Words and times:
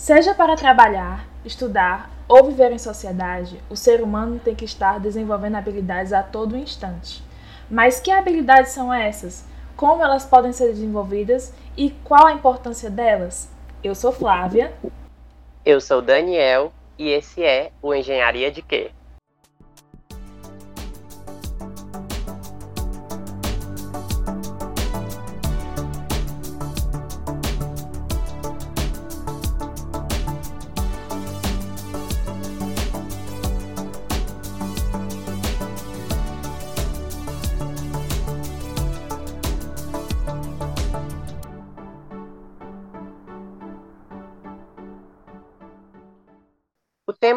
Seja 0.00 0.34
para 0.34 0.56
trabalhar, 0.56 1.26
estudar 1.44 2.10
ou 2.26 2.44
viver 2.44 2.72
em 2.72 2.78
sociedade, 2.78 3.62
o 3.68 3.76
ser 3.76 4.00
humano 4.02 4.40
tem 4.42 4.54
que 4.54 4.64
estar 4.64 4.98
desenvolvendo 4.98 5.56
habilidades 5.56 6.14
a 6.14 6.22
todo 6.22 6.56
instante. 6.56 7.22
Mas 7.70 8.00
que 8.00 8.10
habilidades 8.10 8.72
são 8.72 8.90
essas? 8.90 9.44
Como 9.76 10.02
elas 10.02 10.24
podem 10.24 10.54
ser 10.54 10.68
desenvolvidas 10.68 11.52
e 11.76 11.90
qual 12.02 12.26
a 12.26 12.32
importância 12.32 12.88
delas? 12.88 13.50
Eu 13.84 13.94
sou 13.94 14.10
Flávia. 14.10 14.72
Eu 15.66 15.82
sou 15.82 16.00
Daniel 16.00 16.72
e 16.98 17.10
esse 17.10 17.44
é 17.44 17.70
o 17.82 17.94
Engenharia 17.94 18.50
de 18.50 18.62
Quê? 18.62 18.92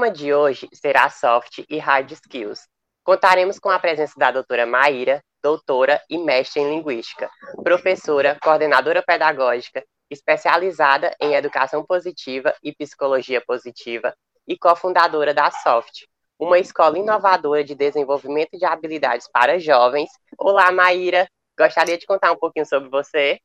De 0.10 0.34
hoje 0.34 0.68
será 0.74 1.10
Soft 1.10 1.64
e 1.70 1.78
Hard 1.78 2.12
Skills. 2.12 2.68
Contaremos 3.04 3.60
com 3.60 3.70
a 3.70 3.80
presença 3.80 4.14
da 4.18 4.32
doutora 4.32 4.66
Maíra, 4.66 5.22
doutora 5.42 6.02
e 6.10 6.18
mestre 6.18 6.62
em 6.62 6.70
Linguística, 6.70 7.30
professora, 7.64 8.38
coordenadora 8.42 9.04
pedagógica, 9.04 9.84
especializada 10.10 11.16
em 11.20 11.34
Educação 11.34 11.86
Positiva 11.86 12.54
e 12.64 12.74
Psicologia 12.74 13.42
Positiva 13.46 14.14
e 14.48 14.58
cofundadora 14.58 15.34
da 15.34 15.52
Soft, 15.52 16.06
uma 16.40 16.60
escola 16.60 16.98
inovadora 16.98 17.64
de 17.64 17.76
desenvolvimento 17.76 18.58
de 18.58 18.66
habilidades 18.66 19.28
para 19.32 19.60
jovens. 19.60 20.10
Olá, 20.38 20.72
Maíra! 20.72 21.28
Gostaria 21.58 21.98
de 21.98 22.06
contar 22.06 22.32
um 22.32 22.38
pouquinho 22.38 22.66
sobre 22.66 22.90
você? 22.90 23.40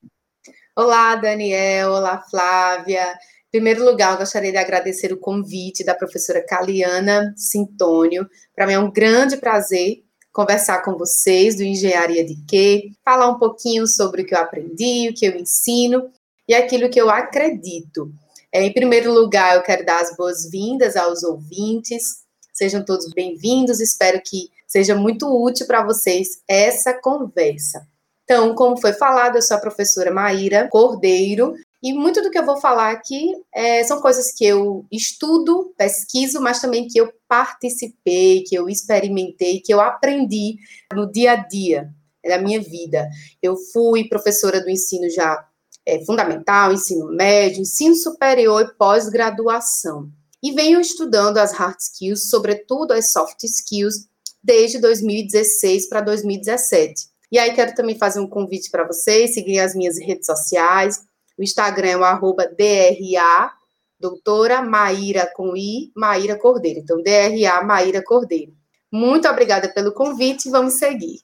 Olá, 0.77 1.15
Daniel! 1.17 1.91
Olá, 1.91 2.23
Flávia! 2.23 3.19
Em 3.49 3.53
primeiro 3.53 3.83
lugar, 3.83 4.13
eu 4.13 4.19
gostaria 4.19 4.53
de 4.53 4.59
agradecer 4.59 5.11
o 5.11 5.17
convite 5.17 5.83
da 5.83 5.95
professora 5.95 6.45
Caliana 6.45 7.33
Sintônio. 7.35 8.29
Para 8.55 8.67
mim 8.67 8.75
é 8.75 8.79
um 8.79 8.91
grande 8.91 9.39
prazer 9.39 10.05
conversar 10.31 10.83
com 10.83 10.99
vocês 10.99 11.57
do 11.57 11.63
Engenharia 11.63 12.23
de 12.23 12.37
Quê, 12.47 12.91
falar 13.03 13.27
um 13.31 13.39
pouquinho 13.39 13.87
sobre 13.87 14.21
o 14.21 14.27
que 14.27 14.35
eu 14.35 14.39
aprendi, 14.39 15.09
o 15.09 15.15
que 15.15 15.25
eu 15.25 15.35
ensino 15.35 16.11
e 16.47 16.55
aquilo 16.55 16.91
que 16.91 17.01
eu 17.01 17.09
acredito. 17.09 18.13
É, 18.53 18.63
em 18.63 18.73
primeiro 18.73 19.11
lugar, 19.11 19.57
eu 19.57 19.63
quero 19.63 19.83
dar 19.83 20.03
as 20.03 20.15
boas-vindas 20.15 20.95
aos 20.95 21.23
ouvintes. 21.23 22.23
Sejam 22.53 22.85
todos 22.85 23.11
bem-vindos. 23.15 23.81
Espero 23.81 24.21
que 24.23 24.51
seja 24.67 24.95
muito 24.95 25.27
útil 25.27 25.67
para 25.67 25.83
vocês 25.83 26.43
essa 26.47 26.93
conversa. 26.93 27.89
Então, 28.25 28.55
como 28.55 28.79
foi 28.79 28.93
falado, 28.93 29.37
eu 29.37 29.43
sou 29.43 29.57
a 29.57 29.61
professora 29.61 30.11
Maíra 30.11 30.69
Cordeiro, 30.69 31.55
e 31.83 31.93
muito 31.93 32.21
do 32.21 32.31
que 32.31 32.39
eu 32.39 32.45
vou 32.45 32.61
falar 32.61 32.91
aqui 32.91 33.33
é, 33.55 33.85
são 33.85 34.01
coisas 34.01 34.33
que 34.33 34.45
eu 34.45 34.85
estudo, 34.91 35.73
pesquiso, 35.77 36.41
mas 36.41 36.61
também 36.61 36.89
que 36.89 37.01
eu 37.01 37.13
participei, 37.29 38.43
que 38.43 38.55
eu 38.55 38.69
experimentei, 38.69 39.61
que 39.61 39.73
eu 39.73 39.81
aprendi 39.81 40.57
no 40.93 41.11
dia 41.11 41.33
a 41.33 41.37
dia 41.37 41.95
da 42.25 42.39
minha 42.39 42.61
vida. 42.61 43.09
Eu 43.41 43.57
fui 43.73 44.09
professora 44.09 44.61
do 44.61 44.69
ensino 44.69 45.09
já 45.09 45.47
é, 45.87 46.05
fundamental, 46.05 46.73
ensino 46.73 47.07
médio, 47.09 47.63
ensino 47.63 47.95
superior 47.95 48.63
e 48.63 48.75
pós-graduação. 48.77 50.11
E 50.43 50.53
venho 50.53 50.81
estudando 50.81 51.39
as 51.39 51.53
hard 51.53 51.79
skills, 51.79 52.29
sobretudo 52.29 52.93
as 52.93 53.13
soft 53.13 53.43
skills, 53.45 54.09
desde 54.43 54.79
2016 54.79 55.89
para 55.89 56.01
2017. 56.01 57.09
E 57.31 57.39
aí 57.39 57.53
quero 57.55 57.75
também 57.75 57.97
fazer 57.97 58.21
um 58.21 58.29
convite 58.29 58.71
para 58.71 58.87
vocês, 58.87 59.35
seguirem 59.35 59.61
as 59.61 59.75
minhas 59.75 59.99
redes 59.99 60.27
sociais, 60.27 61.03
o 61.39 61.43
Instagram 61.43 61.89
é 61.89 61.97
o 61.97 62.05
arroba 62.05 62.47
DRA, 62.47 63.53
doutora 63.99 64.61
Maíra 64.61 65.31
com 65.35 65.57
I, 65.57 65.93
Maíra 65.97 66.37
Cordeiro. 66.37 66.81
Então, 66.81 67.01
DRA 67.01 67.63
Maíra 67.63 68.03
Cordeiro. 68.05 68.53
Muito 68.91 69.29
obrigada 69.29 69.73
pelo 69.73 69.93
convite, 69.93 70.51
vamos 70.51 70.75
seguir. 70.75 71.21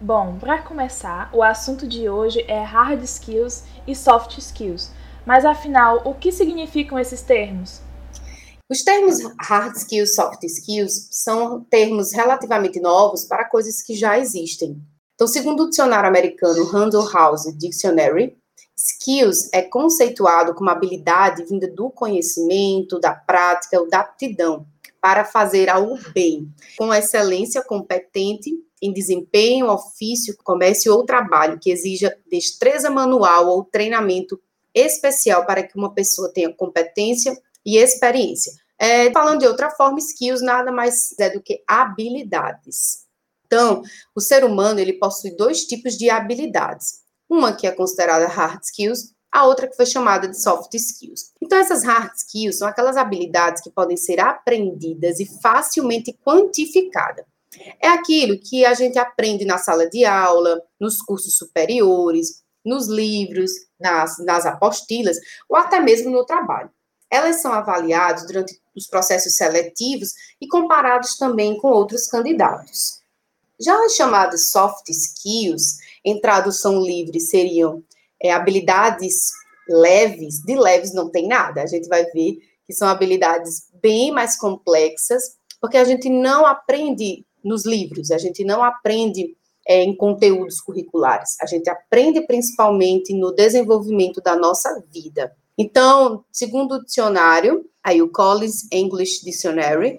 Bom, 0.00 0.38
para 0.38 0.62
começar, 0.62 1.30
o 1.34 1.42
assunto 1.42 1.86
de 1.86 2.08
hoje 2.08 2.44
é 2.48 2.62
hard 2.62 3.02
skills 3.02 3.64
e 3.86 3.94
soft 3.94 4.38
skills. 4.38 4.90
Mas 5.26 5.44
afinal, 5.44 6.02
o 6.04 6.14
que 6.14 6.32
significam 6.32 6.98
esses 6.98 7.22
termos? 7.22 7.80
Os 8.70 8.82
termos 8.82 9.18
hard 9.38 9.76
skills, 9.76 10.14
soft 10.14 10.42
skills 10.44 11.08
são 11.10 11.62
termos 11.64 12.12
relativamente 12.12 12.80
novos 12.80 13.24
para 13.24 13.44
coisas 13.44 13.82
que 13.82 13.94
já 13.94 14.18
existem. 14.18 14.80
Então, 15.14 15.26
segundo 15.26 15.64
o 15.64 15.68
dicionário 15.68 16.08
americano 16.08 16.64
Randall 16.64 17.08
House 17.12 17.44
Dictionary, 17.58 18.36
Skills 18.76 19.50
é 19.52 19.62
conceituado 19.62 20.54
como 20.54 20.70
habilidade 20.70 21.44
vinda 21.44 21.68
do 21.68 21.90
conhecimento, 21.90 22.98
da 22.98 23.12
prática 23.14 23.80
ou 23.80 23.88
da 23.88 24.00
aptidão 24.00 24.66
para 25.00 25.24
fazer 25.24 25.68
algo 25.68 25.98
bem, 26.14 26.48
com 26.78 26.94
excelência 26.94 27.60
competente 27.62 28.50
em 28.80 28.92
desempenho, 28.92 29.68
ofício, 29.68 30.36
comércio 30.44 30.94
ou 30.94 31.04
trabalho 31.04 31.58
que 31.58 31.70
exija 31.70 32.16
destreza 32.30 32.88
manual 32.88 33.48
ou 33.48 33.64
treinamento 33.64 34.40
especial 34.74 35.44
para 35.44 35.62
que 35.62 35.76
uma 35.76 35.92
pessoa 35.92 36.32
tenha 36.32 36.52
competência 36.52 37.36
e 37.64 37.76
experiência. 37.76 38.52
É, 38.78 39.10
falando 39.12 39.40
de 39.40 39.46
outra 39.46 39.70
forma, 39.70 39.98
skills 39.98 40.40
nada 40.40 40.72
mais 40.72 41.16
é 41.18 41.30
do 41.30 41.40
que 41.40 41.62
habilidades. 41.66 43.06
Então, 43.46 43.82
o 44.14 44.20
ser 44.20 44.44
humano 44.44 44.80
ele 44.80 44.94
possui 44.94 45.36
dois 45.36 45.64
tipos 45.64 45.96
de 45.96 46.10
habilidades 46.10 47.02
uma 47.32 47.54
que 47.54 47.66
é 47.66 47.72
considerada 47.72 48.26
hard 48.26 48.62
skills, 48.62 49.14
a 49.32 49.46
outra 49.46 49.66
que 49.66 49.74
foi 49.74 49.86
chamada 49.86 50.28
de 50.28 50.38
soft 50.38 50.74
skills. 50.74 51.32
Então, 51.40 51.58
essas 51.58 51.82
hard 51.82 52.12
skills 52.14 52.58
são 52.58 52.68
aquelas 52.68 52.98
habilidades 52.98 53.62
que 53.62 53.70
podem 53.70 53.96
ser 53.96 54.20
aprendidas 54.20 55.18
e 55.18 55.40
facilmente 55.40 56.12
quantificadas. 56.22 57.24
É 57.80 57.88
aquilo 57.88 58.38
que 58.38 58.66
a 58.66 58.74
gente 58.74 58.98
aprende 58.98 59.46
na 59.46 59.56
sala 59.56 59.88
de 59.88 60.04
aula, 60.04 60.60
nos 60.78 61.00
cursos 61.00 61.36
superiores, 61.36 62.42
nos 62.64 62.86
livros, 62.86 63.50
nas, 63.80 64.18
nas 64.18 64.44
apostilas 64.44 65.16
ou 65.48 65.56
até 65.56 65.80
mesmo 65.80 66.10
no 66.10 66.26
trabalho. 66.26 66.70
Elas 67.10 67.40
são 67.40 67.52
avaliadas 67.52 68.26
durante 68.26 68.58
os 68.76 68.86
processos 68.86 69.34
seletivos 69.34 70.12
e 70.40 70.46
comparados 70.46 71.16
também 71.16 71.58
com 71.58 71.68
outros 71.68 72.06
candidatos. 72.06 73.01
Já 73.62 73.84
as 73.84 73.94
chamadas 73.94 74.50
soft 74.50 74.88
skills, 74.88 75.78
em 76.04 76.20
tradução 76.20 76.82
livre, 76.82 77.20
seriam 77.20 77.82
é, 78.20 78.32
habilidades 78.32 79.30
leves, 79.68 80.40
de 80.42 80.56
leves 80.56 80.92
não 80.92 81.10
tem 81.10 81.28
nada. 81.28 81.62
A 81.62 81.66
gente 81.66 81.88
vai 81.88 82.04
ver 82.06 82.38
que 82.66 82.72
são 82.72 82.88
habilidades 82.88 83.68
bem 83.80 84.10
mais 84.10 84.36
complexas, 84.36 85.36
porque 85.60 85.76
a 85.76 85.84
gente 85.84 86.08
não 86.08 86.46
aprende 86.46 87.24
nos 87.44 87.64
livros, 87.64 88.10
a 88.10 88.18
gente 88.18 88.44
não 88.44 88.62
aprende 88.62 89.36
é, 89.66 89.82
em 89.82 89.94
conteúdos 89.94 90.60
curriculares, 90.60 91.36
a 91.40 91.46
gente 91.46 91.68
aprende 91.68 92.20
principalmente 92.22 93.14
no 93.14 93.32
desenvolvimento 93.32 94.20
da 94.20 94.36
nossa 94.36 94.82
vida. 94.92 95.32
Então, 95.56 96.24
segundo 96.32 96.76
o 96.76 96.84
dicionário, 96.84 97.64
aí 97.82 98.00
o 98.00 98.08
Collins 98.08 98.66
English 98.72 99.24
Dictionary, 99.24 99.98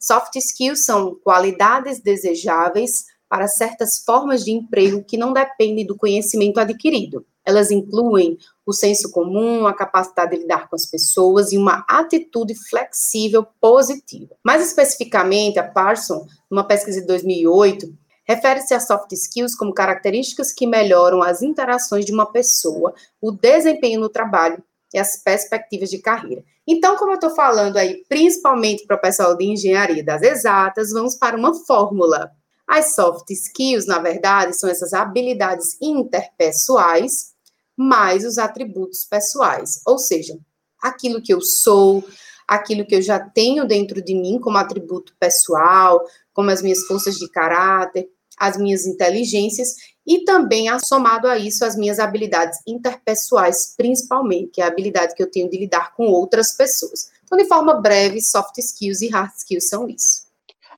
soft 0.00 0.34
skills 0.36 0.84
são 0.84 1.14
qualidades 1.22 2.00
desejáveis 2.00 3.04
para 3.28 3.46
certas 3.46 3.98
formas 3.98 4.44
de 4.44 4.50
emprego 4.50 5.04
que 5.04 5.16
não 5.16 5.32
dependem 5.32 5.86
do 5.86 5.96
conhecimento 5.96 6.58
adquirido. 6.58 7.24
Elas 7.44 7.70
incluem 7.70 8.36
o 8.66 8.72
senso 8.72 9.10
comum, 9.10 9.66
a 9.66 9.74
capacidade 9.74 10.32
de 10.32 10.42
lidar 10.42 10.68
com 10.68 10.76
as 10.76 10.86
pessoas 10.86 11.52
e 11.52 11.58
uma 11.58 11.84
atitude 11.88 12.54
flexível 12.68 13.46
positiva. 13.60 14.34
Mais 14.44 14.66
especificamente, 14.66 15.58
a 15.58 15.64
Parson, 15.66 16.26
numa 16.50 16.64
pesquisa 16.64 17.00
de 17.00 17.06
2008, 17.06 17.92
refere-se 18.24 18.74
a 18.74 18.80
soft 18.80 19.12
skills 19.12 19.54
como 19.54 19.74
características 19.74 20.52
que 20.52 20.66
melhoram 20.66 21.22
as 21.22 21.42
interações 21.42 22.04
de 22.04 22.12
uma 22.12 22.26
pessoa, 22.26 22.94
o 23.20 23.32
desempenho 23.32 24.00
no 24.00 24.08
trabalho 24.08 24.62
e 24.92 24.98
as 24.98 25.22
perspectivas 25.22 25.90
de 25.90 25.98
carreira. 25.98 26.44
Então, 26.66 26.96
como 26.96 27.12
eu 27.12 27.16
estou 27.16 27.30
falando 27.30 27.76
aí, 27.76 28.04
principalmente 28.08 28.86
para 28.86 28.96
o 28.96 29.00
pessoal 29.00 29.36
de 29.36 29.44
engenharia 29.44 30.04
das 30.04 30.22
exatas, 30.22 30.90
vamos 30.90 31.16
para 31.16 31.36
uma 31.36 31.54
fórmula. 31.54 32.30
As 32.66 32.94
soft 32.94 33.28
skills, 33.30 33.86
na 33.86 33.98
verdade, 33.98 34.56
são 34.56 34.70
essas 34.70 34.92
habilidades 34.92 35.76
interpessoais 35.80 37.34
mais 37.76 38.24
os 38.24 38.36
atributos 38.36 39.04
pessoais, 39.04 39.80
ou 39.86 39.98
seja, 39.98 40.38
aquilo 40.82 41.22
que 41.22 41.32
eu 41.32 41.40
sou, 41.40 42.04
aquilo 42.46 42.84
que 42.84 42.94
eu 42.94 43.02
já 43.02 43.18
tenho 43.18 43.66
dentro 43.66 44.02
de 44.02 44.14
mim 44.14 44.38
como 44.38 44.58
atributo 44.58 45.14
pessoal, 45.18 46.04
como 46.32 46.50
as 46.50 46.60
minhas 46.60 46.80
forças 46.86 47.14
de 47.16 47.28
caráter, 47.30 48.08
as 48.38 48.56
minhas 48.56 48.86
inteligências 48.86 49.74
e 50.06 50.24
também 50.24 50.66
somado 50.78 51.28
a 51.28 51.38
isso 51.38 51.64
as 51.64 51.76
minhas 51.76 51.98
habilidades 51.98 52.58
interpessoais, 52.66 53.74
principalmente, 53.76 54.50
que 54.52 54.60
é 54.60 54.64
a 54.64 54.68
habilidade 54.68 55.14
que 55.14 55.22
eu 55.22 55.30
tenho 55.30 55.48
de 55.50 55.58
lidar 55.58 55.94
com 55.94 56.06
outras 56.06 56.52
pessoas. 56.56 57.10
Então, 57.24 57.38
de 57.38 57.46
forma 57.46 57.74
breve, 57.74 58.20
soft 58.20 58.58
skills 58.58 59.02
e 59.02 59.08
hard 59.08 59.30
skills 59.36 59.68
são 59.68 59.88
isso. 59.88 60.28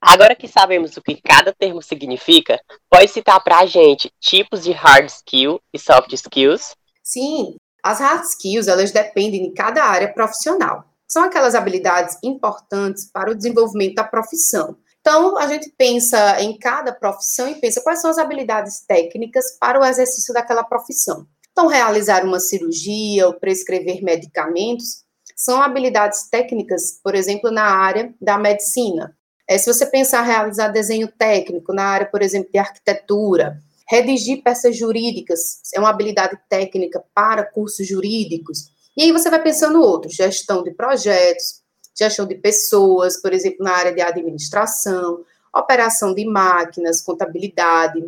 Agora 0.01 0.35
que 0.35 0.49
sabemos 0.49 0.97
o 0.97 1.03
que 1.03 1.21
cada 1.23 1.53
termo 1.53 1.81
significa, 1.81 2.61
pode 2.91 3.09
citar 3.09 3.43
para 3.43 3.61
a 3.61 3.67
gente 3.67 4.13
tipos 4.21 4.65
de 4.65 4.73
hard 4.73 5.09
skill 5.09 5.61
e 5.73 5.79
soft 5.79 6.13
skills? 6.13 6.75
Sim, 7.05 7.55
as 7.83 8.01
hard 8.01 8.25
skills, 8.25 8.67
elas 8.67 8.91
dependem 8.91 9.49
de 9.49 9.55
cada 9.55 9.85
área 9.85 10.13
profissional. 10.13 10.85
São 11.07 11.25
aquelas 11.25 11.55
habilidades 11.55 12.17
importantes 12.23 13.11
para 13.13 13.31
o 13.31 13.35
desenvolvimento 13.35 13.95
da 13.95 14.05
profissão. 14.05 14.77
Então, 15.03 15.37
a 15.37 15.49
gente 15.49 15.69
pensa 15.77 16.41
em 16.41 16.57
cada 16.57 16.93
profissão 16.93 17.49
e 17.49 17.57
pensa 17.57 17.83
quais 17.83 18.01
são 18.01 18.09
as 18.09 18.19
habilidades 18.19 18.85
técnicas 18.87 19.59
para 19.59 19.79
o 19.79 19.85
exercício 19.85 20.33
daquela 20.33 20.63
profissão. 20.63 21.27
Então, 21.51 21.67
realizar 21.67 22.25
uma 22.25 22.39
cirurgia 22.39 23.27
ou 23.27 23.35
prescrever 23.35 24.01
medicamentos 24.03 25.03
são 25.37 25.61
habilidades 25.61 26.29
técnicas, 26.31 27.01
por 27.03 27.17
exemplo, 27.17 27.51
na 27.51 27.65
área 27.65 28.15
da 28.21 28.39
medicina. 28.39 29.13
É, 29.49 29.59
se 29.59 29.67
você 29.67 29.85
pensar 29.85 30.23
realizar 30.23 30.69
desenho 30.69 31.09
técnico 31.09 31.73
na 31.73 31.85
área, 31.85 32.07
por 32.07 32.23
exemplo, 32.23 32.51
de 32.53 32.59
arquitetura, 32.59 33.59
redigir 33.91 34.41
peças 34.43 34.77
jurídicas 34.77 35.61
é 35.75 35.81
uma 35.81 35.91
habilidade 35.91 36.39
técnica 36.49 37.03
para 37.13 37.45
cursos 37.45 37.87
jurídicos. 37.87 38.71
E 38.97 39.03
aí 39.03 39.13
você 39.13 39.29
vai 39.29 39.43
pensando 39.43 39.83
outros, 39.83 40.15
gestão 40.15 40.63
de 40.63 40.71
projetos, 40.71 41.62
gestão 41.99 42.27
de 42.27 42.35
pessoas, 42.37 43.21
por 43.21 43.33
exemplo, 43.33 43.65
na 43.65 43.73
área 43.73 43.93
de 43.93 44.01
administração, 44.01 45.25
operação 45.55 46.15
de 46.15 46.25
máquinas, 46.25 47.03
contabilidade, 47.03 48.03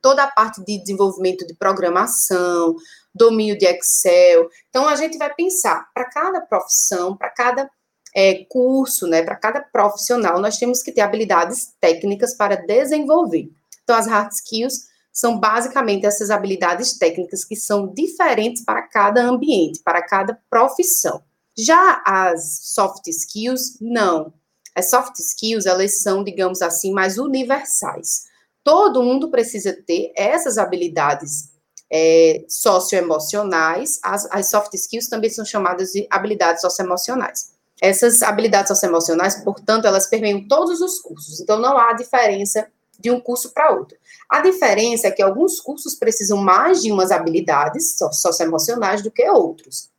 toda 0.00 0.22
a 0.22 0.30
parte 0.30 0.64
de 0.64 0.78
desenvolvimento 0.78 1.46
de 1.46 1.54
programação, 1.54 2.76
domínio 3.14 3.58
de 3.58 3.66
Excel. 3.66 4.48
Então, 4.68 4.88
a 4.88 4.94
gente 4.94 5.18
vai 5.18 5.32
pensar 5.34 5.88
para 5.92 6.04
cada 6.04 6.40
profissão, 6.40 7.16
para 7.16 7.30
cada 7.30 7.70
é, 8.14 8.44
curso, 8.48 9.06
né, 9.06 9.22
para 9.22 9.36
cada 9.36 9.60
profissional, 9.60 10.40
nós 10.40 10.58
temos 10.58 10.82
que 10.82 10.92
ter 10.92 11.00
habilidades 11.00 11.72
técnicas 11.80 12.34
para 12.34 12.56
desenvolver. 12.56 13.48
Então, 13.82 13.96
as 13.96 14.06
hard 14.06 14.32
skills 14.32 14.88
são 15.12 15.38
basicamente 15.38 16.06
essas 16.06 16.30
habilidades 16.30 16.96
técnicas 16.96 17.44
que 17.44 17.56
são 17.56 17.92
diferentes 17.92 18.64
para 18.64 18.82
cada 18.82 19.22
ambiente, 19.22 19.80
para 19.82 20.02
cada 20.02 20.38
profissão. 20.48 21.22
Já 21.64 22.02
as 22.06 22.60
soft 22.62 23.06
skills, 23.08 23.76
não. 23.80 24.32
As 24.74 24.88
soft 24.88 25.18
skills, 25.18 25.66
elas 25.66 26.00
são, 26.00 26.22
digamos 26.24 26.62
assim, 26.62 26.92
mais 26.92 27.18
universais. 27.18 28.24
Todo 28.62 29.02
mundo 29.02 29.30
precisa 29.30 29.72
ter 29.72 30.12
essas 30.16 30.58
habilidades 30.58 31.50
é, 31.92 32.44
socioemocionais. 32.48 33.98
As, 34.02 34.26
as 34.30 34.48
soft 34.48 34.72
skills 34.74 35.08
também 35.08 35.28
são 35.28 35.44
chamadas 35.44 35.90
de 35.90 36.06
habilidades 36.08 36.62
socioemocionais. 36.62 37.52
Essas 37.80 38.22
habilidades 38.22 38.68
socioemocionais, 38.68 39.42
portanto, 39.42 39.86
elas 39.86 40.06
permeiam 40.06 40.46
todos 40.46 40.80
os 40.80 41.00
cursos. 41.00 41.40
Então, 41.40 41.58
não 41.58 41.76
há 41.76 41.92
diferença 41.94 42.66
de 42.98 43.10
um 43.10 43.20
curso 43.20 43.52
para 43.52 43.72
outro. 43.72 43.96
A 44.28 44.40
diferença 44.40 45.08
é 45.08 45.10
que 45.10 45.22
alguns 45.22 45.60
cursos 45.60 45.94
precisam 45.94 46.38
mais 46.38 46.82
de 46.82 46.92
umas 46.92 47.10
habilidades 47.10 47.96
socioemocionais 48.12 49.02
do 49.02 49.10
que 49.10 49.28
outros. 49.28 49.89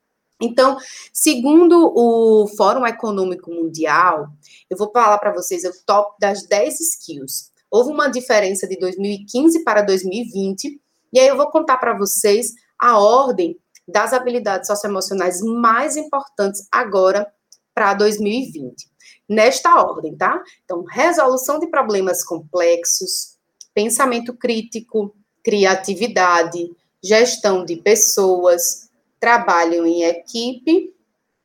Então, 0.42 0.78
segundo 1.14 1.94
o 1.96 2.48
Fórum 2.58 2.86
Econômico 2.86 3.52
Mundial, 3.52 4.28
eu 4.70 4.78
vou 4.78 4.92
falar 4.92 5.20
para 5.20 5.32
vocês 5.32 5.64
o 5.64 5.72
top 5.86 6.16
das 6.20 6.44
10 6.48 6.80
skills. 6.80 7.52
Houve 7.70 7.92
uma 7.92 8.10
diferença 8.10 8.68
de 8.68 8.78
2015 8.78 9.64
para 9.64 9.82
2020, 9.82 10.82
e 11.14 11.20
aí 11.20 11.28
eu 11.28 11.38
vou 11.38 11.50
contar 11.52 11.78
para 11.78 11.98
vocês 11.98 12.54
a 12.78 12.98
ordem 12.98 13.58
das 13.88 14.14
habilidades 14.14 14.68
socioemocionais 14.68 15.42
mais 15.42 15.96
importantes 15.96 16.68
agora 16.72 17.32
para 17.74 17.94
2020. 17.94 18.90
Nesta 19.30 19.76
ordem, 19.76 20.16
tá? 20.16 20.42
Então, 20.66 20.84
resolução 20.84 21.60
de 21.60 21.68
problemas 21.68 22.24
complexos, 22.24 23.38
pensamento 23.74 24.34
crítico, 24.34 25.16
criatividade, 25.44 26.70
gestão 27.02 27.64
de 27.64 27.78
pessoas, 27.78 28.91
trabalho 29.22 29.86
em 29.86 30.04
equipe, 30.04 30.94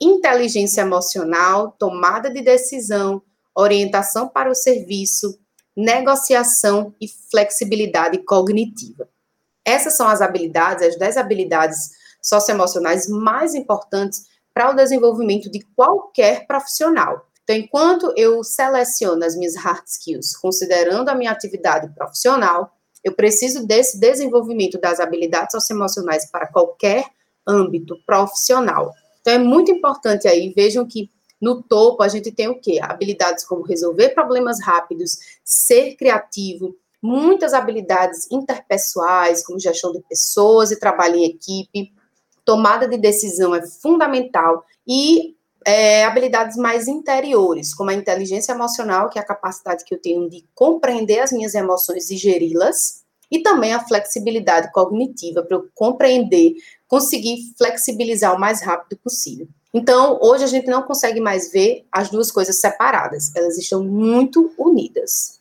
inteligência 0.00 0.80
emocional, 0.80 1.76
tomada 1.78 2.30
de 2.30 2.40
decisão, 2.40 3.22
orientação 3.54 4.28
para 4.28 4.50
o 4.50 4.54
serviço, 4.54 5.38
negociação 5.76 6.94
e 6.98 7.06
flexibilidade 7.06 8.18
cognitiva. 8.24 9.06
Essas 9.62 9.96
são 9.96 10.08
as 10.08 10.22
habilidades, 10.22 10.86
as 10.86 10.96
10 10.96 11.18
habilidades 11.18 11.90
socioemocionais 12.22 13.08
mais 13.08 13.54
importantes 13.54 14.24
para 14.54 14.70
o 14.70 14.74
desenvolvimento 14.74 15.50
de 15.50 15.60
qualquer 15.76 16.46
profissional. 16.46 17.26
Então, 17.44 17.56
enquanto 17.56 18.12
eu 18.16 18.42
seleciono 18.42 19.22
as 19.22 19.36
minhas 19.36 19.54
hard 19.54 19.86
skills, 19.86 20.34
considerando 20.34 21.10
a 21.10 21.14
minha 21.14 21.30
atividade 21.30 21.92
profissional, 21.94 22.72
eu 23.04 23.12
preciso 23.12 23.66
desse 23.66 24.00
desenvolvimento 24.00 24.80
das 24.80 24.98
habilidades 24.98 25.52
socioemocionais 25.52 26.30
para 26.30 26.46
qualquer 26.46 27.04
âmbito 27.46 27.96
profissional. 28.04 28.92
Então, 29.20 29.34
é 29.34 29.38
muito 29.38 29.70
importante 29.70 30.26
aí, 30.28 30.52
vejam 30.54 30.86
que 30.86 31.10
no 31.40 31.62
topo 31.62 32.02
a 32.02 32.08
gente 32.08 32.32
tem 32.32 32.48
o 32.48 32.60
quê? 32.60 32.78
Habilidades 32.82 33.44
como 33.44 33.62
resolver 33.62 34.10
problemas 34.10 34.60
rápidos, 34.60 35.18
ser 35.44 35.94
criativo, 35.96 36.74
muitas 37.02 37.52
habilidades 37.52 38.30
interpessoais, 38.30 39.44
como 39.44 39.60
gestão 39.60 39.92
de 39.92 40.00
pessoas 40.08 40.70
e 40.70 40.80
trabalho 40.80 41.16
em 41.16 41.24
equipe, 41.24 41.92
tomada 42.44 42.88
de 42.88 42.96
decisão 42.96 43.54
é 43.54 43.66
fundamental 43.66 44.64
e 44.86 45.36
é, 45.66 46.04
habilidades 46.04 46.56
mais 46.56 46.86
interiores, 46.86 47.74
como 47.74 47.90
a 47.90 47.94
inteligência 47.94 48.52
emocional, 48.52 49.10
que 49.10 49.18
é 49.18 49.22
a 49.22 49.26
capacidade 49.26 49.84
que 49.84 49.92
eu 49.94 50.00
tenho 50.00 50.30
de 50.30 50.44
compreender 50.54 51.18
as 51.18 51.32
minhas 51.32 51.54
emoções 51.56 52.08
e 52.08 52.16
geri-las, 52.16 53.04
e 53.28 53.40
também 53.40 53.74
a 53.74 53.84
flexibilidade 53.84 54.70
cognitiva, 54.70 55.42
para 55.42 55.56
eu 55.56 55.68
compreender, 55.74 56.54
conseguir 56.88 57.54
flexibilizar 57.56 58.34
o 58.34 58.40
mais 58.40 58.62
rápido 58.62 58.98
possível. 58.98 59.48
Então, 59.74 60.18
hoje 60.22 60.44
a 60.44 60.46
gente 60.46 60.68
não 60.68 60.82
consegue 60.82 61.20
mais 61.20 61.52
ver 61.52 61.86
as 61.92 62.08
duas 62.08 62.30
coisas 62.30 62.60
separadas, 62.60 63.34
elas 63.34 63.58
estão 63.58 63.84
muito 63.84 64.52
unidas. 64.56 65.40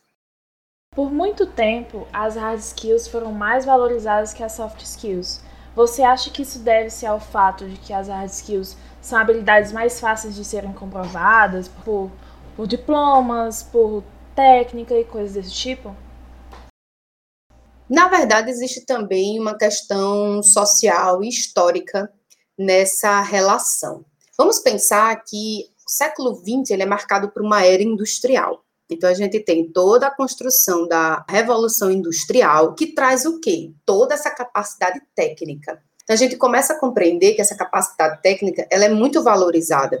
Por 0.94 1.12
muito 1.12 1.46
tempo, 1.46 2.06
as 2.12 2.36
hard 2.36 2.58
skills 2.58 3.06
foram 3.06 3.32
mais 3.32 3.64
valorizadas 3.64 4.32
que 4.32 4.42
as 4.42 4.52
soft 4.52 4.82
skills. 4.82 5.40
Você 5.74 6.02
acha 6.02 6.30
que 6.30 6.42
isso 6.42 6.58
deve-se 6.58 7.04
ao 7.04 7.20
fato 7.20 7.68
de 7.68 7.76
que 7.76 7.92
as 7.92 8.08
hard 8.08 8.30
skills 8.30 8.76
são 9.00 9.18
habilidades 9.18 9.72
mais 9.72 10.00
fáceis 10.00 10.34
de 10.34 10.44
serem 10.44 10.72
comprovadas 10.72 11.68
por, 11.84 12.10
por 12.56 12.66
diplomas, 12.66 13.62
por 13.62 14.02
técnica 14.34 14.94
e 14.94 15.04
coisas 15.04 15.34
desse 15.34 15.52
tipo? 15.52 15.94
Na 17.88 18.08
verdade, 18.08 18.50
existe 18.50 18.84
também 18.84 19.38
uma 19.38 19.56
questão 19.56 20.42
social 20.42 21.22
e 21.22 21.28
histórica 21.28 22.12
nessa 22.58 23.20
relação. 23.22 24.04
Vamos 24.36 24.58
pensar 24.58 25.14
que 25.24 25.66
o 25.86 25.90
século 25.90 26.34
XX 26.34 26.70
ele 26.70 26.82
é 26.82 26.86
marcado 26.86 27.30
por 27.30 27.42
uma 27.42 27.64
era 27.64 27.82
industrial. 27.82 28.64
Então, 28.90 29.08
a 29.08 29.14
gente 29.14 29.40
tem 29.40 29.70
toda 29.70 30.06
a 30.06 30.14
construção 30.14 30.86
da 30.86 31.24
Revolução 31.28 31.90
Industrial, 31.90 32.74
que 32.74 32.88
traz 32.88 33.24
o 33.24 33.40
quê? 33.40 33.72
Toda 33.84 34.14
essa 34.14 34.30
capacidade 34.30 35.00
técnica. 35.14 35.82
Então, 36.02 36.14
a 36.14 36.16
gente 36.16 36.36
começa 36.36 36.72
a 36.72 36.78
compreender 36.78 37.34
que 37.34 37.40
essa 37.40 37.56
capacidade 37.56 38.22
técnica 38.22 38.66
ela 38.70 38.84
é 38.84 38.88
muito 38.88 39.22
valorizada, 39.22 40.00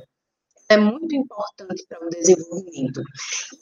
é 0.68 0.76
muito 0.76 1.14
importante 1.14 1.84
para 1.88 2.04
o 2.04 2.10
desenvolvimento. 2.10 3.00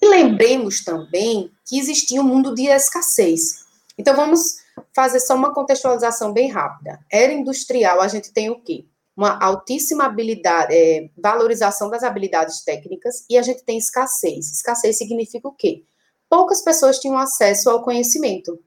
E 0.00 0.08
lembremos 0.08 0.84
também 0.84 1.50
que 1.66 1.78
existia 1.78 2.20
um 2.20 2.24
mundo 2.24 2.54
de 2.54 2.66
escassez. 2.66 3.63
Então, 3.98 4.14
vamos 4.14 4.56
fazer 4.94 5.20
só 5.20 5.34
uma 5.34 5.54
contextualização 5.54 6.32
bem 6.32 6.50
rápida. 6.50 6.98
Era 7.10 7.32
industrial, 7.32 8.00
a 8.00 8.08
gente 8.08 8.32
tem 8.32 8.50
o 8.50 8.60
quê? 8.60 8.86
Uma 9.16 9.38
altíssima 9.40 10.04
habilidade, 10.04 10.74
é, 10.74 11.08
valorização 11.16 11.88
das 11.88 12.02
habilidades 12.02 12.64
técnicas 12.64 13.24
e 13.30 13.38
a 13.38 13.42
gente 13.42 13.62
tem 13.64 13.78
escassez. 13.78 14.50
Escassez 14.50 14.98
significa 14.98 15.46
o 15.46 15.52
quê? 15.52 15.84
Poucas 16.28 16.62
pessoas 16.62 16.98
tinham 16.98 17.16
acesso 17.16 17.70
ao 17.70 17.82
conhecimento. 17.82 18.58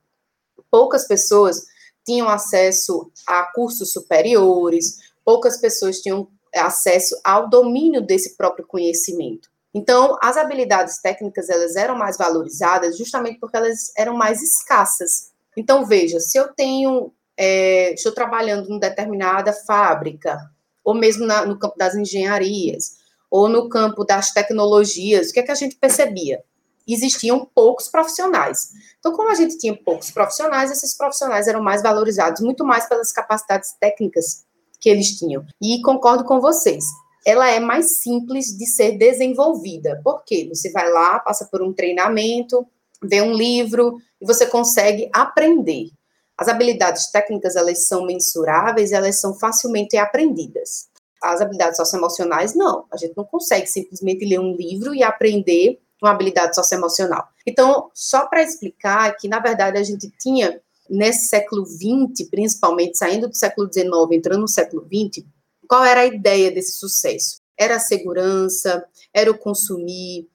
Poucas 0.72 1.06
pessoas 1.06 1.66
tinham 2.06 2.30
acesso 2.30 3.12
a 3.28 3.52
cursos 3.54 3.92
superiores, 3.92 5.12
poucas 5.26 5.58
pessoas 5.58 6.00
tinham 6.00 6.30
acesso 6.56 7.20
ao 7.24 7.50
domínio 7.50 8.02
desse 8.02 8.38
próprio 8.38 8.66
conhecimento. 8.66 9.50
Então, 9.74 10.18
as 10.22 10.38
habilidades 10.38 11.00
técnicas 11.02 11.50
elas 11.50 11.76
eram 11.76 11.96
mais 11.98 12.18
valorizadas 12.18 12.98
justamente 12.98 13.40
porque 13.40 13.58
elas 13.58 13.92
eram 13.98 14.16
mais 14.16 14.42
escassas. 14.42 15.32
Então, 15.56 15.86
veja, 15.86 16.20
se 16.20 16.38
eu 16.38 16.48
tenho, 16.54 17.12
é, 17.36 17.94
estou 17.94 18.12
trabalhando 18.12 18.72
em 18.72 18.80
determinada 18.80 19.54
fábrica, 19.54 20.40
ou 20.84 20.94
mesmo 20.94 21.26
na, 21.26 21.46
no 21.46 21.60
campo 21.60 21.78
das 21.78 21.96
engenharias, 21.96 22.98
ou 23.30 23.50
no 23.50 23.68
campo 23.68 24.06
das 24.06 24.32
tecnologias, 24.32 25.30
o 25.30 25.34
que 25.34 25.40
é 25.42 25.44
que 25.44 25.52
a 25.52 25.56
gente 25.56 25.76
percebia? 25.76 26.44
existiam 26.88 27.46
poucos 27.54 27.90
profissionais. 27.90 28.70
Então, 28.98 29.12
como 29.12 29.30
a 29.30 29.36
gente 29.36 29.58
tinha 29.58 29.76
poucos 29.76 30.10
profissionais, 30.10 30.72
esses 30.72 30.96
profissionais 30.96 31.48
eram 31.48 31.62
mais 31.62 31.84
valorizados, 31.84 32.42
muito 32.42 32.64
mais 32.64 32.88
pelas 32.88 33.12
capacidades 33.12 33.74
técnicas 33.80 34.46
que 34.80 34.90
eles 34.90 35.18
tinham. 35.18 35.46
E 35.62 35.82
concordo 35.82 36.24
com 36.24 36.40
vocês, 36.40 36.86
ela 37.28 37.50
é 37.52 37.60
mais 37.60 37.98
simples 37.98 38.58
de 38.58 38.66
ser 38.66 38.98
desenvolvida. 38.98 40.00
Por 40.02 40.24
quê? 40.24 40.48
Você 40.48 40.72
vai 40.72 40.90
lá, 40.90 41.20
passa 41.20 41.44
por 41.52 41.62
um 41.62 41.74
treinamento, 41.74 42.66
vê 43.04 43.22
um 43.22 43.34
livro 43.34 43.98
e 44.22 44.26
você 44.26 44.46
consegue 44.46 45.10
aprender. 45.12 45.90
As 46.38 46.48
habilidades 46.48 47.12
técnicas, 47.12 47.58
elas 47.58 47.86
são 47.86 48.06
mensuráveis, 48.06 48.94
elas 48.94 49.20
são 49.20 49.38
facilmente 49.38 49.98
aprendidas. 49.98 50.88
As 51.22 51.42
habilidades 51.42 51.76
socioemocionais, 51.76 52.56
não. 52.56 52.86
A 52.90 52.96
gente 52.96 53.18
não 53.18 53.26
consegue 53.26 53.68
simplesmente 53.68 54.24
ler 54.24 54.40
um 54.40 54.56
livro 54.56 54.96
e 54.96 55.04
aprender 55.04 55.82
uma 56.02 56.12
habilidade 56.12 56.56
socioemocional. 56.56 57.28
Então, 57.46 57.92
só 57.94 58.26
para 58.28 58.42
explicar 58.42 59.18
que, 59.18 59.28
na 59.28 59.40
verdade, 59.40 59.78
a 59.78 59.84
gente 59.84 60.10
tinha, 60.18 60.62
nesse 60.90 61.28
século 61.28 61.66
XX, 61.66 62.30
principalmente, 62.32 62.98
saindo 62.98 63.28
do 63.28 63.36
século 63.36 63.68
XIX, 63.70 63.90
entrando 64.14 64.40
no 64.40 64.48
século 64.48 64.88
XX, 64.88 65.26
qual 65.68 65.84
era 65.84 66.02
a 66.02 66.06
ideia 66.06 66.52
desse 66.52 66.74
sucesso? 66.74 67.42
Era 67.58 67.78
a 67.78 67.80
segurança, 67.80 68.86
era 69.14 69.30
o 69.32 69.38
consumir, 69.38 70.28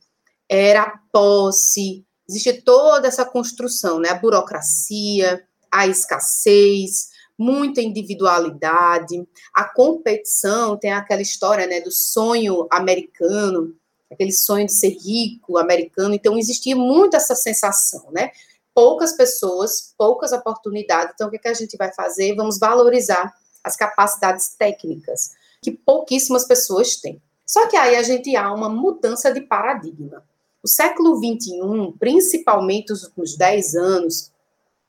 era 0.48 0.82
a 0.82 0.98
posse, 1.12 2.04
existe 2.28 2.62
toda 2.62 3.08
essa 3.08 3.24
construção, 3.24 3.98
né? 3.98 4.10
A 4.10 4.14
burocracia, 4.14 5.44
a 5.70 5.86
escassez, 5.86 7.10
muita 7.38 7.80
individualidade, 7.80 9.26
a 9.54 9.64
competição, 9.64 10.76
tem 10.76 10.92
aquela 10.92 11.22
história, 11.22 11.66
né, 11.66 11.80
do 11.80 11.90
sonho 11.90 12.66
americano, 12.70 13.74
aquele 14.10 14.32
sonho 14.32 14.66
de 14.66 14.72
ser 14.72 14.90
rico 14.90 15.58
americano, 15.58 16.14
então 16.14 16.38
existia 16.38 16.76
muito 16.76 17.16
essa 17.16 17.34
sensação, 17.34 18.10
né? 18.12 18.30
Poucas 18.74 19.12
pessoas, 19.12 19.94
poucas 19.96 20.32
oportunidades, 20.32 21.12
então 21.14 21.28
o 21.28 21.30
que, 21.30 21.36
é 21.36 21.40
que 21.40 21.48
a 21.48 21.54
gente 21.54 21.76
vai 21.76 21.92
fazer? 21.92 22.34
Vamos 22.34 22.58
valorizar 22.58 23.32
as 23.62 23.76
capacidades 23.76 24.54
técnicas, 24.58 25.32
que 25.60 25.70
pouquíssimas 25.70 26.44
pessoas 26.46 26.96
têm. 26.96 27.22
Só 27.46 27.68
que 27.68 27.76
aí 27.76 27.96
a 27.96 28.02
gente 28.02 28.34
há 28.34 28.52
uma 28.52 28.68
mudança 28.68 29.32
de 29.32 29.40
paradigma. 29.40 30.24
O 30.62 30.68
século 30.68 31.16
XXI, 31.16 31.94
principalmente 31.98 32.92
os 32.92 33.02
últimos 33.02 33.36
10 33.36 33.74
anos, 33.74 34.32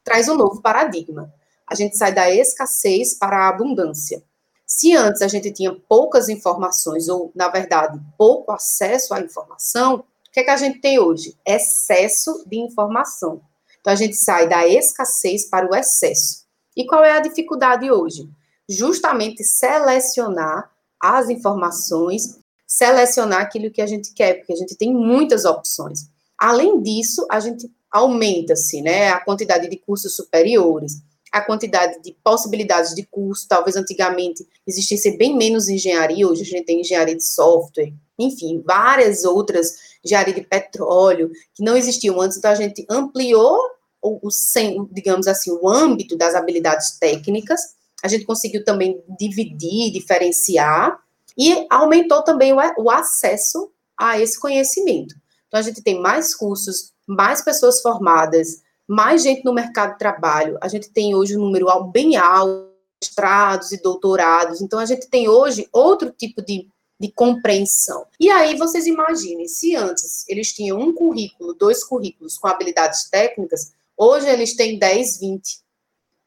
traz 0.03 0.29
um 0.29 0.35
novo 0.35 0.61
paradigma. 0.61 1.33
A 1.67 1.75
gente 1.75 1.97
sai 1.97 2.13
da 2.13 2.29
escassez 2.29 3.15
para 3.15 3.37
a 3.37 3.49
abundância. 3.49 4.23
Se 4.65 4.95
antes 4.95 5.21
a 5.21 5.27
gente 5.27 5.51
tinha 5.51 5.73
poucas 5.73 6.29
informações, 6.29 7.07
ou, 7.09 7.31
na 7.35 7.49
verdade, 7.49 7.99
pouco 8.17 8.51
acesso 8.51 9.13
à 9.13 9.19
informação, 9.19 9.95
o 10.27 10.31
que, 10.31 10.39
é 10.39 10.43
que 10.43 10.49
a 10.49 10.57
gente 10.57 10.79
tem 10.79 10.99
hoje? 10.99 11.37
Excesso 11.45 12.43
de 12.47 12.57
informação. 12.57 13.41
Então, 13.79 13.93
a 13.93 13.95
gente 13.95 14.15
sai 14.15 14.47
da 14.47 14.67
escassez 14.67 15.49
para 15.49 15.69
o 15.69 15.75
excesso. 15.75 16.45
E 16.75 16.85
qual 16.85 17.03
é 17.03 17.11
a 17.11 17.19
dificuldade 17.19 17.91
hoje? 17.91 18.29
Justamente 18.73 19.43
selecionar 19.43 20.71
as 20.99 21.29
informações, 21.29 22.39
selecionar 22.65 23.41
aquilo 23.41 23.71
que 23.71 23.81
a 23.81 23.85
gente 23.85 24.13
quer, 24.13 24.35
porque 24.35 24.53
a 24.53 24.55
gente 24.55 24.75
tem 24.75 24.93
muitas 24.93 25.45
opções. 25.45 26.07
Além 26.37 26.81
disso, 26.81 27.25
a 27.29 27.39
gente 27.39 27.69
aumenta-se, 27.91 28.81
né, 28.81 29.09
a 29.09 29.19
quantidade 29.19 29.69
de 29.69 29.77
cursos 29.77 30.15
superiores, 30.15 31.01
a 31.31 31.41
quantidade 31.41 32.01
de 32.01 32.15
possibilidades 32.23 32.93
de 32.93 33.03
curso, 33.03 33.47
talvez 33.47 33.75
antigamente 33.75 34.47
existisse 34.67 35.17
bem 35.17 35.35
menos 35.35 35.67
engenharia, 35.67 36.27
hoje 36.27 36.41
a 36.41 36.45
gente 36.45 36.65
tem 36.65 36.81
engenharia 36.81 37.15
de 37.15 37.23
software, 37.23 37.93
enfim, 38.19 38.61
várias 38.65 39.23
outras, 39.23 39.73
engenharia 40.03 40.33
de 40.33 40.41
petróleo, 40.41 41.31
que 41.53 41.63
não 41.63 41.75
existiam 41.75 42.21
antes, 42.21 42.37
então 42.37 42.51
a 42.51 42.55
gente 42.55 42.85
ampliou 42.89 43.59
o, 44.01 44.27
o 44.27 44.89
digamos 44.91 45.27
assim, 45.27 45.51
o 45.51 45.67
âmbito 45.67 46.15
das 46.15 46.35
habilidades 46.35 46.97
técnicas, 46.99 47.61
a 48.03 48.07
gente 48.09 48.25
conseguiu 48.25 48.63
também 48.65 49.01
dividir, 49.17 49.91
diferenciar, 49.91 50.99
e 51.37 51.65
aumentou 51.69 52.21
também 52.21 52.53
o, 52.53 52.57
o 52.77 52.91
acesso 52.91 53.71
a 53.97 54.19
esse 54.19 54.39
conhecimento. 54.39 55.15
Então, 55.47 55.59
a 55.59 55.63
gente 55.63 55.81
tem 55.81 55.99
mais 55.99 56.35
cursos 56.35 56.93
mais 57.07 57.41
pessoas 57.41 57.81
formadas, 57.81 58.61
mais 58.87 59.23
gente 59.23 59.43
no 59.43 59.53
mercado 59.53 59.93
de 59.93 59.99
trabalho. 59.99 60.57
A 60.61 60.67
gente 60.67 60.89
tem 60.89 61.15
hoje 61.15 61.37
um 61.37 61.41
número 61.41 61.67
bem 61.85 62.15
alto, 62.15 62.71
mestrados 63.01 63.71
e 63.71 63.81
doutorados. 63.81 64.61
Então, 64.61 64.79
a 64.79 64.85
gente 64.85 65.07
tem 65.07 65.27
hoje 65.27 65.67
outro 65.71 66.11
tipo 66.11 66.41
de, 66.41 66.67
de 66.99 67.11
compreensão. 67.11 68.05
E 68.19 68.29
aí, 68.29 68.57
vocês 68.57 68.87
imaginem, 68.87 69.47
se 69.47 69.75
antes 69.75 70.27
eles 70.27 70.53
tinham 70.53 70.79
um 70.79 70.93
currículo, 70.93 71.53
dois 71.53 71.83
currículos 71.83 72.37
com 72.37 72.47
habilidades 72.47 73.09
técnicas, 73.09 73.73
hoje 73.97 74.27
eles 74.27 74.55
têm 74.55 74.79
10, 74.79 75.19
20. 75.19 75.62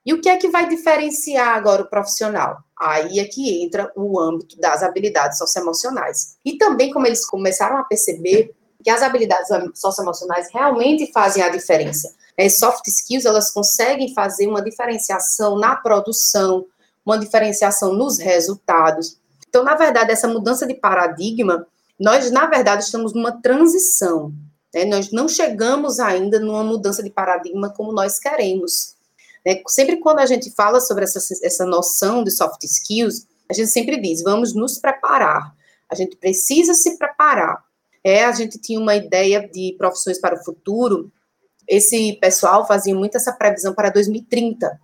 E 0.07 0.15
o 0.15 0.21
que 0.21 0.29
é 0.29 0.37
que 0.37 0.49
vai 0.49 0.69
diferenciar 0.69 1.49
agora 1.57 1.83
o 1.83 1.91
profissional? 1.91 2.59
Aí 2.79 3.19
é 3.19 3.25
que 3.25 3.65
entra 3.65 3.91
o 3.97 4.21
âmbito 4.21 4.57
das 4.61 4.85
habilidades 4.85 5.37
socioemocionais. 5.37 6.37
E 6.45 6.57
também, 6.57 6.93
como 6.93 7.09
eles 7.09 7.27
começaram 7.27 7.77
a 7.77 7.83
perceber 7.83 8.55
que 8.85 8.89
as 8.89 9.03
habilidades 9.03 9.49
socioemocionais 9.75 10.49
realmente 10.53 11.11
fazem 11.11 11.43
a 11.43 11.49
diferença. 11.49 12.15
As 12.39 12.57
soft 12.57 12.87
skills, 12.87 13.25
elas 13.25 13.51
conseguem 13.51 14.15
fazer 14.15 14.47
uma 14.47 14.63
diferenciação 14.63 15.59
na 15.59 15.75
produção, 15.75 16.67
uma 17.05 17.19
diferenciação 17.19 17.93
nos 17.93 18.19
resultados. 18.19 19.19
Então, 19.49 19.65
na 19.65 19.75
verdade, 19.75 20.13
essa 20.13 20.29
mudança 20.29 20.69
de 20.69 20.75
paradigma, 20.75 21.67
nós, 21.99 22.31
na 22.31 22.47
verdade, 22.47 22.85
estamos 22.85 23.13
numa 23.13 23.33
transição. 23.43 24.33
Né? 24.73 24.85
Nós 24.85 25.11
não 25.11 25.29
chegamos 25.29 25.99
ainda 25.99 26.39
numa 26.39 26.63
mudança 26.63 27.03
de 27.03 27.11
paradigma 27.11 27.71
como 27.71 27.91
nós 27.93 28.21
queremos. 28.21 28.96
Né? 29.47 29.63
Sempre 29.69 29.99
quando 29.99 30.19
a 30.19 30.27
gente 30.27 30.51
fala 30.51 30.81
sobre 30.81 31.05
essa, 31.05 31.21
essa 31.43 31.65
noção 31.65 32.25
de 32.25 32.33
soft 32.33 32.63
skills, 32.65 33.27
a 33.49 33.55
gente 33.55 33.69
sempre 33.69 33.99
diz, 34.01 34.23
vamos 34.23 34.53
nos 34.53 34.79
preparar. 34.79 35.55
A 35.89 35.95
gente 35.95 36.17
precisa 36.17 36.75
se 36.75 36.99
preparar 36.99 37.65
é, 38.07 38.25
a 38.25 38.31
gente 38.31 38.57
tinha 38.57 38.79
uma 38.79 38.95
ideia 38.95 39.49
de 39.49 39.75
profissões 39.77 40.21
para 40.21 40.37
o 40.37 40.45
futuro, 40.45 41.11
esse 41.67 42.13
pessoal 42.21 42.65
fazia 42.65 42.95
muito 42.95 43.17
essa 43.17 43.33
previsão 43.33 43.75
para 43.75 43.91
2030. 43.91 44.81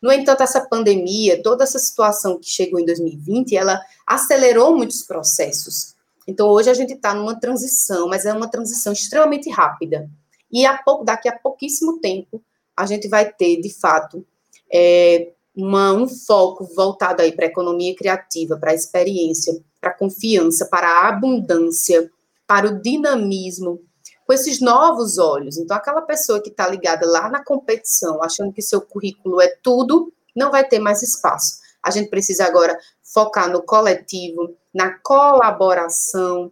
No 0.00 0.10
entanto, 0.10 0.42
essa 0.42 0.66
pandemia, 0.66 1.42
toda 1.42 1.64
essa 1.64 1.78
situação 1.78 2.40
que 2.40 2.48
chegou 2.48 2.80
em 2.80 2.86
2020, 2.86 3.54
ela 3.54 3.78
acelerou 4.06 4.74
muitos 4.74 5.02
processos. 5.02 5.94
Então, 6.26 6.48
hoje 6.48 6.70
a 6.70 6.74
gente 6.74 6.94
está 6.94 7.12
numa 7.12 7.38
transição, 7.38 8.08
mas 8.08 8.24
é 8.24 8.32
uma 8.32 8.50
transição 8.50 8.94
extremamente 8.94 9.50
rápida. 9.50 10.08
E 10.50 10.64
a 10.64 10.78
pouco, 10.78 11.04
daqui 11.04 11.28
a 11.28 11.38
pouquíssimo 11.38 12.00
tempo, 12.00 12.42
a 12.76 12.86
gente 12.86 13.08
vai 13.08 13.30
ter, 13.30 13.60
de 13.60 13.72
fato, 13.72 14.24
é, 14.72 15.32
uma, 15.54 15.92
um 15.92 16.08
foco 16.08 16.64
voltado 16.74 17.22
aí 17.22 17.32
para 17.32 17.46
a 17.46 17.48
economia 17.48 17.94
criativa, 17.94 18.56
para 18.56 18.72
a 18.72 18.74
experiência, 18.74 19.54
para 19.80 19.90
a 19.90 19.94
confiança, 19.94 20.66
para 20.66 20.88
a 20.88 21.08
abundância, 21.08 22.10
para 22.46 22.68
o 22.68 22.80
dinamismo, 22.80 23.80
com 24.26 24.32
esses 24.32 24.60
novos 24.60 25.18
olhos. 25.18 25.58
Então, 25.58 25.76
aquela 25.76 26.02
pessoa 26.02 26.40
que 26.40 26.48
está 26.48 26.68
ligada 26.68 27.06
lá 27.06 27.28
na 27.28 27.44
competição, 27.44 28.22
achando 28.22 28.52
que 28.52 28.62
seu 28.62 28.80
currículo 28.80 29.40
é 29.40 29.48
tudo, 29.62 30.12
não 30.34 30.50
vai 30.50 30.66
ter 30.66 30.78
mais 30.78 31.02
espaço. 31.02 31.60
A 31.82 31.90
gente 31.90 32.08
precisa 32.08 32.46
agora 32.46 32.78
focar 33.02 33.50
no 33.50 33.62
coletivo, 33.62 34.54
na 34.72 34.98
colaboração, 35.00 36.50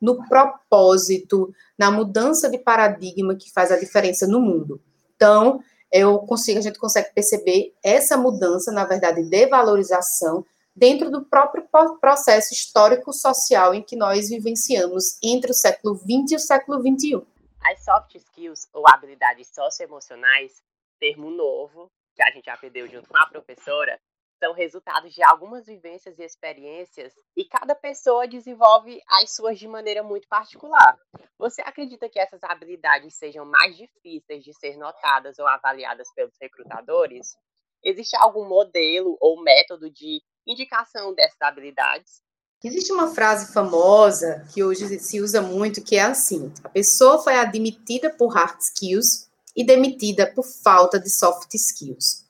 no 0.00 0.26
propósito, 0.28 1.54
na 1.78 1.90
mudança 1.90 2.50
de 2.50 2.58
paradigma 2.58 3.36
que 3.36 3.50
faz 3.52 3.70
a 3.70 3.78
diferença 3.78 4.26
no 4.26 4.40
mundo. 4.40 4.80
Então, 5.22 5.62
eu 5.92 6.18
consigo, 6.18 6.58
a 6.58 6.62
gente 6.62 6.80
consegue 6.80 7.14
perceber 7.14 7.72
essa 7.80 8.16
mudança, 8.16 8.72
na 8.72 8.84
verdade, 8.84 9.22
de 9.22 9.46
valorização 9.46 10.44
dentro 10.74 11.12
do 11.12 11.24
próprio 11.24 11.64
processo 12.00 12.52
histórico-social 12.52 13.72
em 13.72 13.84
que 13.84 13.94
nós 13.94 14.30
vivenciamos 14.30 15.16
entre 15.22 15.52
o 15.52 15.54
século 15.54 15.94
XX 15.94 16.32
e 16.32 16.34
o 16.34 16.40
século 16.40 16.80
XXI. 16.80 17.22
As 17.60 17.84
soft 17.84 18.16
skills, 18.16 18.66
ou 18.72 18.82
habilidades 18.88 19.46
socioemocionais, 19.54 20.60
termo 20.98 21.30
novo, 21.30 21.88
que 22.16 22.22
a 22.24 22.32
gente 22.32 22.50
aprendeu 22.50 22.88
junto 22.88 23.08
com 23.08 23.16
a 23.16 23.26
professora, 23.26 24.00
são 24.42 24.52
resultados 24.52 25.14
de 25.14 25.22
algumas 25.22 25.66
vivências 25.66 26.18
e 26.18 26.24
experiências 26.24 27.12
e 27.36 27.44
cada 27.44 27.76
pessoa 27.76 28.26
desenvolve 28.26 29.00
as 29.08 29.36
suas 29.36 29.56
de 29.56 29.68
maneira 29.68 30.02
muito 30.02 30.26
particular. 30.26 30.98
Você 31.38 31.62
acredita 31.62 32.08
que 32.08 32.18
essas 32.18 32.42
habilidades 32.42 33.14
sejam 33.14 33.44
mais 33.44 33.76
difíceis 33.76 34.42
de 34.42 34.52
ser 34.52 34.76
notadas 34.76 35.38
ou 35.38 35.46
avaliadas 35.46 36.12
pelos 36.12 36.34
recrutadores? 36.40 37.36
Existe 37.84 38.16
algum 38.16 38.48
modelo 38.48 39.16
ou 39.20 39.40
método 39.40 39.88
de 39.88 40.20
indicação 40.44 41.14
dessas 41.14 41.40
habilidades. 41.40 42.20
Existe 42.64 42.92
uma 42.92 43.14
frase 43.14 43.52
famosa 43.52 44.44
que 44.52 44.64
hoje 44.64 44.98
se 44.98 45.20
usa 45.20 45.40
muito, 45.40 45.84
que 45.84 45.94
é 45.94 46.02
assim: 46.02 46.52
a 46.64 46.68
pessoa 46.68 47.22
foi 47.22 47.34
admitida 47.34 48.10
por 48.10 48.34
hard 48.34 48.60
skills 48.60 49.30
e 49.54 49.64
demitida 49.64 50.26
por 50.26 50.44
falta 50.44 50.98
de 50.98 51.10
soft 51.10 51.54
skills. 51.54 52.21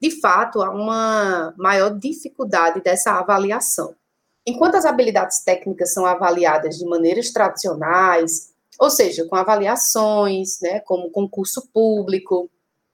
De 0.00 0.20
fato, 0.20 0.62
há 0.62 0.70
uma 0.70 1.54
maior 1.56 1.90
dificuldade 1.98 2.82
dessa 2.82 3.12
avaliação. 3.12 3.94
Enquanto 4.46 4.76
as 4.76 4.84
habilidades 4.84 5.42
técnicas 5.42 5.92
são 5.92 6.04
avaliadas 6.06 6.76
de 6.78 6.84
maneiras 6.84 7.30
tradicionais, 7.32 8.52
ou 8.78 8.90
seja, 8.90 9.26
com 9.26 9.34
avaliações, 9.34 10.60
né, 10.60 10.80
como 10.80 11.10
concurso 11.10 11.68
público, 11.72 12.50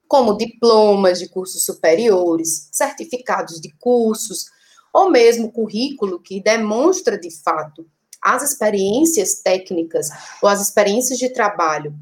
como 0.06 0.36
diplomas 0.36 1.18
de 1.18 1.28
cursos 1.28 1.64
superiores, 1.64 2.68
certificados 2.70 3.60
de 3.60 3.72
cursos, 3.80 4.46
ou 4.92 5.10
mesmo 5.10 5.50
currículo 5.50 6.20
que 6.20 6.42
demonstra 6.42 7.18
de 7.18 7.30
fato 7.42 7.86
as 8.20 8.42
experiências 8.42 9.40
técnicas 9.42 10.08
ou 10.40 10.48
as 10.48 10.60
experiências 10.60 11.18
de 11.18 11.30
trabalho 11.30 11.92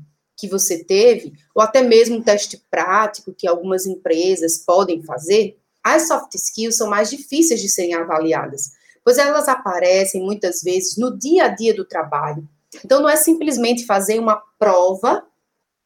que 0.40 0.49
você 0.49 0.82
teve, 0.82 1.35
ou 1.54 1.62
até 1.62 1.82
mesmo 1.82 2.16
um 2.16 2.23
teste 2.23 2.62
prático 2.70 3.35
que 3.37 3.47
algumas 3.47 3.87
empresas 3.87 4.59
podem 4.59 5.02
fazer, 5.02 5.59
as 5.85 6.09
soft 6.09 6.35
skills 6.35 6.76
são 6.76 6.88
mais 6.88 7.11
difíceis 7.11 7.61
de 7.61 7.68
serem 7.68 7.94
avaliadas, 7.94 8.70
pois 9.04 9.18
elas 9.18 9.49
aparecem 9.49 10.23
muitas 10.23 10.62
vezes 10.62 10.97
no 10.97 11.16
dia 11.16 11.44
a 11.44 11.49
dia 11.49 11.75
do 11.75 11.85
trabalho. 11.85 12.47
Então, 12.85 13.00
não 13.00 13.09
é 13.09 13.16
simplesmente 13.16 13.85
fazer 13.85 14.18
uma 14.18 14.40
prova 14.59 15.25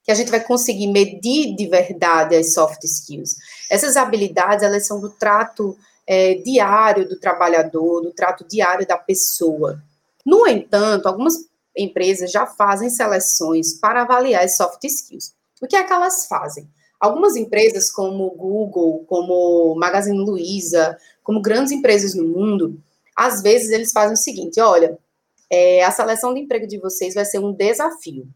que 0.04 0.12
a 0.12 0.14
gente 0.14 0.30
vai 0.30 0.40
conseguir 0.40 0.86
medir 0.88 1.56
de 1.56 1.66
verdade 1.66 2.36
as 2.36 2.52
soft 2.52 2.84
skills. 2.84 3.36
Essas 3.70 3.96
habilidades, 3.96 4.62
elas 4.62 4.86
são 4.86 5.00
do 5.00 5.08
trato 5.08 5.76
é, 6.06 6.34
diário 6.34 7.08
do 7.08 7.18
trabalhador, 7.18 8.02
do 8.02 8.12
trato 8.12 8.46
diário 8.46 8.86
da 8.86 8.98
pessoa. 8.98 9.82
No 10.24 10.46
entanto, 10.46 11.06
algumas 11.06 11.34
empresas 11.76 12.30
já 12.30 12.46
fazem 12.46 12.90
seleções 12.90 13.78
para 13.78 14.02
avaliar 14.02 14.44
as 14.44 14.56
soft 14.56 14.82
skills. 14.84 15.34
O 15.60 15.66
que 15.66 15.76
é 15.76 15.82
que 15.82 15.92
elas 15.92 16.26
fazem? 16.26 16.68
Algumas 17.00 17.36
empresas, 17.36 17.90
como 17.90 18.30
Google, 18.30 19.04
como 19.06 19.74
Magazine 19.76 20.18
Luiza, 20.18 20.96
como 21.22 21.42
grandes 21.42 21.72
empresas 21.72 22.14
no 22.14 22.24
mundo, 22.24 22.80
às 23.16 23.42
vezes 23.42 23.70
eles 23.70 23.92
fazem 23.92 24.14
o 24.14 24.16
seguinte: 24.18 24.60
olha, 24.60 24.98
é, 25.50 25.84
a 25.84 25.90
seleção 25.90 26.32
de 26.32 26.40
emprego 26.40 26.66
de 26.66 26.78
vocês 26.78 27.14
vai 27.14 27.24
ser 27.24 27.38
um 27.38 27.52
desafio. 27.52 28.28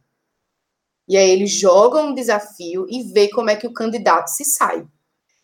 E 1.08 1.16
aí 1.16 1.30
eles 1.30 1.50
jogam 1.50 2.08
um 2.08 2.14
desafio 2.14 2.86
e 2.88 3.02
vê 3.04 3.28
como 3.28 3.48
é 3.48 3.56
que 3.56 3.66
o 3.66 3.72
candidato 3.72 4.28
se 4.28 4.44
sai. 4.44 4.86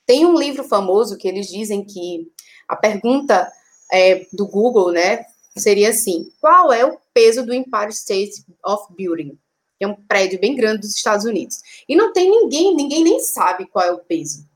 Tem 0.06 0.26
um 0.26 0.38
livro 0.38 0.62
famoso 0.62 1.16
que 1.16 1.26
eles 1.26 1.46
dizem 1.46 1.84
que 1.84 2.30
a 2.68 2.76
pergunta 2.76 3.50
é, 3.90 4.26
do 4.32 4.46
Google, 4.46 4.92
né, 4.92 5.24
seria 5.56 5.90
assim: 5.90 6.30
qual 6.40 6.72
é 6.72 6.84
o 6.84 6.98
peso 7.12 7.44
do 7.44 7.54
Empire 7.54 7.90
State 7.90 8.44
of 8.64 8.92
Building? 8.94 9.38
Que 9.78 9.84
é 9.84 9.88
um 9.88 9.94
prédio 9.94 10.40
bem 10.40 10.54
grande 10.54 10.82
dos 10.82 10.94
Estados 10.94 11.24
Unidos. 11.24 11.58
E 11.88 11.96
não 11.96 12.12
tem 12.12 12.30
ninguém, 12.30 12.74
ninguém 12.74 13.02
nem 13.04 13.20
sabe 13.20 13.66
qual 13.66 13.84
é 13.84 13.92
o 13.92 13.98
peso. 13.98 14.46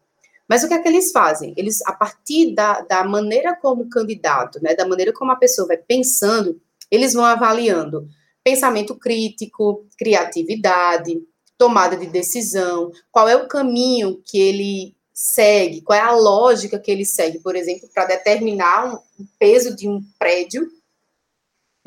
Mas 0.49 0.63
o 0.63 0.69
que 0.69 0.75
é 0.75 0.79
que 0.79 0.89
eles 0.89 1.13
fazem? 1.13 1.53
Eles, 1.57 1.83
a 1.85 1.93
partir 1.93 2.55
da, 2.55 2.81
da 2.81 3.05
maneira 3.05 3.55
como 3.55 3.83
o 3.83 3.89
candidato, 3.91 4.63
né, 4.63 4.75
da 4.75 4.89
maneira 4.89 5.13
como 5.13 5.31
a 5.31 5.37
pessoa 5.37 5.69
vai 5.69 5.77
pensando, 5.77 6.59
eles 6.91 7.13
vão 7.13 7.25
avaliando 7.25 8.09
pensamento 8.43 8.95
crítico, 8.95 9.87
criatividade, 9.99 11.21
tomada 11.59 11.97
de 11.97 12.07
decisão, 12.07 12.91
qual 13.11 13.29
é 13.29 13.37
o 13.37 13.47
caminho 13.47 14.23
que 14.25 14.41
ele 14.41 14.97
segue, 15.13 15.83
qual 15.83 15.99
é 15.99 16.01
a 16.01 16.13
lógica 16.13 16.79
que 16.79 16.91
ele 16.91 17.05
segue, 17.05 17.41
por 17.41 17.55
exemplo, 17.57 17.89
para 17.93 18.07
determinar 18.07 18.95
o 18.95 19.03
peso 19.39 19.77
de 19.77 19.87
um 19.87 20.01
prédio 20.19 20.71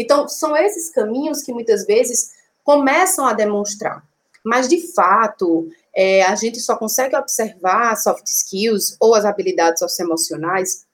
então, 0.02 0.28
são 0.28 0.56
esses 0.56 0.90
caminhos 0.90 1.44
que 1.44 1.54
muitas 1.54 1.86
vezes 1.86 2.32
começam 2.64 3.26
a 3.26 3.34
demonstrar. 3.34 4.04
Mas, 4.44 4.68
de 4.68 4.94
fato, 4.94 5.70
é, 5.96 6.24
a 6.24 6.36
gente 6.36 6.60
só 6.60 6.76
consegue 6.76 7.16
observar 7.16 7.96
soft 7.96 8.26
skills 8.28 8.96
ou 9.00 9.14
as 9.14 9.26
habilidades 9.26 9.80
socioemocionais 9.80 10.86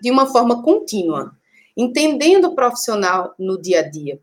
de 0.00 0.10
uma 0.10 0.26
forma 0.26 0.62
contínua, 0.62 1.32
entendendo 1.76 2.46
o 2.46 2.54
profissional 2.54 3.34
no 3.38 3.60
dia 3.60 3.80
a 3.80 3.82
dia, 3.82 4.20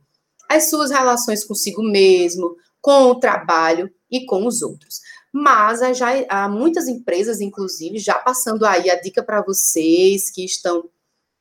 as 0.50 0.70
suas 0.70 0.92
relações 0.92 1.44
consigo 1.44 1.84
mesmo, 1.84 2.56
com 2.82 3.06
o 3.06 3.20
trabalho 3.20 3.92
e 4.10 4.25
com 4.25 4.46
os 4.46 4.62
outros. 4.62 5.02
Mas 5.32 5.80
já 5.98 6.10
há 6.30 6.48
muitas 6.48 6.88
empresas, 6.88 7.42
inclusive, 7.42 7.98
já 7.98 8.16
passando 8.16 8.66
aí 8.66 8.90
a 8.90 9.00
dica 9.00 9.24
para 9.24 9.42
vocês 9.42 10.30
que 10.30 10.46
estão 10.46 10.90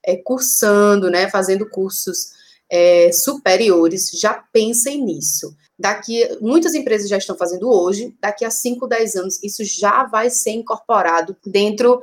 é, 0.05 0.17
cursando, 0.17 1.11
né, 1.11 1.29
fazendo 1.29 1.69
cursos 1.69 2.42
é, 2.73 3.12
superiores 3.12 4.11
já 4.14 4.33
pensem 4.50 5.05
nisso. 5.05 5.55
Daqui, 5.79 6.26
muitas 6.41 6.75
empresas 6.75 7.07
já 7.07 7.19
estão 7.19 7.37
fazendo 7.37 7.69
hoje, 7.69 8.17
daqui 8.19 8.47
a 8.47 8.50
5, 8.50 8.87
10 8.87 9.17
anos, 9.17 9.43
isso 9.43 9.63
já 9.63 10.04
vai 10.04 10.30
ser 10.30 10.52
incorporado 10.52 11.37
dentro 11.45 12.00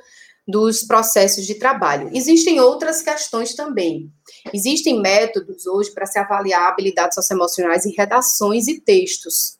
dos 0.47 0.83
processos 0.83 1.47
de 1.47 1.55
trabalho. 1.55 2.11
Existem 2.13 2.59
outras 2.59 3.01
questões 3.01 3.55
também. 3.55 4.11
Existem 4.53 4.99
métodos 5.01 5.65
hoje 5.65 5.89
para 5.91 6.05
se 6.05 6.19
avaliar 6.19 6.67
habilidades 6.67 7.15
socioemocionais 7.15 7.85
em 7.87 7.93
redações 7.95 8.67
e 8.67 8.79
textos. 8.79 9.57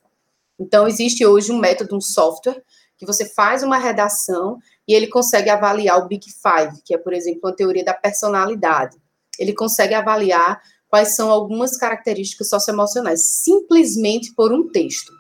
Então, 0.60 0.88
existe 0.88 1.26
hoje 1.26 1.52
um 1.52 1.58
método, 1.58 1.96
um 1.96 2.02
software, 2.02 2.62
que 2.98 3.06
você 3.06 3.26
faz 3.26 3.64
uma 3.64 3.78
redação 3.78 4.60
e 4.88 4.94
ele 4.94 5.08
consegue 5.08 5.50
avaliar 5.50 5.98
o 5.98 6.08
Big 6.08 6.28
Five, 6.30 6.82
que 6.84 6.94
é, 6.94 6.98
por 7.00 7.14
exemplo, 7.14 7.42
uma 7.46 7.56
teoria 7.56 7.84
da 7.84 7.94
personalidade. 7.94 8.98
Ele 9.40 9.54
consegue 9.54 9.94
avaliar 9.94 10.62
quais 10.90 11.16
são 11.16 11.30
algumas 11.30 11.78
características 11.78 12.50
socioemocionais, 12.50 13.30
simplesmente 13.44 14.34
por 14.34 14.52
um 14.52 14.70
texto. 14.70 15.14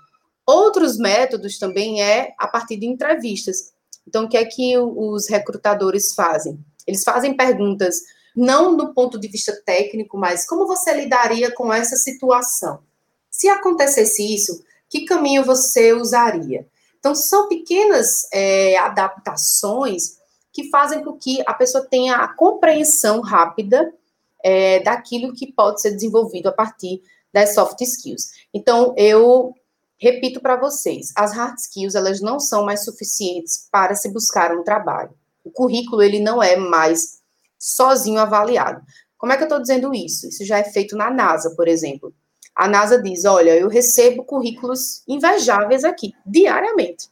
Outros 0.45 0.97
métodos 0.97 1.59
também 1.59 2.01
é 2.01 2.33
a 2.37 2.47
partir 2.47 2.77
de 2.77 2.87
entrevistas. 2.87 3.71
Então, 4.07 4.25
o 4.25 4.29
que 4.29 4.35
é 4.35 4.43
que 4.43 4.77
os 4.77 5.29
recrutadores 5.29 6.13
fazem? 6.15 6.59
Eles 6.87 7.03
fazem 7.03 7.37
perguntas 7.37 8.01
não 8.35 8.75
do 8.75 8.93
ponto 8.93 9.19
de 9.19 9.27
vista 9.27 9.53
técnico, 9.63 10.17
mas 10.17 10.47
como 10.47 10.65
você 10.65 10.93
lidaria 10.93 11.53
com 11.53 11.71
essa 11.71 11.95
situação? 11.95 12.79
Se 13.29 13.47
acontecesse 13.47 14.23
isso, 14.33 14.63
que 14.89 15.05
caminho 15.05 15.43
você 15.43 15.93
usaria? 15.93 16.65
Então, 16.97 17.13
são 17.13 17.47
pequenas 17.47 18.27
é, 18.33 18.77
adaptações 18.77 20.17
que 20.51 20.69
fazem 20.69 21.03
com 21.03 21.13
que 21.13 21.43
a 21.45 21.53
pessoa 21.53 21.85
tenha 21.85 22.17
a 22.17 22.27
compreensão 22.27 23.21
rápida 23.21 23.93
é, 24.43 24.79
daquilo 24.79 25.33
que 25.33 25.51
pode 25.51 25.81
ser 25.81 25.91
desenvolvido 25.91 26.47
a 26.47 26.51
partir 26.51 27.01
das 27.31 27.53
soft 27.53 27.79
skills. 27.81 28.31
Então, 28.53 28.93
eu 28.97 29.53
repito 29.97 30.39
para 30.39 30.55
vocês, 30.55 31.11
as 31.15 31.33
hard 31.33 31.57
skills, 31.57 31.95
elas 31.95 32.21
não 32.21 32.39
são 32.39 32.63
mais 32.63 32.85
suficientes 32.85 33.67
para 33.71 33.95
se 33.95 34.09
buscar 34.11 34.55
um 34.55 34.63
trabalho. 34.63 35.13
O 35.43 35.51
currículo, 35.51 36.01
ele 36.01 36.19
não 36.19 36.41
é 36.41 36.55
mais 36.55 37.19
sozinho 37.57 38.19
avaliado. 38.19 38.81
Como 39.17 39.33
é 39.33 39.37
que 39.37 39.43
eu 39.43 39.47
estou 39.47 39.61
dizendo 39.61 39.93
isso? 39.93 40.27
Isso 40.29 40.45
já 40.45 40.59
é 40.59 40.63
feito 40.63 40.95
na 40.95 41.09
NASA, 41.09 41.53
por 41.55 41.67
exemplo. 41.67 42.13
A 42.55 42.67
NASA 42.67 43.01
diz, 43.01 43.25
olha, 43.25 43.55
eu 43.55 43.67
recebo 43.67 44.23
currículos 44.23 45.03
invejáveis 45.07 45.83
aqui, 45.83 46.13
diariamente, 46.25 47.09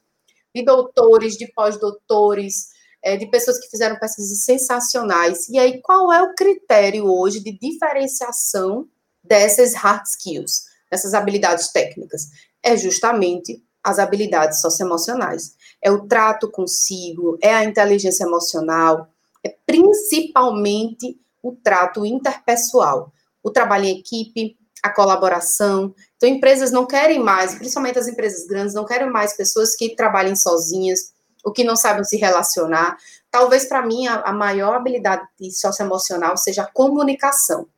de 0.56 0.64
doutores, 0.64 1.38
de 1.38 1.48
pós-doutores, 1.54 2.70
é, 3.04 3.16
de 3.16 3.26
pessoas 3.28 3.60
que 3.60 3.70
fizeram 3.70 3.98
pesquisas 4.00 4.44
sensacionais. 4.44 5.48
E 5.50 5.58
aí, 5.58 5.82
qual 5.82 6.12
é 6.12 6.22
o 6.22 6.34
critério 6.34 7.06
hoje 7.06 7.40
de 7.40 7.58
diferenciação 7.58 8.88
dessas 9.24 9.74
hard 9.74 10.06
skills, 10.06 10.66
dessas 10.90 11.14
habilidades 11.14 11.72
técnicas? 11.72 12.28
É 12.64 12.76
justamente 12.76 13.64
as 13.84 14.00
habilidades 14.00 14.60
socioemocionais. 14.60 15.56
É 15.82 15.90
o 15.90 16.08
trato 16.08 16.52
consigo, 16.52 17.38
é 17.42 17.54
a 17.54 17.64
inteligência 17.64 18.26
emocional, 18.26 19.08
é 19.46 19.56
principalmente 19.66 21.20
o 21.42 21.54
trato 21.54 22.06
interpessoal, 22.06 23.14
o 23.42 23.50
trabalho 23.50 23.86
em 23.86 24.00
equipe, 24.00 24.58
a 24.84 24.90
colaboração. 24.90 25.94
Então, 26.16 26.28
empresas 26.28 26.72
não 26.72 26.86
querem 26.86 27.20
mais, 27.20 27.56
principalmente 27.56 28.00
as 28.00 28.08
empresas 28.08 28.46
grandes, 28.46 28.74
não 28.74 28.86
querem 28.86 29.10
mais 29.10 29.34
pessoas 29.34 29.76
que 29.76 29.96
trabalhem 29.96 30.36
sozinhas, 30.36 31.14
o 31.48 31.52
que 31.52 31.64
não 31.64 31.78
sabem 31.78 32.04
se 32.04 32.18
relacionar. 32.18 32.98
Talvez 33.32 33.66
para 33.66 33.86
mim 33.86 34.06
a, 34.06 34.16
a, 34.16 34.34
maior 34.34 34.74
habilidade 34.76 35.26
socioemocional 35.52 36.36
seja 36.36 36.64
a 36.64 36.72
comunicação. 36.72 37.70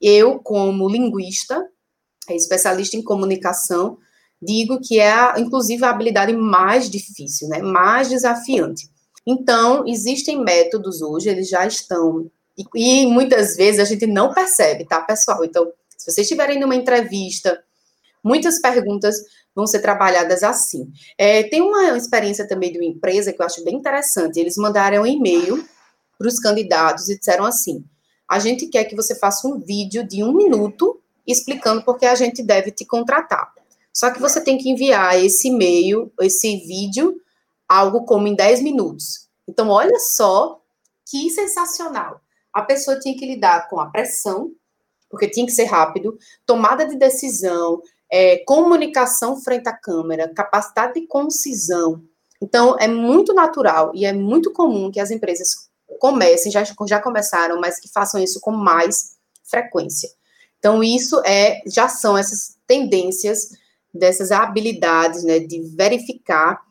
Eu, 0.00 0.38
como 0.38 0.88
linguista, 0.88 1.68
especialista 2.30 2.96
em 2.96 3.02
comunicação, 3.02 3.98
digo 4.40 4.80
que 4.80 4.98
é, 4.98 5.12
a, 5.12 5.34
inclusive, 5.36 5.84
a 5.84 5.90
habilidade 5.90 6.32
mais 6.32 6.88
difícil, 6.88 7.46
né, 7.48 7.60
mais 7.60 8.08
desafiante. 8.08 8.88
Então, 9.26 9.86
existem 9.86 10.42
métodos 10.42 11.02
hoje, 11.02 11.28
eles 11.28 11.50
já 11.50 11.66
estão, 11.66 12.30
e, 12.56 13.02
e 13.02 13.06
muitas 13.06 13.54
vezes 13.54 13.80
a 13.80 13.84
gente 13.84 14.06
não 14.06 14.32
percebe, 14.32 14.86
tá, 14.86 15.02
pessoal? 15.02 15.44
Então, 15.44 15.70
se 15.96 16.10
vocês 16.10 16.24
estiverem 16.24 16.58
numa 16.58 16.74
entrevista, 16.74 17.62
muitas 18.22 18.58
perguntas 18.62 19.16
vão 19.54 19.66
ser 19.66 19.80
trabalhadas 19.80 20.42
assim. 20.42 20.90
É, 21.16 21.42
tem 21.44 21.60
uma 21.60 21.96
experiência 21.96 22.46
também 22.46 22.72
de 22.72 22.78
uma 22.78 22.86
empresa 22.86 23.32
que 23.32 23.40
eu 23.40 23.46
acho 23.46 23.64
bem 23.64 23.76
interessante. 23.76 24.38
Eles 24.38 24.56
mandaram 24.56 25.02
um 25.02 25.06
e-mail 25.06 25.64
para 26.18 26.28
os 26.28 26.38
candidatos 26.40 27.08
e 27.08 27.18
disseram 27.18 27.44
assim: 27.44 27.84
a 28.28 28.38
gente 28.38 28.66
quer 28.66 28.84
que 28.84 28.96
você 28.96 29.14
faça 29.14 29.46
um 29.46 29.60
vídeo 29.60 30.06
de 30.06 30.24
um 30.24 30.32
minuto 30.32 31.00
explicando 31.26 31.84
por 31.84 31.98
que 31.98 32.06
a 32.06 32.14
gente 32.14 32.42
deve 32.42 32.70
te 32.70 32.84
contratar. 32.84 33.52
Só 33.92 34.10
que 34.10 34.20
você 34.20 34.40
tem 34.40 34.58
que 34.58 34.68
enviar 34.68 35.22
esse 35.22 35.48
e-mail, 35.48 36.12
esse 36.20 36.56
vídeo, 36.66 37.20
algo 37.68 38.04
como 38.04 38.26
em 38.26 38.34
10 38.34 38.60
minutos. 38.60 39.28
Então, 39.46 39.68
olha 39.68 39.98
só 40.00 40.60
que 41.08 41.30
sensacional. 41.30 42.20
A 42.52 42.62
pessoa 42.62 42.98
tinha 42.98 43.16
que 43.16 43.26
lidar 43.26 43.68
com 43.68 43.78
a 43.78 43.86
pressão, 43.86 44.52
porque 45.08 45.28
tinha 45.28 45.46
que 45.46 45.52
ser 45.52 45.64
rápido, 45.64 46.18
tomada 46.44 46.86
de 46.86 46.96
decisão, 46.96 47.80
é, 48.16 48.38
comunicação 48.46 49.42
frente 49.42 49.68
à 49.68 49.72
câmera, 49.72 50.32
capacidade 50.32 50.94
de 50.94 51.04
concisão. 51.04 52.00
Então, 52.40 52.76
é 52.78 52.86
muito 52.86 53.34
natural 53.34 53.90
e 53.92 54.06
é 54.06 54.12
muito 54.12 54.52
comum 54.52 54.88
que 54.88 55.00
as 55.00 55.10
empresas 55.10 55.68
comecem, 55.98 56.52
já, 56.52 56.62
já 56.62 57.00
começaram, 57.00 57.60
mas 57.60 57.80
que 57.80 57.90
façam 57.90 58.22
isso 58.22 58.38
com 58.40 58.52
mais 58.52 59.16
frequência. 59.42 60.08
Então, 60.60 60.80
isso 60.84 61.20
é, 61.26 61.60
já 61.66 61.88
são 61.88 62.16
essas 62.16 62.56
tendências 62.68 63.48
dessas 63.92 64.30
habilidades, 64.30 65.24
né, 65.24 65.40
de 65.40 65.62
verificar 65.76 66.62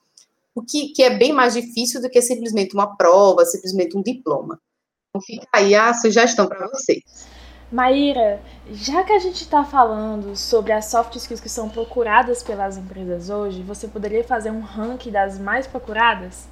o 0.55 0.61
que, 0.61 0.93
que 0.93 1.03
é 1.03 1.09
bem 1.09 1.33
mais 1.33 1.55
difícil 1.55 2.01
do 2.01 2.09
que 2.09 2.21
simplesmente 2.21 2.73
uma 2.73 2.95
prova, 2.95 3.43
simplesmente 3.43 3.97
um 3.97 4.01
diploma. 4.01 4.61
Então, 5.09 5.21
fica 5.21 5.47
aí 5.51 5.75
a 5.75 5.93
sugestão 5.93 6.47
para 6.47 6.69
vocês. 6.69 7.03
Maíra, 7.73 8.39
já 8.69 9.03
que 9.03 9.11
a 9.11 9.17
gente 9.17 9.41
está 9.41 9.65
falando 9.65 10.35
sobre 10.37 10.71
as 10.71 10.85
soft 10.85 11.15
skills 11.15 11.41
que 11.41 11.49
são 11.49 11.67
procuradas 11.67 12.43
pelas 12.43 12.77
empresas 12.77 13.31
hoje, 13.31 13.63
você 13.63 13.87
poderia 13.87 14.23
fazer 14.23 14.51
um 14.51 14.59
ranking 14.59 15.09
das 15.09 15.39
mais 15.39 15.65
procuradas? 15.65 16.43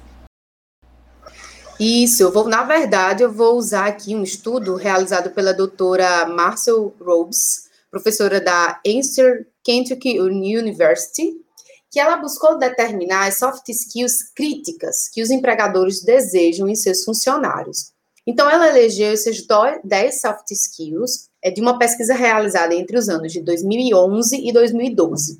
Isso, 1.78 2.24
eu 2.24 2.32
vou, 2.32 2.48
na 2.48 2.64
verdade, 2.64 3.22
eu 3.22 3.32
vou 3.32 3.56
usar 3.56 3.86
aqui 3.86 4.16
um 4.16 4.24
estudo 4.24 4.74
realizado 4.74 5.30
pela 5.30 5.54
doutora 5.54 6.26
Marcel 6.26 6.92
Robes, 7.00 7.70
professora 7.88 8.40
da 8.40 8.80
Eastern 8.84 9.46
Kentucky 9.62 10.18
University, 10.18 11.40
que 11.88 12.00
ela 12.00 12.16
buscou 12.16 12.58
determinar 12.58 13.28
as 13.28 13.38
soft 13.38 13.68
skills 13.68 14.24
críticas 14.34 15.08
que 15.08 15.22
os 15.22 15.30
empregadores 15.30 16.02
desejam 16.02 16.68
em 16.68 16.74
seus 16.74 17.04
funcionários. 17.04 17.91
Então, 18.26 18.48
ela 18.48 18.68
elegeu 18.68 19.12
esses 19.12 19.44
10 19.84 20.20
soft 20.20 20.50
skills 20.50 21.28
é, 21.42 21.50
de 21.50 21.60
uma 21.60 21.78
pesquisa 21.78 22.14
realizada 22.14 22.74
entre 22.74 22.96
os 22.96 23.08
anos 23.08 23.32
de 23.32 23.40
2011 23.40 24.48
e 24.48 24.52
2012. 24.52 25.38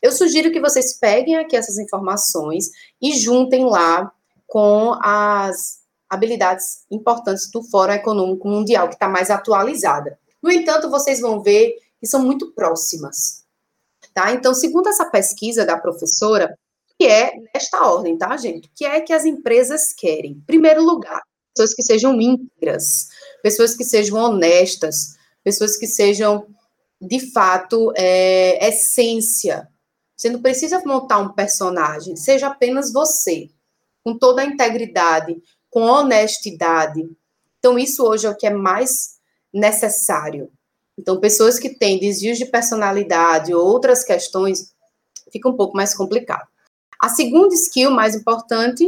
Eu 0.00 0.12
sugiro 0.12 0.52
que 0.52 0.60
vocês 0.60 0.98
peguem 0.98 1.36
aqui 1.36 1.56
essas 1.56 1.78
informações 1.78 2.70
e 3.00 3.12
juntem 3.16 3.64
lá 3.64 4.12
com 4.46 4.92
as 5.02 5.78
habilidades 6.08 6.84
importantes 6.90 7.50
do 7.50 7.62
Fórum 7.62 7.92
Econômico 7.92 8.48
Mundial, 8.48 8.88
que 8.88 8.94
está 8.94 9.08
mais 9.08 9.30
atualizada. 9.30 10.18
No 10.42 10.50
entanto, 10.50 10.90
vocês 10.90 11.20
vão 11.20 11.42
ver 11.42 11.76
que 12.00 12.06
são 12.06 12.22
muito 12.22 12.52
próximas. 12.52 13.44
Tá? 14.14 14.32
Então, 14.32 14.54
segundo 14.54 14.88
essa 14.88 15.04
pesquisa 15.04 15.66
da 15.66 15.76
professora, 15.76 16.56
que 16.98 17.06
é 17.06 17.32
nesta 17.54 17.84
ordem, 17.86 18.16
tá, 18.16 18.36
gente? 18.36 18.70
Que 18.74 18.84
é 18.84 19.00
que 19.00 19.12
as 19.12 19.24
empresas 19.24 19.92
querem? 19.92 20.32
Em 20.32 20.40
primeiro 20.40 20.82
lugar, 20.82 21.22
pessoas 21.58 21.74
que 21.74 21.82
sejam 21.82 22.20
íntegras, 22.20 23.08
pessoas 23.42 23.74
que 23.74 23.82
sejam 23.82 24.16
honestas, 24.16 25.16
pessoas 25.42 25.76
que 25.76 25.88
sejam, 25.88 26.46
de 27.00 27.32
fato, 27.32 27.92
é, 27.96 28.68
essência. 28.68 29.68
Você 30.16 30.30
não 30.30 30.40
precisa 30.40 30.80
montar 30.84 31.18
um 31.18 31.32
personagem, 31.32 32.14
seja 32.14 32.46
apenas 32.46 32.92
você, 32.92 33.50
com 34.04 34.16
toda 34.16 34.42
a 34.42 34.44
integridade, 34.44 35.36
com 35.68 35.82
honestidade. 35.82 37.08
Então, 37.58 37.76
isso 37.76 38.04
hoje 38.04 38.26
é 38.26 38.30
o 38.30 38.36
que 38.36 38.46
é 38.46 38.50
mais 38.50 39.16
necessário. 39.52 40.50
Então, 40.96 41.18
pessoas 41.18 41.58
que 41.58 41.70
têm 41.70 41.98
desvios 41.98 42.38
de 42.38 42.46
personalidade 42.46 43.52
ou 43.52 43.66
outras 43.66 44.04
questões, 44.04 44.72
fica 45.32 45.48
um 45.48 45.56
pouco 45.56 45.76
mais 45.76 45.92
complicado. 45.92 46.46
A 47.00 47.08
segunda 47.08 47.54
skill 47.54 47.90
mais 47.90 48.14
importante, 48.14 48.84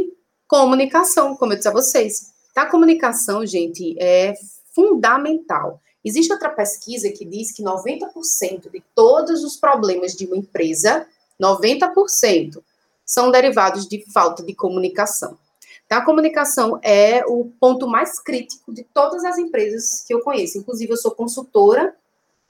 comunicação, 0.47 1.35
como 1.35 1.51
eu 1.53 1.57
disse 1.57 1.67
a 1.67 1.71
vocês. 1.71 2.30
A 2.55 2.65
comunicação, 2.65 3.45
gente, 3.45 3.95
é 3.99 4.33
fundamental. 4.73 5.81
Existe 6.03 6.33
outra 6.33 6.49
pesquisa 6.49 7.11
que 7.11 7.23
diz 7.23 7.51
que 7.51 7.63
90% 7.63 8.71
de 8.71 8.83
todos 8.95 9.43
os 9.43 9.55
problemas 9.55 10.13
de 10.13 10.25
uma 10.25 10.37
empresa, 10.37 11.07
90%, 11.39 12.61
são 13.05 13.31
derivados 13.31 13.87
de 13.87 14.03
falta 14.11 14.43
de 14.43 14.53
comunicação. 14.53 15.37
Então, 15.85 15.99
a 15.99 16.05
comunicação 16.05 16.79
é 16.81 17.23
o 17.25 17.51
ponto 17.59 17.87
mais 17.87 18.19
crítico 18.19 18.73
de 18.73 18.83
todas 18.93 19.25
as 19.25 19.37
empresas 19.37 20.03
que 20.07 20.13
eu 20.13 20.21
conheço. 20.21 20.57
Inclusive, 20.57 20.93
eu 20.93 20.97
sou 20.97 21.11
consultora 21.11 21.93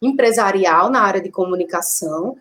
empresarial 0.01 0.89
na 0.89 1.01
área 1.01 1.21
de 1.21 1.29
comunicação 1.29 2.37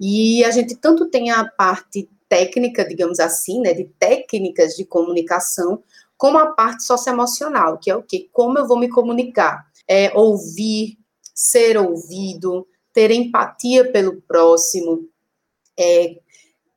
e 0.00 0.44
a 0.44 0.50
gente 0.50 0.76
tanto 0.76 1.06
tem 1.06 1.30
a 1.30 1.44
parte 1.44 2.08
técnica, 2.28 2.84
digamos 2.84 3.20
assim, 3.20 3.60
né, 3.60 3.72
de 3.72 3.84
técnicas 3.98 4.74
de 4.74 4.84
comunicação, 4.84 5.82
como 6.16 6.38
a 6.38 6.52
parte 6.52 6.84
socioemocional, 6.84 7.78
que 7.78 7.90
é 7.90 7.96
o 7.96 8.02
quê? 8.02 8.28
Como 8.32 8.58
eu 8.58 8.66
vou 8.66 8.78
me 8.78 8.88
comunicar? 8.88 9.66
É, 9.88 10.12
ouvir, 10.16 10.98
ser 11.34 11.76
ouvido, 11.76 12.66
ter 12.92 13.10
empatia 13.10 13.90
pelo 13.90 14.22
próximo, 14.22 15.08
é, 15.78 16.16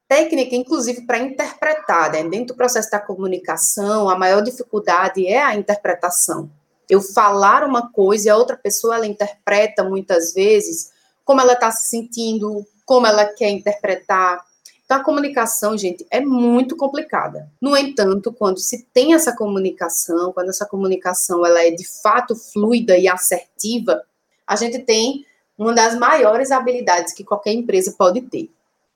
técnica, 0.07 0.55
inclusive, 0.55 1.05
para 1.05 1.19
interpretar. 1.19 2.11
Né? 2.11 2.23
Dentro 2.23 2.47
do 2.47 2.55
processo 2.55 2.89
da 2.89 2.99
comunicação, 2.99 4.09
a 4.09 4.17
maior 4.17 4.41
dificuldade 4.41 5.27
é 5.27 5.41
a 5.41 5.55
interpretação. 5.55 6.49
Eu 6.89 7.01
falar 7.01 7.63
uma 7.63 7.91
coisa 7.91 8.27
e 8.27 8.29
a 8.29 8.37
outra 8.37 8.55
pessoa 8.55 8.95
ela 8.95 9.05
interpreta 9.05 9.83
muitas 9.83 10.33
vezes 10.33 10.91
como 11.25 11.41
ela 11.41 11.53
está 11.53 11.69
se 11.69 11.89
sentindo, 11.89 12.65
como 12.85 13.05
ela 13.05 13.25
quer 13.25 13.49
interpretar. 13.49 14.41
Então, 14.87 15.01
a 15.01 15.03
comunicação, 15.03 15.77
gente, 15.77 16.07
é 16.09 16.21
muito 16.21 16.77
complicada. 16.77 17.51
No 17.61 17.75
entanto, 17.75 18.31
quando 18.31 18.57
se 18.57 18.87
tem 18.93 19.13
essa 19.13 19.35
comunicação, 19.35 20.31
quando 20.31 20.47
essa 20.47 20.65
comunicação 20.65 21.45
ela 21.45 21.61
é 21.61 21.71
de 21.71 21.85
fato 21.85 22.33
fluida 22.37 22.97
e 22.97 23.05
assertiva, 23.05 24.01
a 24.47 24.55
gente 24.55 24.79
tem 24.79 25.25
uma 25.57 25.73
das 25.73 25.99
maiores 25.99 26.51
habilidades 26.51 27.13
que 27.13 27.25
qualquer 27.25 27.51
empresa 27.51 27.93
pode 27.97 28.21
ter. 28.21 28.49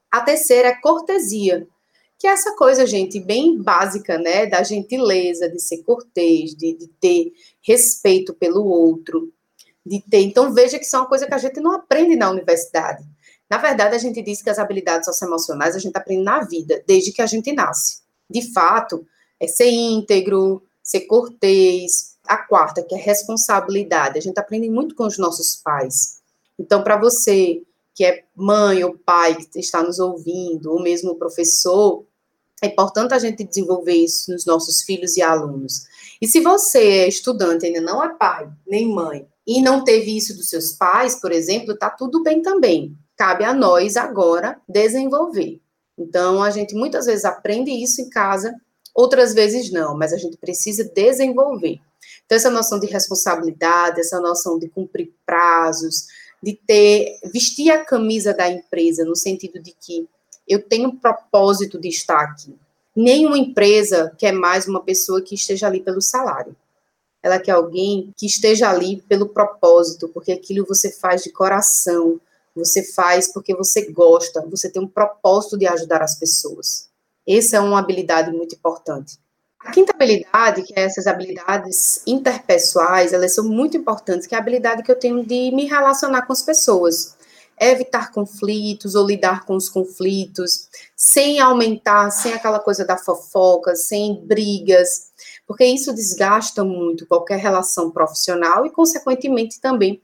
A 0.10 0.22
terceira 0.22 0.70
é 0.70 0.76
cortesia, 0.76 1.68
que 2.18 2.26
é 2.26 2.30
essa 2.30 2.56
coisa, 2.56 2.88
gente, 2.88 3.20
bem 3.20 3.62
básica, 3.62 4.18
né, 4.18 4.46
da 4.46 4.64
gentileza, 4.64 5.50
de 5.50 5.60
ser 5.60 5.80
cortês, 5.84 6.56
de, 6.56 6.74
de 6.74 6.88
ter 6.88 7.34
respeito 7.62 8.34
pelo 8.34 8.64
outro, 8.64 9.34
de 9.86 10.02
ter. 10.10 10.22
Então, 10.22 10.54
veja 10.54 10.80
que 10.80 10.86
isso 10.86 10.96
é 10.96 11.00
uma 11.00 11.10
coisa 11.10 11.28
que 11.28 11.34
a 11.34 11.38
gente 11.38 11.60
não 11.60 11.74
aprende 11.74 12.16
na 12.16 12.30
universidade. 12.30 13.04
Na 13.52 13.58
verdade, 13.58 13.94
a 13.94 13.98
gente 13.98 14.22
diz 14.22 14.42
que 14.42 14.50
as 14.50 14.58
habilidades 14.58 15.04
socioemocionais 15.04 15.76
a 15.76 15.80
gente 15.80 15.98
aprende 15.98 16.24
na 16.24 16.42
vida, 16.42 16.82
desde 16.88 17.12
que 17.12 17.22
a 17.22 17.26
gente 17.26 17.52
nasce. 17.52 18.00
De 18.30 18.50
fato, 18.54 19.06
é 19.38 19.46
ser 19.46 19.70
íntegro, 19.70 20.64
ser 20.82 21.02
cortês. 21.02 22.16
A 22.26 22.38
quarta, 22.38 22.82
que 22.82 22.96
é 22.96 22.98
responsabilidade. 22.98 24.18
A 24.18 24.22
gente 24.22 24.40
aprende 24.40 24.70
muito 24.70 24.96
com 24.96 25.06
os 25.06 25.18
nossos 25.18 25.58
pais. 25.58 26.22
Então, 26.58 26.82
para 26.82 26.96
você 26.96 27.62
que 27.94 28.06
é 28.06 28.24
mãe 28.34 28.86
ou 28.86 28.98
pai 28.98 29.36
que 29.36 29.60
está 29.60 29.84
nos 29.84 30.00
ouvindo, 30.00 30.72
ou 30.72 30.82
mesmo 30.82 31.16
professor, 31.16 32.06
é 32.62 32.68
importante 32.68 33.14
a 33.14 33.20
gente 33.20 33.44
desenvolver 33.44 33.96
isso 33.96 34.32
nos 34.32 34.46
nossos 34.46 34.82
filhos 34.82 35.18
e 35.18 35.22
alunos. 35.22 35.84
E 36.22 36.28
se 36.28 36.40
você 36.40 36.80
é 36.80 37.08
estudante, 37.10 37.66
ainda 37.66 37.82
não 37.82 38.02
é 38.02 38.16
pai 38.16 38.50
nem 38.66 38.88
mãe, 38.88 39.28
e 39.46 39.62
não 39.62 39.84
teve 39.84 40.16
isso 40.16 40.38
dos 40.38 40.48
seus 40.48 40.72
pais, 40.72 41.16
por 41.16 41.34
exemplo, 41.34 41.78
tá 41.78 41.90
tudo 41.90 42.24
bem 42.24 42.42
também 42.42 42.98
cabe 43.22 43.44
a 43.44 43.54
nós 43.54 43.98
agora 43.98 44.60
desenvolver. 44.68 45.62
Então, 45.96 46.42
a 46.42 46.50
gente 46.50 46.74
muitas 46.74 47.06
vezes 47.06 47.24
aprende 47.24 47.70
isso 47.70 48.02
em 48.02 48.10
casa, 48.10 48.52
outras 48.96 49.32
vezes 49.32 49.72
não, 49.72 49.96
mas 49.96 50.12
a 50.12 50.18
gente 50.18 50.38
precisa 50.38 50.84
desenvolver. 50.84 51.80
Então, 52.26 52.36
essa 52.36 52.50
noção 52.50 52.80
de 52.80 52.88
responsabilidade, 52.88 54.00
essa 54.00 54.20
noção 54.20 54.58
de 54.58 54.68
cumprir 54.68 55.14
prazos, 55.24 56.08
de 56.42 56.54
ter, 56.66 57.20
vestir 57.32 57.70
a 57.70 57.86
camisa 57.86 58.34
da 58.34 58.50
empresa, 58.50 59.06
no 59.06 59.16
sentido 59.16 59.62
de 59.62 59.72
que 59.80 60.10
eu 60.48 60.60
tenho 60.60 60.90
um 60.90 60.96
propósito 60.96 61.80
de 61.80 61.90
estar 61.90 62.22
aqui. 62.22 62.56
Nenhuma 62.96 63.38
empresa 63.38 64.12
quer 64.18 64.32
mais 64.32 64.68
uma 64.68 64.82
pessoa 64.82 65.22
que 65.22 65.36
esteja 65.36 65.68
ali 65.68 65.80
pelo 65.80 66.02
salário. 66.02 66.56
Ela 67.22 67.38
quer 67.38 67.52
alguém 67.52 68.12
que 68.18 68.26
esteja 68.26 68.68
ali 68.68 69.00
pelo 69.04 69.30
propósito, 69.30 70.10
porque 70.10 70.32
aquilo 70.32 70.66
você 70.66 70.92
faz 70.92 71.22
de 71.22 71.30
coração, 71.30 72.20
você 72.56 72.84
faz 72.94 73.32
porque 73.32 73.56
você 73.56 73.92
gosta, 73.92 74.46
você 74.48 74.70
tem 74.70 74.82
um 74.82 74.88
propósito 74.88 75.58
de 75.58 75.68
ajudar 75.68 76.02
as 76.02 76.18
pessoas. 76.18 76.90
Essa 77.28 77.58
é 77.58 77.60
uma 77.60 77.80
habilidade 77.80 78.32
muito 78.32 78.56
importante. 78.56 79.18
A 79.64 79.72
quinta 79.72 79.94
habilidade, 79.94 80.64
que 80.64 80.74
é 80.76 80.84
essas 80.84 81.06
habilidades 81.06 82.02
interpessoais, 82.08 83.14
elas 83.14 83.36
são 83.36 83.48
muito 83.48 83.78
importantes, 83.78 84.26
que 84.26 84.34
é 84.34 84.38
a 84.38 84.42
habilidade 84.42 84.82
que 84.82 84.92
eu 84.92 84.98
tenho 84.98 85.24
de 85.24 85.52
me 85.52 85.66
relacionar 85.66 86.24
com 86.24 86.34
as 86.34 86.42
pessoas. 86.42 87.16
Evitar 87.60 88.12
conflitos 88.12 88.96
ou 88.96 89.06
lidar 89.06 89.46
com 89.46 89.56
os 89.56 89.70
conflitos, 89.70 90.68
sem 90.96 91.40
aumentar, 91.40 92.10
sem 92.10 92.34
aquela 92.34 92.60
coisa 92.60 92.84
da 92.84 92.98
fofoca, 92.98 93.76
sem 93.76 94.26
brigas, 94.26 95.12
porque 95.46 95.66
isso 95.66 95.94
desgasta 95.94 96.64
muito 96.64 97.06
qualquer 97.06 97.38
relação 97.38 97.92
profissional 97.92 98.66
e, 98.66 98.72
consequentemente, 98.72 99.62
também 99.62 100.02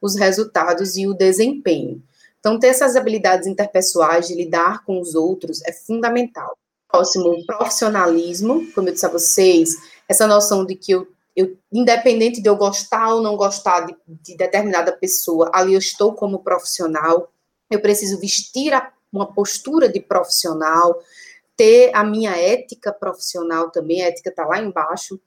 os 0.00 0.16
resultados 0.16 0.96
e 0.96 1.06
o 1.06 1.14
desempenho. 1.14 2.02
Então, 2.38 2.58
ter 2.58 2.68
essas 2.68 2.96
habilidades 2.96 3.46
interpessoais 3.46 4.26
de 4.26 4.34
lidar 4.34 4.84
com 4.84 5.00
os 5.00 5.14
outros 5.14 5.62
é 5.62 5.72
fundamental. 5.72 6.56
Próximo, 6.88 7.44
profissionalismo, 7.46 8.66
como 8.72 8.88
eu 8.88 8.92
disse 8.94 9.06
a 9.06 9.10
vocês, 9.10 9.76
essa 10.08 10.26
noção 10.26 10.64
de 10.64 10.74
que 10.74 10.92
eu, 10.92 11.06
eu 11.36 11.56
independente 11.70 12.40
de 12.40 12.48
eu 12.48 12.56
gostar 12.56 13.14
ou 13.14 13.22
não 13.22 13.36
gostar 13.36 13.86
de, 13.86 13.94
de 14.08 14.36
determinada 14.36 14.90
pessoa, 14.90 15.50
ali 15.54 15.74
eu 15.74 15.78
estou 15.78 16.14
como 16.14 16.42
profissional. 16.42 17.30
eu 17.70 17.80
preciso 17.80 18.18
vestir 18.18 18.72
a, 18.72 18.90
uma 19.12 19.32
postura 19.32 19.88
de 19.88 20.00
profissional, 20.00 20.98
ter 21.56 21.94
a 21.94 22.02
minha 22.02 22.32
ética 22.32 22.92
profissional 22.92 23.70
também, 23.70 24.02
a 24.02 24.06
ética 24.06 24.30
está 24.30 24.46
lá 24.46 24.58
embaixo. 24.58 25.20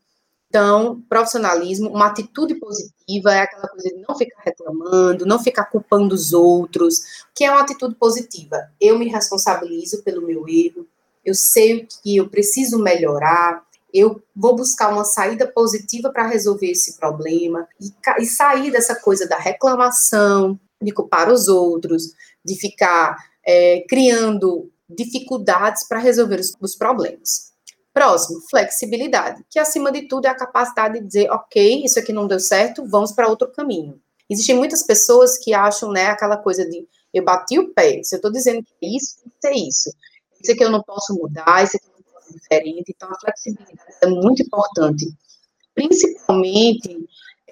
Então, 0.56 1.02
profissionalismo, 1.10 1.90
uma 1.90 2.06
atitude 2.06 2.54
positiva 2.54 3.34
é 3.34 3.40
aquela 3.40 3.68
coisa 3.70 3.90
de 3.90 4.06
não 4.08 4.16
ficar 4.16 4.40
reclamando, 4.44 5.26
não 5.26 5.40
ficar 5.40 5.66
culpando 5.66 6.14
os 6.14 6.32
outros, 6.32 7.26
que 7.34 7.44
é 7.44 7.50
uma 7.50 7.62
atitude 7.62 7.96
positiva. 7.96 8.70
Eu 8.80 9.00
me 9.00 9.08
responsabilizo 9.08 10.04
pelo 10.04 10.22
meu 10.22 10.48
erro, 10.48 10.86
eu 11.26 11.34
sei 11.34 11.78
o 11.78 11.88
que 11.88 12.18
eu 12.18 12.30
preciso 12.30 12.78
melhorar, 12.78 13.64
eu 13.92 14.22
vou 14.36 14.56
buscar 14.56 14.94
uma 14.94 15.04
saída 15.04 15.48
positiva 15.48 16.12
para 16.12 16.28
resolver 16.28 16.70
esse 16.70 17.00
problema 17.00 17.68
e, 17.82 17.92
e, 18.22 18.26
sair 18.28 18.70
dessa 18.70 18.94
coisa 18.94 19.28
da 19.28 19.40
reclamação, 19.40 20.60
de 20.80 20.92
culpar 20.92 21.32
os 21.32 21.48
outros, 21.48 22.14
de 22.46 22.56
ficar 22.56 23.18
é, 23.44 23.84
criando 23.90 24.72
dificuldades 24.88 25.88
para 25.88 25.98
resolver 25.98 26.40
os, 26.40 26.56
os 26.62 26.76
problemas. 26.76 27.53
Próximo, 27.94 28.42
flexibilidade, 28.50 29.44
que 29.50 29.60
acima 29.60 29.92
de 29.92 30.08
tudo 30.08 30.26
é 30.26 30.30
a 30.30 30.36
capacidade 30.36 31.00
de 31.00 31.06
dizer, 31.06 31.30
ok, 31.30 31.84
isso 31.86 32.00
aqui 32.00 32.12
não 32.12 32.28
deu 32.28 32.40
certo, 32.40 32.86
vamos 32.88 33.12
para 33.12 33.28
outro 33.28 33.52
caminho. 33.52 34.02
Existem 34.28 34.56
muitas 34.56 34.82
pessoas 34.82 35.38
que 35.38 35.54
acham, 35.54 35.92
né, 35.92 36.08
aquela 36.08 36.38
coisa 36.38 36.68
de 36.68 36.88
eu 37.14 37.24
bati 37.24 37.60
o 37.60 37.72
pé, 37.72 38.02
se 38.02 38.16
eu 38.16 38.18
estou 38.18 38.32
dizendo 38.32 38.64
que 38.64 38.74
é 38.84 38.98
isso, 38.98 39.18
tem 39.22 39.32
que 39.32 39.48
ser 39.48 39.68
isso. 39.70 39.94
Isso 40.42 40.52
aqui 40.52 40.64
eu 40.64 40.72
não 40.72 40.82
posso 40.82 41.14
mudar, 41.14 41.64
isso 41.64 41.78
aqui 41.78 41.86
não 41.96 42.04
posso 42.12 42.34
diferente. 42.34 42.94
Então, 42.96 43.10
a 43.12 43.20
flexibilidade 43.20 43.80
é 44.02 44.08
muito 44.08 44.42
importante, 44.42 45.14
principalmente 45.76 47.08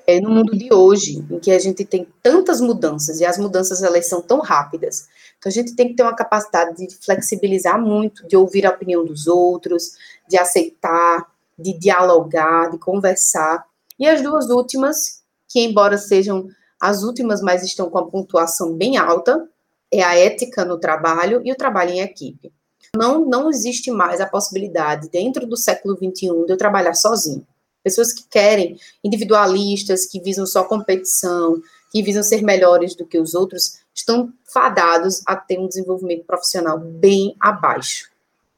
é, 0.07 0.19
no 0.19 0.29
mundo 0.29 0.57
de 0.57 0.73
hoje, 0.73 1.25
em 1.29 1.39
que 1.39 1.51
a 1.51 1.59
gente 1.59 1.85
tem 1.85 2.07
tantas 2.21 2.59
mudanças 2.59 3.19
e 3.19 3.25
as 3.25 3.37
mudanças 3.37 3.83
elas 3.83 4.07
são 4.07 4.21
tão 4.21 4.39
rápidas. 4.39 5.07
Então 5.37 5.49
a 5.49 5.53
gente 5.53 5.75
tem 5.75 5.89
que 5.89 5.95
ter 5.95 6.03
uma 6.03 6.15
capacidade 6.15 6.87
de 6.87 6.95
flexibilizar 6.95 7.81
muito, 7.81 8.27
de 8.27 8.37
ouvir 8.37 8.65
a 8.65 8.71
opinião 8.71 9.05
dos 9.05 9.27
outros, 9.27 9.93
de 10.27 10.37
aceitar, 10.37 11.27
de 11.57 11.77
dialogar, 11.77 12.69
de 12.69 12.77
conversar. 12.77 13.65
E 13.99 14.07
as 14.07 14.21
duas 14.21 14.49
últimas, 14.49 15.21
que 15.47 15.59
embora 15.59 15.97
sejam 15.97 16.47
as 16.79 17.03
últimas, 17.03 17.41
mas 17.41 17.63
estão 17.63 17.89
com 17.89 17.97
a 17.97 18.05
pontuação 18.05 18.73
bem 18.75 18.97
alta, 18.97 19.47
é 19.91 20.01
a 20.03 20.17
ética 20.17 20.63
no 20.65 20.79
trabalho 20.79 21.41
e 21.43 21.51
o 21.51 21.55
trabalho 21.55 21.91
em 21.91 22.01
equipe. 22.01 22.51
Não, 22.95 23.25
não 23.25 23.49
existe 23.49 23.89
mais 23.91 24.19
a 24.19 24.25
possibilidade, 24.25 25.09
dentro 25.09 25.45
do 25.47 25.55
século 25.55 25.95
XXI, 25.95 26.45
de 26.45 26.51
eu 26.51 26.57
trabalhar 26.57 26.93
sozinho. 26.93 27.45
Pessoas 27.83 28.13
que 28.13 28.23
querem, 28.29 28.77
individualistas, 29.03 30.05
que 30.05 30.19
visam 30.19 30.45
só 30.45 30.63
competição, 30.63 31.61
que 31.91 32.01
visam 32.01 32.23
ser 32.23 32.41
melhores 32.41 32.95
do 32.95 33.05
que 33.05 33.19
os 33.19 33.33
outros, 33.33 33.79
estão 33.93 34.31
fadados 34.45 35.21
a 35.25 35.35
ter 35.35 35.59
um 35.59 35.67
desenvolvimento 35.67 36.25
profissional 36.25 36.79
bem 36.79 37.35
abaixo. 37.39 38.09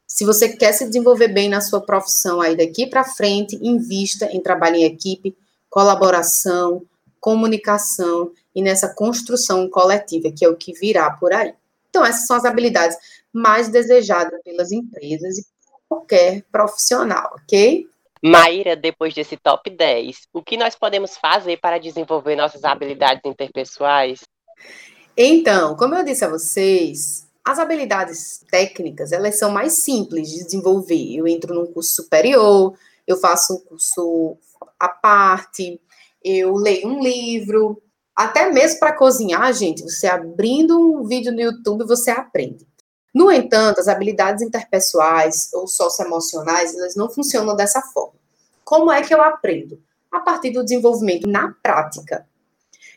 Se 0.08 0.26
você 0.26 0.50
quer 0.50 0.74
se 0.74 0.86
desenvolver 0.86 1.30
bem 1.30 1.50
na 1.50 1.60
sua 1.60 1.82
profissão 1.82 2.40
aí 2.40 2.56
daqui 2.56 2.86
para 2.86 3.04
frente, 3.04 3.58
invista 3.62 4.26
em 4.26 4.42
trabalho 4.42 4.76
em 4.76 4.84
equipe, 4.84 5.36
colaboração, 5.70 6.86
comunicação 7.20 8.32
e 8.54 8.62
nessa 8.62 8.94
construção 8.94 9.68
coletiva, 9.68 10.32
que 10.32 10.46
é 10.46 10.50
o 10.50 10.56
que 10.56 10.74
virá 10.74 11.10
por 11.12 11.34
aí. 11.34 11.54
Então, 11.90 12.06
essas 12.06 12.28
são 12.28 12.36
as 12.36 12.46
habilidades 12.46 12.98
mais 13.32 13.70
desejadas 13.70 14.40
pelas 14.44 14.72
empresas 14.72 15.40
e 15.40 15.46
qualquer 15.90 16.44
profissional, 16.52 17.36
ok? 17.42 17.88
Maíra, 18.24 18.76
depois 18.76 19.14
desse 19.14 19.36
top 19.36 19.70
10, 19.70 20.28
o 20.32 20.42
que 20.42 20.56
nós 20.56 20.76
podemos 20.76 21.18
fazer 21.18 21.58
para 21.58 21.78
desenvolver 21.78 22.38
nossas 22.38 22.64
habilidades 22.64 23.22
interpessoais? 23.26 24.22
Então, 25.18 25.76
como 25.76 25.94
eu 25.94 26.06
disse 26.06 26.24
a 26.24 26.30
vocês, 26.30 27.28
as 27.44 27.60
habilidades 27.60 28.44
técnicas, 28.50 29.12
elas 29.12 29.38
são 29.38 29.52
mais 29.52 29.84
simples 29.84 30.30
de 30.30 30.46
desenvolver. 30.46 31.16
Eu 31.16 31.28
entro 31.28 31.54
num 31.54 31.66
curso 31.66 32.02
superior, 32.02 32.74
eu 33.06 33.18
faço 33.18 33.56
um 33.56 33.60
curso 33.60 34.38
à 34.80 34.88
parte, 34.88 35.82
eu 36.24 36.56
leio 36.56 36.88
um 36.88 37.02
livro, 37.02 37.82
até 38.16 38.50
mesmo 38.50 38.80
para 38.80 38.96
cozinhar, 38.96 39.52
gente, 39.54 39.84
você 39.84 40.08
abrindo 40.08 40.80
um 40.80 41.06
vídeo 41.06 41.34
no 41.34 41.42
YouTube, 41.42 41.86
você 41.86 42.12
aprende. 42.12 42.66
No 43.14 43.32
entanto, 43.32 43.80
as 43.80 43.88
habilidades 43.88 44.42
interpessoais 44.42 45.50
ou 45.54 45.68
socioemocionais, 45.68 46.76
elas 46.76 46.96
não 46.96 47.10
funcionam 47.10 47.56
dessa 47.56 47.82
forma. 47.82 48.16
Como 48.64 48.92
é 48.92 49.04
que 49.04 49.14
eu 49.14 49.22
aprendo? 49.22 49.80
A 50.12 50.20
partir 50.20 50.52
do 50.52 50.64
desenvolvimento 50.64 51.28
na 51.28 51.54
prática. 51.62 52.26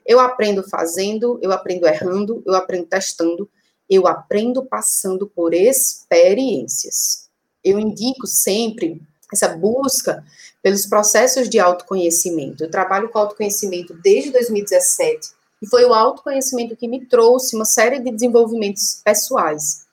Eu 0.06 0.20
aprendo 0.20 0.62
fazendo, 0.62 1.38
eu 1.42 1.52
aprendo 1.52 1.86
errando, 1.86 2.42
eu 2.46 2.54
aprendo 2.54 2.86
testando, 2.86 3.50
eu 3.90 4.06
aprendo 4.06 4.64
passando 4.64 5.26
por 5.26 5.52
experiências. 5.52 7.28
Eu 7.62 7.78
indico 7.78 8.26
sempre 8.26 9.02
essa 9.32 9.48
busca 9.48 10.24
pelos 10.62 10.86
processos 10.86 11.48
de 11.48 11.58
autoconhecimento. 11.58 12.64
Eu 12.64 12.70
trabalho 12.70 13.08
com 13.08 13.18
autoconhecimento 13.18 13.94
desde 13.94 14.30
2017 14.30 15.30
e 15.60 15.66
foi 15.66 15.84
o 15.84 15.94
autoconhecimento 15.94 16.76
que 16.76 16.86
me 16.86 17.04
trouxe 17.06 17.56
uma 17.56 17.64
série 17.64 17.98
de 17.98 18.10
desenvolvimentos 18.10 19.00
pessoais. 19.04 19.85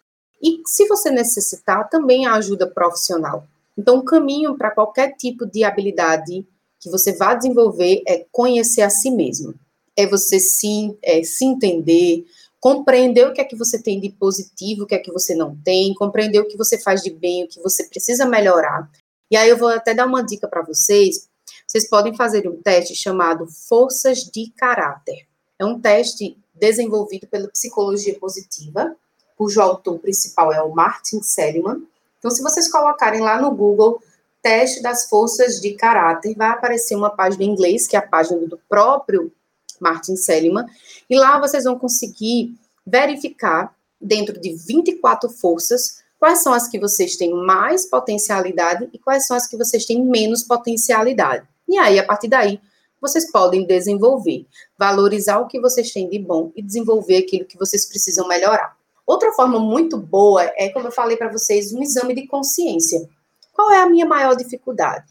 E 0.43 0.62
se 0.65 0.86
você 0.88 1.10
necessitar, 1.10 1.89
também 1.89 2.25
a 2.25 2.34
ajuda 2.34 2.67
profissional. 2.67 3.47
Então, 3.77 3.99
o 3.99 4.03
caminho 4.03 4.58
para 4.58 4.71
qualquer 4.71 5.15
tipo 5.15 5.45
de 5.45 5.63
habilidade 5.63 6.45
que 6.79 6.89
você 6.89 7.13
vá 7.13 7.34
desenvolver 7.34 8.03
é 8.06 8.25
conhecer 8.29 8.82
a 8.82 8.89
si 8.89 9.10
mesmo. 9.10 9.56
É 9.95 10.06
você 10.06 10.39
se, 10.39 10.97
é, 11.01 11.23
se 11.23 11.45
entender, 11.45 12.25
compreender 12.60 13.25
o 13.25 13.34
que 13.34 13.39
é 13.39 13.45
que 13.45 13.56
você 13.56 13.82
tem 13.82 14.01
de 14.01 14.10
positivo, 14.10 14.84
o 14.84 14.86
que 14.86 14.95
é 14.95 14.99
que 14.99 15.12
você 15.12 15.34
não 15.34 15.56
tem, 15.63 15.93
compreender 15.93 16.39
o 16.39 16.47
que 16.47 16.58
você 16.58 16.77
faz 16.77 17.01
de 17.01 17.10
bem, 17.10 17.45
o 17.45 17.47
que 17.47 17.62
você 17.62 17.86
precisa 17.86 18.25
melhorar. 18.25 18.91
E 19.32 19.38
aí 19.38 19.49
eu 19.49 19.58
vou 19.58 19.69
até 19.69 19.93
dar 19.93 20.06
uma 20.06 20.21
dica 20.21 20.47
para 20.47 20.62
vocês. 20.62 21.29
Vocês 21.65 21.89
podem 21.89 22.15
fazer 22.15 22.47
um 22.49 22.62
teste 22.62 22.95
chamado 22.95 23.47
Forças 23.47 24.19
de 24.19 24.51
Caráter. 24.58 25.25
É 25.58 25.65
um 25.65 25.79
teste 25.79 26.38
desenvolvido 26.53 27.27
pela 27.27 27.47
psicologia 27.47 28.19
positiva 28.19 28.95
cujo 29.38 29.62
autor 29.62 30.00
principal 30.00 30.52
é 30.54 30.62
o 30.62 30.74
Martin 30.74 31.22
Seligman. 31.22 31.86
Então, 32.19 32.32
se 32.32 32.41
vocês 32.41 32.72
colocarem 32.72 33.22
lá 33.22 33.41
no 33.41 33.52
Google 33.52 34.02
teste 34.41 34.82
das 34.82 35.08
forças 35.08 35.62
de 35.62 35.74
caráter, 35.74 36.36
vai 36.36 36.50
aparecer 36.50 36.96
uma 36.96 37.10
página 37.10 37.43
em 37.43 37.50
inglês, 37.50 37.88
que 37.88 37.96
é 37.96 38.00
a 38.00 38.08
página 38.08 38.46
do 38.46 38.60
próprio 38.69 39.32
Martin 39.80 40.15
Seligman, 40.15 40.65
e 41.10 41.17
lá 41.17 41.39
vocês 41.39 41.63
vão 41.63 41.80
conseguir 41.80 42.54
verificar, 42.86 43.74
dentro 44.00 44.39
de 44.39 44.54
24 44.54 45.30
forças, 45.30 46.04
quais 46.19 46.39
são 46.39 46.54
as 46.54 46.67
que 46.67 46.78
vocês 46.78 47.15
têm 47.15 47.34
mais 47.34 47.86
potencialidade 47.86 48.89
e 48.93 49.00
quais 49.00 49.26
são 49.26 49.36
as 49.36 49.48
que 49.48 49.58
vocês 49.58 49.86
têm 49.86 50.04
menos 50.04 50.43
potencialidade. 50.43 51.48
E 51.67 51.78
aí, 51.78 51.98
a 51.98 52.06
partir 52.06 52.28
daí, 52.28 52.60
vocês 53.00 53.30
podem 53.32 53.65
desenvolver, 53.65 54.46
valorizar 54.78 55.39
o 55.39 55.48
que 55.48 55.60
vocês 55.60 55.91
têm 55.91 56.10
de 56.10 56.19
bom 56.19 56.52
e 56.56 56.62
desenvolver 56.62 57.17
aquilo 57.17 57.46
que 57.46 57.58
vocês 57.58 57.86
precisam 57.86 58.28
melhorar. 58.28 58.78
Outra 59.05 59.31
forma 59.33 59.59
muito 59.59 59.97
boa 59.97 60.43
é, 60.55 60.69
como 60.69 60.87
eu 60.87 60.91
falei 60.91 61.17
para 61.17 61.31
vocês, 61.31 61.73
um 61.73 61.81
exame 61.81 62.15
de 62.15 62.27
consciência. 62.27 63.07
Qual 63.51 63.71
é 63.71 63.81
a 63.81 63.89
minha 63.89 64.05
maior 64.05 64.35
dificuldade? 64.35 65.05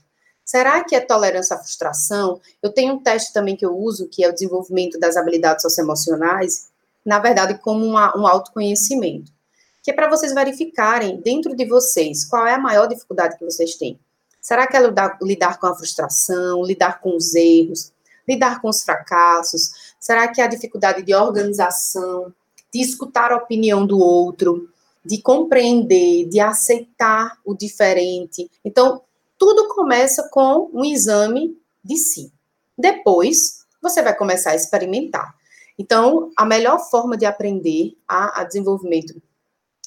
Será 0.45 0.83
que 0.83 0.95
é 0.95 1.01
tolerância 1.01 1.55
à 1.55 1.59
frustração? 1.59 2.41
Eu 2.63 2.73
tenho 2.73 2.95
um 2.95 3.03
teste 3.03 3.33
também 3.33 3.57
que 3.57 3.65
eu 3.65 3.77
uso, 3.77 4.09
que 4.09 4.25
é 4.25 4.29
o 4.29 4.33
desenvolvimento 4.33 4.99
das 4.99 5.17
habilidades 5.17 5.63
socioemocionais, 5.63 6.69
na 7.05 7.19
verdade, 7.19 7.59
como 7.59 7.85
uma, 7.85 8.17
um 8.17 8.27
autoconhecimento, 8.27 9.33
que 9.83 9.91
é 9.91 9.95
para 9.95 10.09
vocês 10.09 10.33
verificarem 10.33 11.21
dentro 11.21 11.55
de 11.55 11.65
vocês 11.65 12.25
qual 12.25 12.47
é 12.47 12.55
a 12.55 12.59
maior 12.59 12.87
dificuldade 12.87 13.39
que 13.39 13.45
vocês 13.45 13.77
têm. 13.77 13.99
Será 14.41 14.67
que 14.67 14.77
é 14.77 14.81
lidar, 14.81 15.19
lidar 15.23 15.59
com 15.59 15.67
a 15.67 15.75
frustração, 15.75 16.65
lidar 16.65 17.01
com 17.01 17.17
os 17.17 17.35
erros, 17.35 17.93
lidar 18.29 18.61
com 18.61 18.69
os 18.69 18.83
fracassos? 18.83 19.95
Será 20.01 20.27
que 20.29 20.41
é 20.41 20.45
a 20.45 20.49
dificuldade 20.49 21.03
de 21.03 21.15
organização, 21.15 22.33
de 22.73 22.81
escutar 22.81 23.33
a 23.33 23.37
opinião 23.37 23.87
do 23.87 23.99
outro, 23.99 24.69
de 25.05 25.21
compreender, 25.21 26.29
de 26.29 26.41
aceitar 26.41 27.39
o 27.45 27.55
diferente. 27.55 28.51
Então, 28.65 29.03
tudo 29.39 29.69
começa 29.75 30.29
com 30.31 30.71
um 30.73 30.85
exame 30.85 31.59
de 31.85 31.97
si. 31.97 32.33
Depois, 32.79 33.65
você 33.81 34.01
vai 34.01 34.17
começar 34.17 34.53
a 34.53 34.57
experimentar. 34.57 35.35
Então, 35.79 36.31
a 36.37 36.45
melhor 36.45 36.79
forma 36.79 37.17
de 37.17 37.27
aprender 37.27 37.97
a, 38.07 38.41
a 38.41 38.45
desenvolvimento 38.45 39.21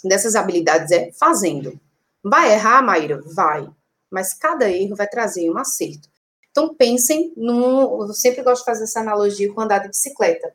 dessas 0.03 0.35
habilidades 0.35 0.91
é 0.91 1.11
fazendo. 1.13 1.79
Vai 2.23 2.53
errar, 2.53 2.81
Maíra? 2.81 3.21
Vai. 3.33 3.69
Mas 4.11 4.33
cada 4.33 4.69
erro 4.69 4.95
vai 4.95 5.07
trazer 5.07 5.49
um 5.49 5.57
acerto. 5.57 6.09
Então, 6.51 6.73
pensem 6.73 7.33
num. 7.35 8.01
Eu 8.07 8.13
sempre 8.13 8.43
gosto 8.43 8.61
de 8.61 8.65
fazer 8.65 8.83
essa 8.83 8.99
analogia 8.99 9.51
com 9.53 9.61
andar 9.61 9.79
de 9.79 9.89
bicicleta. 9.89 10.53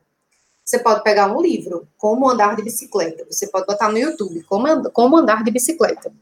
Você 0.71 0.79
pode 0.79 1.03
pegar 1.03 1.27
um 1.37 1.43
livro, 1.43 1.89
Como 1.99 2.31
Andar 2.31 2.55
de 2.55 2.63
Bicicleta. 2.63 3.27
Você 3.29 3.49
pode 3.49 3.67
botar 3.67 3.91
no 3.91 3.99
YouTube, 3.99 4.41
Como, 4.45 4.89
como 4.93 5.17
Andar 5.17 5.43
de 5.43 5.51
Bicicleta. 5.51 6.13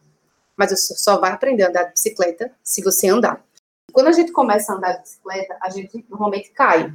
Mas 0.57 0.71
você 0.71 0.97
só 0.97 1.21
vai 1.21 1.33
aprender 1.33 1.65
a 1.65 1.69
andar 1.69 1.83
de 1.83 1.93
bicicleta 1.93 2.51
se 2.65 2.83
você 2.83 3.09
andar. 3.09 3.45
Quando 3.93 4.07
a 4.07 4.13
gente 4.13 4.33
começa 4.33 4.73
a 4.73 4.77
andar 4.77 4.93
de 4.93 5.03
bicicleta, 5.03 5.55
a 5.61 5.69
gente 5.69 6.03
normalmente 6.09 6.49
cai. 6.49 6.91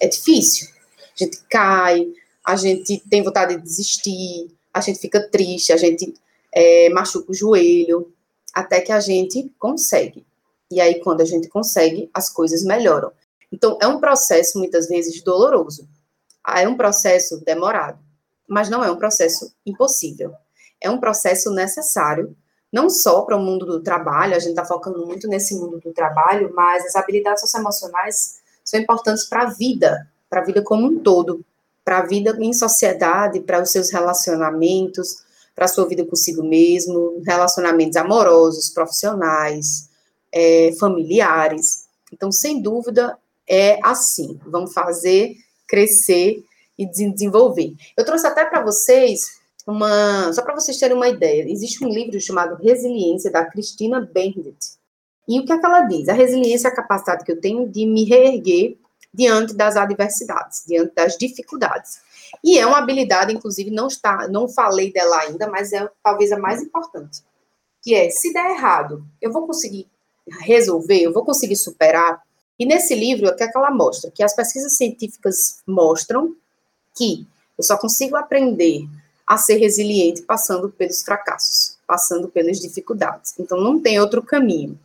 É 0.00 0.08
difícil. 0.08 0.68
A 0.98 1.22
gente 1.22 1.36
cai, 1.50 2.10
a 2.42 2.56
gente 2.56 2.98
tem 3.10 3.22
vontade 3.22 3.56
de 3.56 3.62
desistir, 3.62 4.50
a 4.72 4.80
gente 4.80 4.98
fica 4.98 5.20
triste, 5.28 5.74
a 5.74 5.76
gente 5.76 6.14
é, 6.50 6.88
machuca 6.88 7.30
o 7.30 7.34
joelho, 7.34 8.10
até 8.54 8.80
que 8.80 8.90
a 8.90 9.00
gente 9.00 9.52
consegue. 9.58 10.24
E 10.70 10.80
aí, 10.80 10.98
quando 11.00 11.20
a 11.20 11.26
gente 11.26 11.46
consegue, 11.48 12.08
as 12.14 12.30
coisas 12.30 12.64
melhoram. 12.64 13.12
Então, 13.52 13.78
é 13.82 13.86
um 13.86 14.00
processo, 14.00 14.58
muitas 14.58 14.88
vezes, 14.88 15.22
doloroso. 15.22 15.86
Ah, 16.48 16.62
é 16.62 16.68
um 16.68 16.76
processo 16.76 17.42
demorado, 17.44 17.98
mas 18.48 18.70
não 18.70 18.84
é 18.84 18.88
um 18.88 18.96
processo 18.96 19.52
impossível. 19.66 20.32
É 20.80 20.88
um 20.88 21.00
processo 21.00 21.50
necessário, 21.50 22.36
não 22.72 22.88
só 22.88 23.22
para 23.22 23.36
o 23.36 23.42
mundo 23.42 23.66
do 23.66 23.82
trabalho, 23.82 24.36
a 24.36 24.38
gente 24.38 24.50
está 24.50 24.64
focando 24.64 25.04
muito 25.04 25.26
nesse 25.26 25.56
mundo 25.56 25.80
do 25.80 25.92
trabalho, 25.92 26.52
mas 26.54 26.86
as 26.86 26.94
habilidades 26.94 27.40
socioemocionais 27.40 28.36
são 28.64 28.78
importantes 28.78 29.24
para 29.24 29.42
a 29.42 29.46
vida, 29.46 30.08
para 30.30 30.40
a 30.40 30.44
vida 30.44 30.62
como 30.62 30.86
um 30.86 31.00
todo, 31.00 31.44
para 31.84 31.98
a 31.98 32.06
vida 32.06 32.36
em 32.38 32.52
sociedade, 32.52 33.40
para 33.40 33.60
os 33.60 33.72
seus 33.72 33.90
relacionamentos, 33.90 35.24
para 35.54 35.64
a 35.64 35.68
sua 35.68 35.88
vida 35.88 36.04
consigo 36.04 36.44
mesmo, 36.44 37.22
relacionamentos 37.26 37.96
amorosos, 37.96 38.70
profissionais, 38.70 39.88
é, 40.30 40.72
familiares. 40.78 41.86
Então, 42.12 42.30
sem 42.30 42.60
dúvida, 42.60 43.18
é 43.48 43.80
assim. 43.82 44.38
Vamos 44.46 44.72
fazer 44.72 45.34
crescer 45.66 46.44
e 46.78 46.86
desenvolver. 46.86 47.74
Eu 47.96 48.04
trouxe 48.04 48.26
até 48.26 48.44
para 48.44 48.62
vocês 48.62 49.40
uma, 49.66 50.32
só 50.32 50.42
para 50.42 50.54
vocês 50.54 50.78
terem 50.78 50.96
uma 50.96 51.08
ideia. 51.08 51.50
Existe 51.50 51.84
um 51.84 51.88
livro 51.88 52.20
chamado 52.20 52.62
Resiliência 52.62 53.30
da 53.30 53.44
Cristina 53.44 54.00
Bennett. 54.00 54.76
E 55.28 55.40
o 55.40 55.44
que 55.44 55.52
é 55.52 55.58
que 55.58 55.66
ela 55.66 55.82
diz? 55.82 56.08
A 56.08 56.12
resiliência 56.12 56.68
é 56.68 56.70
a 56.70 56.74
capacidade 56.74 57.24
que 57.24 57.32
eu 57.32 57.40
tenho 57.40 57.68
de 57.68 57.84
me 57.84 58.04
reerguer 58.04 58.76
diante 59.12 59.54
das 59.54 59.76
adversidades, 59.76 60.62
diante 60.66 60.94
das 60.94 61.16
dificuldades. 61.16 61.98
E 62.44 62.58
é 62.58 62.66
uma 62.66 62.78
habilidade, 62.78 63.32
inclusive, 63.32 63.70
não 63.70 63.88
está, 63.88 64.28
não 64.28 64.48
falei 64.48 64.92
dela 64.92 65.18
ainda, 65.20 65.48
mas 65.48 65.72
é 65.72 65.88
talvez 66.02 66.30
a 66.30 66.38
mais 66.38 66.62
importante, 66.62 67.22
que 67.82 67.94
é 67.94 68.10
se 68.10 68.32
der 68.32 68.50
errado, 68.50 69.04
eu 69.20 69.32
vou 69.32 69.46
conseguir 69.46 69.88
resolver, 70.40 71.00
eu 71.00 71.12
vou 71.12 71.24
conseguir 71.24 71.56
superar. 71.56 72.22
E 72.58 72.64
nesse 72.64 72.94
livro, 72.94 73.28
o 73.28 73.36
que 73.36 73.44
é 73.44 73.48
que 73.48 73.56
ela 73.56 73.70
mostra? 73.70 74.10
Que 74.10 74.22
as 74.22 74.34
pesquisas 74.34 74.76
científicas 74.76 75.58
mostram 75.66 76.34
que 76.96 77.26
eu 77.56 77.64
só 77.64 77.76
consigo 77.76 78.16
aprender 78.16 78.86
a 79.26 79.36
ser 79.36 79.56
resiliente 79.56 80.22
passando 80.22 80.70
pelos 80.70 81.02
fracassos, 81.02 81.76
passando 81.86 82.28
pelas 82.28 82.58
dificuldades. 82.60 83.34
Então, 83.38 83.60
não 83.60 83.80
tem 83.80 84.00
outro 84.00 84.22
caminho. 84.22 84.78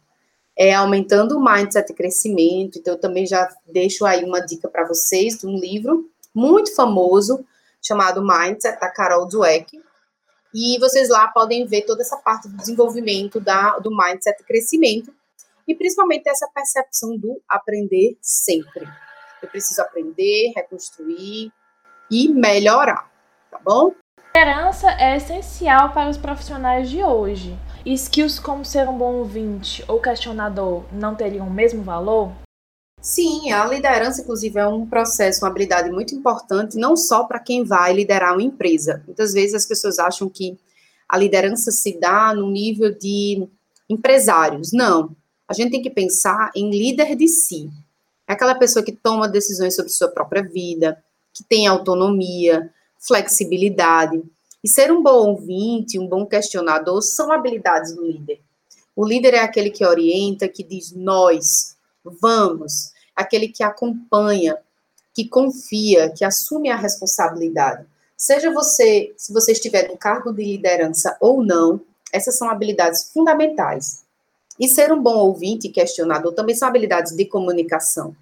É 0.57 0.73
aumentando 0.73 1.37
o 1.37 1.43
mindset 1.43 1.91
e 1.91 1.95
crescimento. 1.95 2.79
Então, 2.79 2.95
eu 2.95 2.99
também 2.99 3.25
já 3.25 3.47
deixo 3.67 4.05
aí 4.05 4.23
uma 4.23 4.39
dica 4.39 4.67
para 4.67 4.85
vocês 4.85 5.37
de 5.37 5.47
um 5.47 5.57
livro 5.57 6.09
muito 6.33 6.73
famoso 6.75 7.45
chamado 7.81 8.21
Mindset, 8.21 8.79
da 8.79 8.89
Carol 8.89 9.27
Dweck. 9.27 9.81
E 10.53 10.77
vocês 10.79 11.09
lá 11.09 11.27
podem 11.27 11.65
ver 11.65 11.83
toda 11.83 12.01
essa 12.01 12.17
parte 12.17 12.47
do 12.47 12.57
desenvolvimento 12.57 13.39
da, 13.39 13.79
do 13.79 13.89
mindset 13.89 14.41
e 14.41 14.43
crescimento, 14.43 15.13
e 15.67 15.75
principalmente 15.75 16.29
essa 16.29 16.47
percepção 16.53 17.17
do 17.17 17.41
aprender 17.47 18.17
sempre. 18.21 18.87
Eu 19.41 19.49
preciso 19.49 19.81
aprender, 19.81 20.51
reconstruir 20.55 21.51
e 22.09 22.29
melhorar, 22.29 23.09
tá 23.49 23.59
bom? 23.63 23.93
Liderança 24.35 24.91
é 24.91 25.17
essencial 25.17 25.91
para 25.93 26.09
os 26.09 26.17
profissionais 26.17 26.89
de 26.89 27.03
hoje. 27.03 27.57
skills 27.85 28.39
como 28.39 28.63
ser 28.63 28.87
um 28.87 28.97
bom 28.97 29.15
ouvinte 29.15 29.83
ou 29.87 30.01
questionador 30.01 30.83
não 30.93 31.15
teriam 31.15 31.47
o 31.47 31.51
mesmo 31.51 31.83
valor? 31.83 32.31
Sim, 33.01 33.51
a 33.51 33.65
liderança, 33.65 34.21
inclusive, 34.21 34.59
é 34.59 34.67
um 34.67 34.85
processo, 34.85 35.43
uma 35.43 35.49
habilidade 35.49 35.89
muito 35.89 36.13
importante, 36.13 36.77
não 36.77 36.95
só 36.95 37.23
para 37.23 37.39
quem 37.39 37.63
vai 37.63 37.93
liderar 37.93 38.33
uma 38.33 38.43
empresa. 38.43 39.03
Muitas 39.07 39.33
vezes 39.33 39.55
as 39.55 39.65
pessoas 39.65 39.97
acham 39.97 40.29
que 40.29 40.57
a 41.09 41.17
liderança 41.17 41.71
se 41.71 41.99
dá 41.99 42.33
no 42.33 42.49
nível 42.49 42.97
de 42.97 43.47
empresários. 43.89 44.71
Não. 44.71 45.15
A 45.51 45.53
gente 45.53 45.71
tem 45.71 45.81
que 45.81 45.89
pensar 45.89 46.49
em 46.55 46.69
líder 46.69 47.13
de 47.13 47.27
si. 47.27 47.69
É 48.25 48.31
aquela 48.31 48.55
pessoa 48.55 48.85
que 48.85 48.93
toma 48.93 49.27
decisões 49.27 49.75
sobre 49.75 49.91
sua 49.91 50.07
própria 50.07 50.41
vida, 50.41 51.03
que 51.33 51.43
tem 51.43 51.67
autonomia, 51.67 52.73
flexibilidade. 52.97 54.23
E 54.63 54.69
ser 54.69 54.93
um 54.93 55.03
bom 55.03 55.27
ouvinte, 55.27 55.99
um 55.99 56.07
bom 56.07 56.25
questionador, 56.25 57.01
são 57.01 57.33
habilidades 57.33 57.93
do 57.93 58.01
líder. 58.01 58.39
O 58.95 59.05
líder 59.05 59.33
é 59.33 59.39
aquele 59.41 59.69
que 59.69 59.85
orienta, 59.85 60.47
que 60.47 60.63
diz 60.63 60.93
nós, 60.93 61.75
vamos, 62.01 62.93
aquele 63.13 63.49
que 63.49 63.61
acompanha, 63.61 64.57
que 65.13 65.27
confia, 65.27 66.11
que 66.11 66.23
assume 66.23 66.69
a 66.69 66.77
responsabilidade. 66.77 67.85
Seja 68.15 68.53
você, 68.53 69.13
se 69.17 69.33
você 69.33 69.51
estiver 69.51 69.89
no 69.89 69.97
cargo 69.97 70.31
de 70.31 70.45
liderança 70.45 71.17
ou 71.19 71.43
não, 71.43 71.81
essas 72.13 72.37
são 72.37 72.49
habilidades 72.49 73.11
fundamentais. 73.11 74.00
E 74.61 74.67
ser 74.67 74.93
um 74.93 75.01
bom 75.01 75.15
ouvinte 75.15 75.67
e 75.67 75.71
questionador 75.71 76.33
também 76.33 76.53
são 76.53 76.67
habilidades 76.67 77.15
de 77.15 77.25
comunicação. 77.25 78.15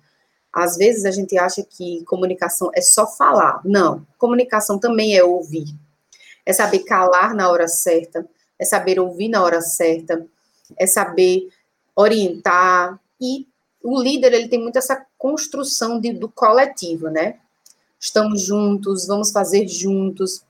Às 0.53 0.77
vezes 0.77 1.03
a 1.03 1.11
gente 1.11 1.37
acha 1.37 1.61
que 1.61 2.01
comunicação 2.05 2.71
é 2.73 2.79
só 2.79 3.05
falar. 3.05 3.59
Não, 3.65 4.07
comunicação 4.17 4.79
também 4.79 5.17
é 5.17 5.21
ouvir. 5.21 5.65
É 6.45 6.53
saber 6.53 6.79
calar 6.79 7.35
na 7.35 7.49
hora 7.49 7.67
certa, 7.67 8.25
é 8.57 8.63
saber 8.63 9.01
ouvir 9.01 9.27
na 9.27 9.43
hora 9.43 9.59
certa, 9.59 10.25
é 10.77 10.87
saber 10.87 11.49
orientar 11.93 12.97
e 13.19 13.45
o 13.83 14.01
líder 14.01 14.31
ele 14.31 14.47
tem 14.47 14.61
muito 14.61 14.77
essa 14.77 15.05
construção 15.17 15.99
de, 15.99 16.13
do 16.13 16.29
coletivo, 16.29 17.09
né? 17.09 17.37
Estamos 17.99 18.43
juntos, 18.43 19.07
vamos 19.07 19.33
fazer 19.33 19.67
juntos, 19.67 20.41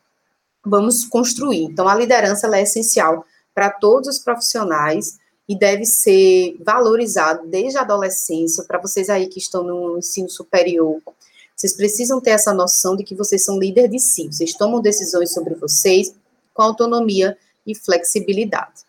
vamos 0.64 1.04
construir. 1.04 1.64
Então, 1.64 1.88
a 1.88 1.96
liderança 1.96 2.48
é 2.56 2.62
essencial 2.62 3.26
para 3.56 3.72
todos 3.72 4.08
os 4.08 4.20
profissionais 4.20 5.18
e 5.50 5.58
deve 5.58 5.84
ser 5.84 6.56
valorizado 6.60 7.48
desde 7.48 7.78
a 7.78 7.82
adolescência, 7.82 8.64
para 8.64 8.80
vocês 8.80 9.10
aí 9.10 9.28
que 9.28 9.40
estão 9.40 9.64
no 9.64 9.98
ensino 9.98 10.30
superior. 10.30 11.02
Vocês 11.56 11.76
precisam 11.76 12.22
ter 12.22 12.30
essa 12.30 12.54
noção 12.54 12.96
de 12.96 13.04
que 13.04 13.16
vocês 13.16 13.44
são 13.44 13.60
líder 13.60 13.90
de 13.90 14.00
si, 14.00 14.28
vocês 14.28 14.54
tomam 14.54 14.80
decisões 14.80 15.34
sobre 15.34 15.56
vocês 15.56 16.16
com 16.54 16.62
autonomia 16.62 17.38
e 17.66 17.76
flexibilidade. 17.76 18.84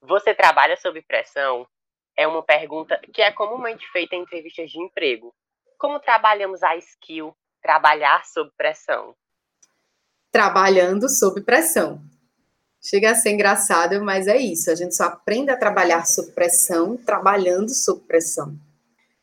Você 0.00 0.34
trabalha 0.34 0.76
sob 0.76 1.00
pressão? 1.02 1.66
é 2.16 2.26
uma 2.26 2.42
pergunta 2.42 2.98
que 3.12 3.20
é 3.20 3.30
comumente 3.30 3.86
feita 3.92 4.16
em 4.16 4.22
entrevistas 4.22 4.70
de 4.70 4.80
emprego. 4.80 5.34
Como 5.78 6.00
trabalhamos 6.00 6.62
a 6.62 6.74
skill 6.76 7.36
trabalhar 7.60 8.24
sob 8.24 8.50
pressão? 8.56 9.14
Trabalhando 10.32 11.08
sob 11.08 11.42
pressão. 11.42 12.00
Chega 12.88 13.10
a 13.10 13.14
ser 13.16 13.32
engraçado, 13.32 14.00
mas 14.04 14.28
é 14.28 14.36
isso. 14.36 14.70
A 14.70 14.74
gente 14.76 14.94
só 14.94 15.06
aprende 15.06 15.50
a 15.50 15.56
trabalhar 15.56 16.06
sob 16.06 16.30
pressão 16.30 16.96
trabalhando 16.96 17.70
sob 17.70 18.00
pressão. 18.02 18.56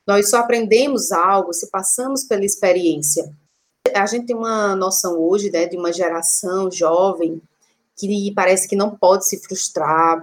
Nós 0.06 0.30
só 0.30 0.40
aprendemos 0.40 1.14
algo 1.14 1.54
se 1.54 1.72
passamos 1.72 2.26
pela 2.26 2.44
experiência. 2.44 3.34
A 3.96 4.06
gente 4.06 4.26
tem 4.26 4.36
uma 4.36 4.76
noção 4.76 5.18
hoje 5.18 5.50
né, 5.50 5.66
de 5.66 5.78
uma 5.78 5.94
geração 5.94 6.70
jovem 6.70 7.42
que 7.98 8.34
parece 8.36 8.68
que 8.68 8.76
não 8.76 8.98
pode 8.98 9.30
se 9.30 9.42
frustrar, 9.42 10.22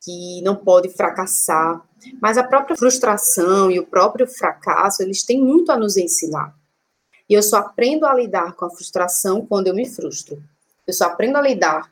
que 0.00 0.40
não 0.42 0.54
pode 0.54 0.88
fracassar. 0.88 1.84
Mas 2.20 2.38
a 2.38 2.44
própria 2.44 2.76
frustração 2.76 3.72
e 3.72 3.80
o 3.80 3.86
próprio 3.86 4.28
fracasso, 4.28 5.02
eles 5.02 5.24
têm 5.24 5.42
muito 5.42 5.72
a 5.72 5.76
nos 5.76 5.96
ensinar. 5.96 6.54
E 7.28 7.34
eu 7.34 7.42
só 7.42 7.56
aprendo 7.56 8.06
a 8.06 8.14
lidar 8.14 8.52
com 8.52 8.66
a 8.66 8.70
frustração 8.70 9.44
quando 9.44 9.66
eu 9.66 9.74
me 9.74 9.88
frustro. 9.88 10.40
Eu 10.86 10.94
só 10.94 11.06
aprendo 11.06 11.38
a 11.38 11.42
lidar 11.42 11.91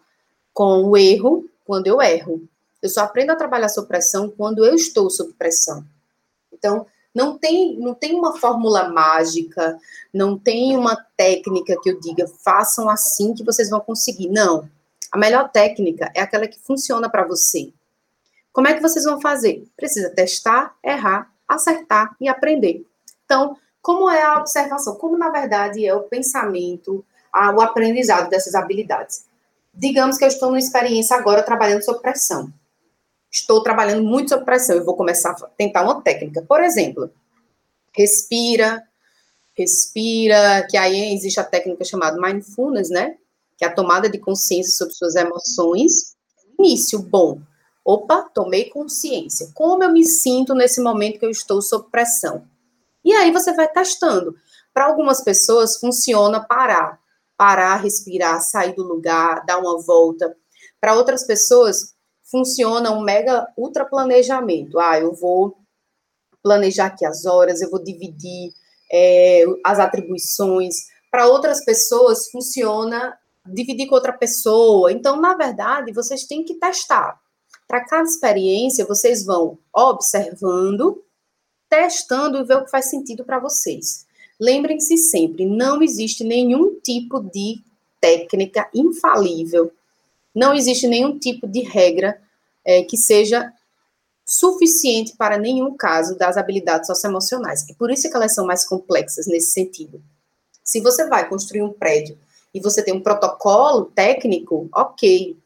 com 0.61 0.83
o 0.83 0.94
erro 0.94 1.49
quando 1.64 1.87
eu 1.87 2.03
erro. 2.03 2.46
Eu 2.83 2.90
só 2.90 3.01
aprendo 3.01 3.31
a 3.31 3.35
trabalhar 3.35 3.70
sob 3.70 3.88
pressão 3.88 4.29
quando 4.29 4.62
eu 4.62 4.75
estou 4.75 5.09
sob 5.09 5.33
pressão. 5.33 5.83
Então, 6.53 6.85
não 7.14 7.38
tem, 7.38 7.79
não 7.79 7.94
tem 7.94 8.14
uma 8.14 8.37
fórmula 8.37 8.90
mágica, 8.90 9.79
não 10.12 10.38
tem 10.38 10.77
uma 10.77 11.03
técnica 11.16 11.81
que 11.83 11.88
eu 11.88 11.99
diga, 11.99 12.27
façam 12.44 12.90
assim 12.90 13.33
que 13.33 13.42
vocês 13.42 13.70
vão 13.70 13.81
conseguir. 13.81 14.29
Não. 14.29 14.68
A 15.11 15.16
melhor 15.16 15.49
técnica 15.51 16.12
é 16.14 16.20
aquela 16.20 16.46
que 16.46 16.61
funciona 16.61 17.09
para 17.09 17.27
você. 17.27 17.73
Como 18.53 18.68
é 18.68 18.75
que 18.75 18.83
vocês 18.83 19.07
vão 19.07 19.18
fazer? 19.18 19.66
Precisa 19.79 20.11
testar, 20.11 20.77
errar, 20.85 21.33
acertar 21.48 22.15
e 22.21 22.29
aprender. 22.29 22.87
Então, 23.25 23.56
como 23.81 24.11
é 24.11 24.23
a 24.23 24.37
observação? 24.37 24.96
Como, 24.96 25.17
na 25.17 25.31
verdade, 25.31 25.87
é 25.87 25.94
o 25.94 26.02
pensamento, 26.02 27.02
o 27.33 27.61
aprendizado 27.63 28.29
dessas 28.29 28.54
habilidades? 28.54 29.29
Digamos 29.73 30.18
que 30.18 30.25
eu 30.25 30.29
estou 30.29 30.48
numa 30.48 30.58
experiência 30.58 31.16
agora 31.16 31.42
trabalhando 31.42 31.83
sob 31.83 32.00
pressão. 32.00 32.52
Estou 33.31 33.62
trabalhando 33.62 34.02
muito 34.02 34.31
sob 34.31 34.44
pressão. 34.44 34.77
Eu 34.77 34.85
vou 34.85 34.96
começar 34.96 35.31
a 35.31 35.46
tentar 35.56 35.83
uma 35.83 36.02
técnica. 36.02 36.42
Por 36.42 36.62
exemplo, 36.62 37.10
respira, 37.92 38.83
respira, 39.54 40.66
que 40.68 40.77
aí 40.77 41.14
existe 41.14 41.38
a 41.38 41.44
técnica 41.44 41.85
chamada 41.85 42.21
mindfulness, 42.21 42.90
né? 42.90 43.16
Que 43.56 43.64
é 43.64 43.68
a 43.68 43.75
tomada 43.75 44.08
de 44.08 44.18
consciência 44.18 44.73
sobre 44.73 44.94
suas 44.94 45.14
emoções. 45.14 46.16
Início 46.58 46.98
bom, 46.98 47.40
Opa, 47.85 48.29
tomei 48.35 48.68
consciência. 48.68 49.50
Como 49.54 49.83
eu 49.83 49.90
me 49.90 50.04
sinto 50.04 50.54
nesse 50.54 50.81
momento 50.81 51.18
que 51.18 51.27
eu 51.27 51.31
estou 51.31 51.62
sob 51.62 51.90
pressão? 51.90 52.44
E 53.04 53.12
aí 53.12 53.31
você 53.33 53.52
vai 53.52 53.66
testando. 53.66 54.37
Para 54.73 54.85
algumas 54.85 55.23
pessoas, 55.23 55.79
funciona 55.79 56.38
parar. 56.40 57.00
Parar, 57.40 57.76
respirar, 57.76 58.38
sair 58.42 58.74
do 58.74 58.82
lugar, 58.82 59.46
dar 59.46 59.56
uma 59.56 59.80
volta. 59.80 60.36
Para 60.78 60.94
outras 60.94 61.26
pessoas, 61.26 61.94
funciona 62.30 62.90
um 62.90 63.00
mega 63.00 63.50
ultra 63.56 63.82
planejamento. 63.82 64.78
Ah, 64.78 65.00
eu 65.00 65.14
vou 65.14 65.56
planejar 66.42 66.88
aqui 66.88 67.06
as 67.06 67.24
horas, 67.24 67.62
eu 67.62 67.70
vou 67.70 67.82
dividir 67.82 68.52
é, 68.92 69.44
as 69.64 69.78
atribuições. 69.78 70.74
Para 71.10 71.28
outras 71.28 71.64
pessoas, 71.64 72.30
funciona 72.30 73.18
dividir 73.46 73.88
com 73.88 73.94
outra 73.94 74.12
pessoa. 74.12 74.92
Então, 74.92 75.18
na 75.18 75.34
verdade, 75.34 75.94
vocês 75.94 76.24
têm 76.24 76.44
que 76.44 76.56
testar. 76.56 77.18
Para 77.66 77.86
cada 77.86 78.04
experiência, 78.04 78.84
vocês 78.84 79.24
vão 79.24 79.58
observando, 79.74 81.02
testando 81.70 82.36
e 82.36 82.44
ver 82.44 82.58
o 82.58 82.64
que 82.66 82.70
faz 82.70 82.90
sentido 82.90 83.24
para 83.24 83.38
vocês. 83.38 84.04
Lembrem-se 84.40 84.96
sempre, 84.96 85.44
não 85.44 85.82
existe 85.82 86.24
nenhum 86.24 86.74
tipo 86.80 87.20
de 87.20 87.60
técnica 88.00 88.66
infalível, 88.74 89.70
não 90.34 90.54
existe 90.54 90.88
nenhum 90.88 91.18
tipo 91.18 91.46
de 91.46 91.60
regra 91.60 92.18
é, 92.64 92.82
que 92.82 92.96
seja 92.96 93.52
suficiente 94.24 95.14
para 95.18 95.36
nenhum 95.36 95.76
caso 95.76 96.16
das 96.16 96.36
habilidades 96.36 96.86
socioemocionais. 96.86 97.68
E 97.68 97.74
por 97.74 97.90
isso 97.90 98.08
que 98.08 98.16
elas 98.16 98.32
são 98.32 98.46
mais 98.46 98.64
complexas 98.64 99.26
nesse 99.26 99.50
sentido. 99.50 100.00
Se 100.64 100.80
você 100.80 101.06
vai 101.06 101.28
construir 101.28 101.62
um 101.62 101.72
prédio 101.72 102.16
e 102.54 102.60
você 102.60 102.82
tem 102.82 102.94
um 102.94 103.02
protocolo 103.02 103.86
técnico, 103.86 104.68
ok. 104.72 105.36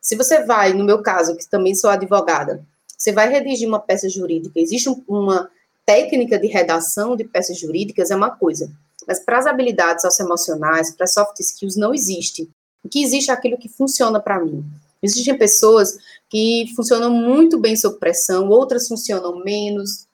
Se 0.00 0.16
você 0.16 0.44
vai, 0.44 0.72
no 0.72 0.84
meu 0.84 1.02
caso, 1.02 1.36
que 1.36 1.48
também 1.48 1.74
sou 1.74 1.90
advogada, 1.90 2.64
você 2.96 3.12
vai 3.12 3.28
redigir 3.28 3.68
uma 3.68 3.80
peça 3.80 4.08
jurídica, 4.08 4.58
existe 4.58 4.88
uma 5.06 5.50
técnica 5.88 6.38
de 6.38 6.46
redação 6.46 7.16
de 7.16 7.24
peças 7.24 7.58
jurídicas, 7.58 8.10
é 8.10 8.14
uma 8.14 8.30
coisa. 8.30 8.70
Mas 9.06 9.20
para 9.20 9.38
as 9.38 9.46
habilidades 9.46 10.02
socioemocionais, 10.02 10.94
para 10.94 11.06
soft 11.06 11.40
skills, 11.40 11.76
não 11.76 11.94
existe. 11.94 12.46
O 12.84 12.90
que 12.90 13.02
existe 13.02 13.30
é 13.30 13.34
aquilo 13.34 13.56
que 13.56 13.70
funciona 13.70 14.20
para 14.20 14.38
mim. 14.38 14.62
Existem 15.02 15.38
pessoas 15.38 15.96
que 16.28 16.66
funcionam 16.76 17.10
muito 17.10 17.58
bem 17.58 17.74
sob 17.74 17.98
pressão, 17.98 18.50
outras 18.50 18.86
funcionam 18.86 19.42
menos. 19.42 20.06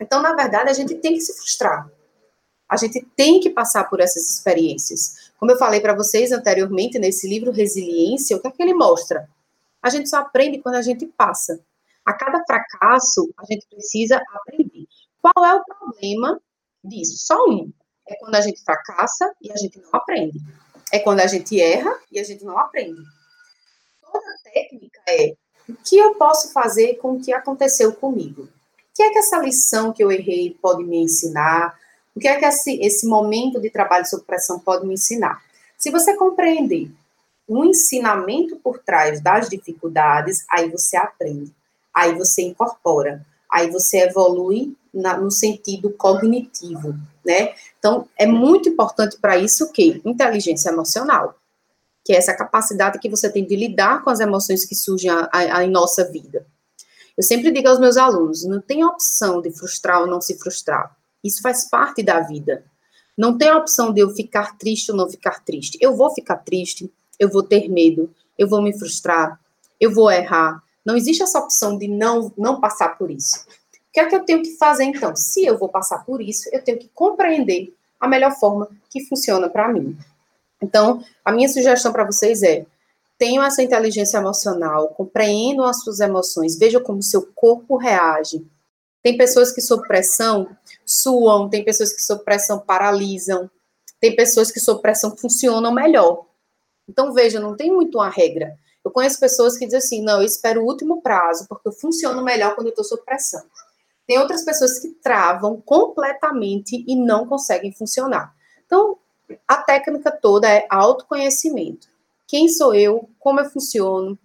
Então, 0.00 0.22
na 0.22 0.32
verdade, 0.32 0.70
a 0.70 0.72
gente 0.72 0.94
tem 0.94 1.12
que 1.12 1.20
se 1.20 1.34
frustrar. 1.34 1.86
A 2.66 2.78
gente 2.78 3.06
tem 3.14 3.40
que 3.40 3.50
passar 3.50 3.90
por 3.90 4.00
essas 4.00 4.30
experiências. 4.30 5.32
Como 5.36 5.52
eu 5.52 5.58
falei 5.58 5.80
para 5.80 5.94
vocês 5.94 6.32
anteriormente, 6.32 6.98
nesse 6.98 7.28
livro 7.28 7.50
Resiliência, 7.50 8.38
o 8.38 8.40
que 8.40 8.48
é 8.48 8.50
que 8.50 8.62
ele 8.62 8.72
mostra? 8.72 9.28
A 9.82 9.90
gente 9.90 10.08
só 10.08 10.16
aprende 10.16 10.60
quando 10.60 10.76
a 10.76 10.82
gente 10.82 11.04
passa. 11.04 11.60
A 12.06 12.14
cada 12.14 12.42
fracasso, 12.46 13.30
a 13.36 13.44
gente 13.44 13.66
precisa 13.68 14.22
aprender. 14.32 14.79
Qual 15.22 15.44
é 15.44 15.54
o 15.54 15.64
problema 15.64 16.40
disso? 16.82 17.18
Só 17.18 17.36
um. 17.46 17.72
É 18.08 18.16
quando 18.16 18.34
a 18.34 18.40
gente 18.40 18.62
fracassa 18.62 19.32
e 19.40 19.52
a 19.52 19.56
gente 19.56 19.80
não 19.80 19.90
aprende. 19.92 20.38
É 20.92 20.98
quando 20.98 21.20
a 21.20 21.26
gente 21.26 21.60
erra 21.60 21.96
e 22.10 22.18
a 22.18 22.24
gente 22.24 22.44
não 22.44 22.58
aprende 22.58 23.00
toda 24.10 24.36
técnica 24.42 25.00
é 25.08 25.34
o 25.68 25.74
que 25.74 25.96
eu 25.96 26.14
posso 26.16 26.52
fazer 26.52 26.96
com 26.96 27.12
o 27.12 27.20
que 27.20 27.32
aconteceu 27.32 27.92
comigo? 27.92 28.42
O 28.42 28.48
que 28.94 29.02
é 29.04 29.10
que 29.10 29.18
essa 29.18 29.38
lição 29.38 29.92
que 29.92 30.02
eu 30.02 30.10
errei 30.10 30.56
pode 30.60 30.82
me 30.82 30.98
ensinar? 30.98 31.78
O 32.14 32.18
que 32.18 32.26
é 32.26 32.36
que 32.36 32.44
esse, 32.44 32.80
esse 32.80 33.06
momento 33.06 33.60
de 33.60 33.70
trabalho 33.70 34.04
sob 34.04 34.24
pressão 34.24 34.58
pode 34.58 34.84
me 34.84 34.94
ensinar? 34.94 35.40
Se 35.78 35.90
você 35.90 36.16
compreender 36.16 36.90
o 37.46 37.64
ensinamento 37.64 38.56
por 38.56 38.80
trás 38.80 39.20
das 39.20 39.48
dificuldades, 39.48 40.44
aí 40.50 40.68
você 40.68 40.96
aprende, 40.96 41.54
aí 41.94 42.14
você 42.14 42.42
incorpora, 42.42 43.24
aí 43.50 43.70
você 43.70 43.98
evolui 44.00 44.76
na, 44.92 45.16
no 45.16 45.30
sentido 45.30 45.90
cognitivo, 45.90 46.94
né? 47.24 47.54
Então, 47.78 48.08
é 48.16 48.26
muito 48.26 48.68
importante 48.68 49.18
para 49.18 49.38
isso 49.38 49.64
o 49.64 49.72
quê? 49.72 50.00
Inteligência 50.04 50.70
emocional 50.70 51.34
que 52.04 52.12
é 52.12 52.16
essa 52.16 52.34
capacidade 52.34 52.98
que 52.98 53.08
você 53.08 53.30
tem 53.30 53.44
de 53.44 53.54
lidar 53.54 54.02
com 54.02 54.10
as 54.10 54.20
emoções 54.20 54.64
que 54.64 54.74
surgem 54.74 55.10
a, 55.10 55.28
a, 55.32 55.58
a, 55.58 55.64
em 55.64 55.70
nossa 55.70 56.04
vida. 56.10 56.46
Eu 57.16 57.22
sempre 57.22 57.50
digo 57.50 57.68
aos 57.68 57.78
meus 57.78 57.96
alunos: 57.96 58.44
não 58.44 58.60
tem 58.60 58.84
opção 58.84 59.40
de 59.40 59.50
frustrar 59.50 60.00
ou 60.00 60.06
não 60.06 60.20
se 60.20 60.38
frustrar. 60.38 60.96
Isso 61.22 61.42
faz 61.42 61.68
parte 61.68 62.02
da 62.02 62.20
vida. 62.20 62.64
Não 63.16 63.36
tem 63.36 63.52
opção 63.52 63.92
de 63.92 64.00
eu 64.00 64.10
ficar 64.10 64.56
triste 64.56 64.90
ou 64.90 64.96
não 64.96 65.08
ficar 65.08 65.44
triste. 65.44 65.76
Eu 65.80 65.94
vou 65.94 66.10
ficar 66.14 66.38
triste, 66.38 66.90
eu 67.18 67.28
vou 67.28 67.42
ter 67.42 67.68
medo, 67.68 68.10
eu 68.38 68.48
vou 68.48 68.62
me 68.62 68.76
frustrar, 68.76 69.38
eu 69.78 69.92
vou 69.92 70.10
errar. 70.10 70.62
Não 70.84 70.96
existe 70.96 71.22
essa 71.22 71.38
opção 71.38 71.76
de 71.76 71.86
não, 71.86 72.32
não 72.38 72.58
passar 72.58 72.96
por 72.96 73.10
isso. 73.10 73.44
O 73.90 73.92
que 73.92 74.00
é 74.00 74.06
que 74.06 74.14
eu 74.14 74.24
tenho 74.24 74.40
que 74.40 74.56
fazer 74.56 74.84
então? 74.84 75.16
Se 75.16 75.44
eu 75.44 75.58
vou 75.58 75.68
passar 75.68 76.04
por 76.04 76.22
isso, 76.22 76.48
eu 76.52 76.62
tenho 76.62 76.78
que 76.78 76.88
compreender 76.94 77.74
a 77.98 78.06
melhor 78.06 78.32
forma 78.38 78.68
que 78.88 79.04
funciona 79.04 79.48
para 79.48 79.68
mim. 79.68 79.98
Então, 80.62 81.04
a 81.24 81.32
minha 81.32 81.48
sugestão 81.48 81.92
para 81.92 82.04
vocês 82.04 82.44
é: 82.44 82.64
tenham 83.18 83.44
essa 83.44 83.62
inteligência 83.64 84.18
emocional, 84.18 84.88
compreendam 84.90 85.66
as 85.66 85.82
suas 85.82 85.98
emoções, 85.98 86.56
vejam 86.56 86.80
como 86.80 87.00
o 87.00 87.02
seu 87.02 87.28
corpo 87.34 87.76
reage. 87.76 88.46
Tem 89.02 89.16
pessoas 89.16 89.50
que, 89.50 89.60
sob 89.60 89.86
pressão, 89.88 90.48
suam, 90.86 91.48
tem 91.48 91.64
pessoas 91.64 91.92
que, 91.92 92.00
sob 92.00 92.22
pressão, 92.22 92.60
paralisam, 92.60 93.50
tem 94.00 94.14
pessoas 94.14 94.52
que, 94.52 94.60
sob 94.60 94.80
pressão, 94.80 95.16
funcionam 95.16 95.72
melhor. 95.72 96.26
Então, 96.88 97.12
veja, 97.12 97.40
não 97.40 97.56
tem 97.56 97.72
muito 97.72 97.98
uma 97.98 98.08
regra. 98.08 98.56
Eu 98.84 98.90
conheço 98.92 99.18
pessoas 99.18 99.58
que 99.58 99.64
dizem 99.64 99.78
assim: 99.78 100.02
não, 100.02 100.20
eu 100.20 100.26
espero 100.26 100.62
o 100.62 100.66
último 100.66 101.02
prazo, 101.02 101.46
porque 101.48 101.66
eu 101.66 101.72
funciono 101.72 102.22
melhor 102.22 102.54
quando 102.54 102.68
eu 102.68 102.70
estou 102.70 102.84
sob 102.84 103.02
pressão. 103.02 103.42
Tem 104.10 104.18
outras 104.18 104.44
pessoas 104.44 104.80
que 104.80 104.88
travam 104.88 105.60
completamente 105.60 106.84
e 106.84 106.96
não 106.96 107.28
conseguem 107.28 107.70
funcionar. 107.70 108.34
Então, 108.66 108.98
a 109.46 109.58
técnica 109.58 110.10
toda 110.10 110.48
é 110.48 110.66
autoconhecimento. 110.68 111.86
Quem 112.26 112.48
sou 112.48 112.74
eu? 112.74 113.08
Como 113.20 113.38
eu 113.38 113.48
funciono? 113.48 114.18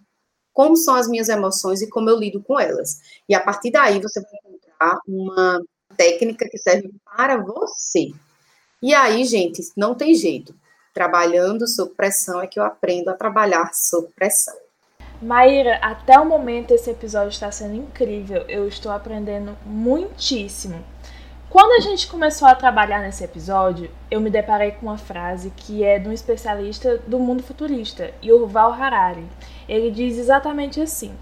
Como 0.52 0.76
são 0.76 0.96
as 0.96 1.08
minhas 1.08 1.30
emoções 1.30 1.84
e 1.84 1.88
como 1.88 2.10
eu 2.10 2.18
lido 2.18 2.42
com 2.42 2.60
elas? 2.60 3.00
E 3.30 3.36
a 3.36 3.40
partir 3.40 3.70
daí 3.70 4.02
você 4.02 4.22
vai 4.22 4.32
encontrar 4.34 5.00
uma 5.08 5.62
técnica 5.96 6.50
que 6.50 6.58
serve 6.58 6.90
para 7.16 7.38
você. 7.38 8.12
E 8.82 8.92
aí, 8.92 9.24
gente, 9.24 9.62
não 9.78 9.94
tem 9.94 10.16
jeito. 10.16 10.56
Trabalhando 10.96 11.68
sob 11.68 11.94
pressão 11.94 12.42
é 12.42 12.48
que 12.48 12.60
eu 12.60 12.64
aprendo 12.64 13.10
a 13.10 13.14
trabalhar 13.14 13.72
sob 13.72 14.08
pressão. 14.16 14.65
Maíra, 15.22 15.80
até 15.82 16.20
o 16.20 16.26
momento 16.26 16.72
esse 16.72 16.90
episódio 16.90 17.30
está 17.30 17.50
sendo 17.50 17.76
incrível. 17.76 18.44
Eu 18.48 18.68
estou 18.68 18.92
aprendendo 18.92 19.58
muitíssimo. 19.66 20.84
Quando 21.50 21.72
a 21.72 21.80
gente 21.80 22.08
começou 22.08 22.48
a 22.48 22.56
trabalhar 22.56 23.00
nesse 23.00 23.24
episódio, 23.24 23.90
eu 24.12 24.20
me 24.20 24.30
deparei 24.30 24.72
com 24.72 24.88
uma 24.88 24.98
frase 24.98 25.54
que 25.56 25.86
é 25.86 25.98
de 25.98 26.10
um 26.10 26.12
especialista 26.12 26.98
do 27.08 27.18
mundo 27.18 27.42
futurista, 27.42 28.12
Yuval 28.22 28.74
Harari. 28.74 29.26
Ele 29.68 29.90
diz 29.90 30.18
exatamente 30.18 30.82
assim: 30.82 31.16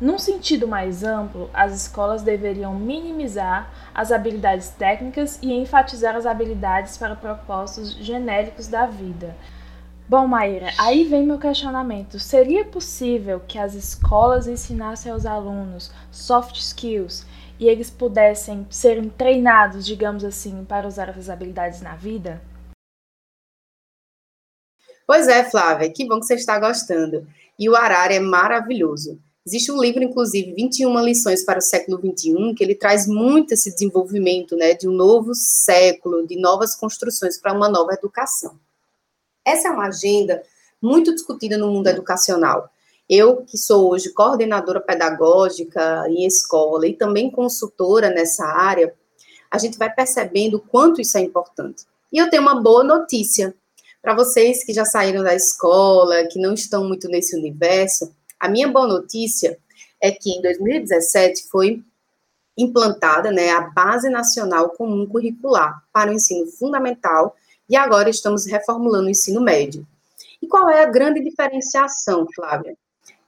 num 0.00 0.18
sentido 0.18 0.68
mais 0.68 1.02
amplo, 1.02 1.50
as 1.52 1.74
escolas 1.74 2.22
deveriam 2.22 2.72
minimizar 2.74 3.68
as 3.92 4.12
habilidades 4.12 4.68
técnicas 4.68 5.40
e 5.42 5.52
enfatizar 5.52 6.14
as 6.14 6.24
habilidades 6.24 6.96
para 6.96 7.16
propósitos 7.16 7.92
genéricos 7.94 8.68
da 8.68 8.86
vida. 8.86 9.34
Bom, 10.08 10.26
Maíra, 10.26 10.72
aí 10.78 11.04
vem 11.04 11.26
meu 11.26 11.38
questionamento. 11.38 12.18
Seria 12.18 12.64
possível 12.64 13.40
que 13.46 13.58
as 13.58 13.74
escolas 13.74 14.46
ensinassem 14.46 15.12
aos 15.12 15.26
alunos 15.26 15.90
soft 16.10 16.56
skills 16.56 17.26
e 17.60 17.68
eles 17.68 17.90
pudessem 17.90 18.66
serem 18.70 19.10
treinados, 19.10 19.84
digamos 19.84 20.24
assim, 20.24 20.64
para 20.64 20.88
usar 20.88 21.10
essas 21.10 21.28
habilidades 21.28 21.82
na 21.82 21.94
vida? 21.94 22.40
Pois 25.06 25.28
é, 25.28 25.44
Flávia, 25.44 25.92
que 25.92 26.08
bom 26.08 26.18
que 26.20 26.24
você 26.24 26.36
está 26.36 26.58
gostando. 26.58 27.26
E 27.58 27.68
o 27.68 27.76
Arara 27.76 28.14
é 28.14 28.20
maravilhoso. 28.20 29.20
Existe 29.46 29.70
um 29.70 29.78
livro, 29.78 30.02
inclusive, 30.02 30.54
21 30.54 31.04
lições 31.04 31.44
para 31.44 31.58
o 31.58 31.62
século 31.62 31.98
XXI, 31.98 32.54
que 32.56 32.64
ele 32.64 32.74
traz 32.74 33.06
muito 33.06 33.52
esse 33.52 33.70
desenvolvimento 33.74 34.56
né, 34.56 34.72
de 34.72 34.88
um 34.88 34.92
novo 34.92 35.34
século, 35.34 36.26
de 36.26 36.40
novas 36.40 36.74
construções 36.74 37.38
para 37.38 37.52
uma 37.52 37.68
nova 37.68 37.92
educação. 37.92 38.58
Essa 39.48 39.68
é 39.68 39.70
uma 39.70 39.86
agenda 39.86 40.42
muito 40.80 41.14
discutida 41.14 41.56
no 41.56 41.72
mundo 41.72 41.86
educacional. 41.86 42.70
Eu, 43.08 43.38
que 43.46 43.56
sou 43.56 43.90
hoje 43.90 44.12
coordenadora 44.12 44.78
pedagógica 44.78 46.04
em 46.08 46.26
escola 46.26 46.86
e 46.86 46.92
também 46.92 47.30
consultora 47.30 48.10
nessa 48.10 48.44
área, 48.44 48.94
a 49.50 49.56
gente 49.56 49.78
vai 49.78 49.90
percebendo 49.90 50.58
o 50.58 50.60
quanto 50.60 51.00
isso 51.00 51.16
é 51.16 51.22
importante. 51.22 51.86
E 52.12 52.18
eu 52.18 52.28
tenho 52.28 52.42
uma 52.42 52.60
boa 52.60 52.84
notícia 52.84 53.54
para 54.02 54.14
vocês 54.14 54.62
que 54.62 54.74
já 54.74 54.84
saíram 54.84 55.24
da 55.24 55.34
escola, 55.34 56.26
que 56.26 56.38
não 56.38 56.52
estão 56.52 56.86
muito 56.86 57.08
nesse 57.08 57.34
universo. 57.34 58.14
A 58.38 58.50
minha 58.50 58.68
boa 58.68 58.86
notícia 58.86 59.58
é 59.98 60.10
que 60.10 60.30
em 60.30 60.42
2017 60.42 61.48
foi 61.48 61.82
implantada 62.56 63.32
né, 63.32 63.50
a 63.50 63.62
Base 63.62 64.10
Nacional 64.10 64.70
Comum 64.70 65.06
Curricular 65.06 65.82
para 65.90 66.10
o 66.10 66.14
ensino 66.14 66.46
fundamental 66.46 67.34
e 67.68 67.76
agora 67.76 68.10
estamos 68.10 68.46
reformulando 68.46 69.06
o 69.06 69.10
ensino 69.10 69.40
médio. 69.40 69.86
E 70.40 70.46
qual 70.46 70.68
é 70.68 70.82
a 70.82 70.90
grande 70.90 71.22
diferenciação, 71.22 72.26
Flávia? 72.34 72.76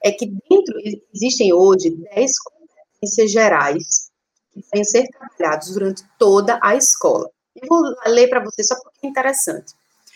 é 0.02 0.10
que 0.10 0.26
dentro 0.26 0.74
existem 1.12 1.52
hoje 1.52 1.90
10 1.90 2.32
competências 2.38 3.30
gerais 3.30 4.10
que 4.52 4.62
devem 4.62 4.84
ser 4.84 5.06
trabalhados 5.08 5.72
durante 5.72 6.02
toda 6.18 6.58
a 6.62 6.74
escola. 6.74 7.30
Eu 7.54 7.68
vou 7.68 7.82
ler 8.06 8.28
para 8.28 8.42
você 8.42 8.64
só 8.64 8.74
porque 8.76 9.06
é 9.06 9.08
interessante. 9.08 9.74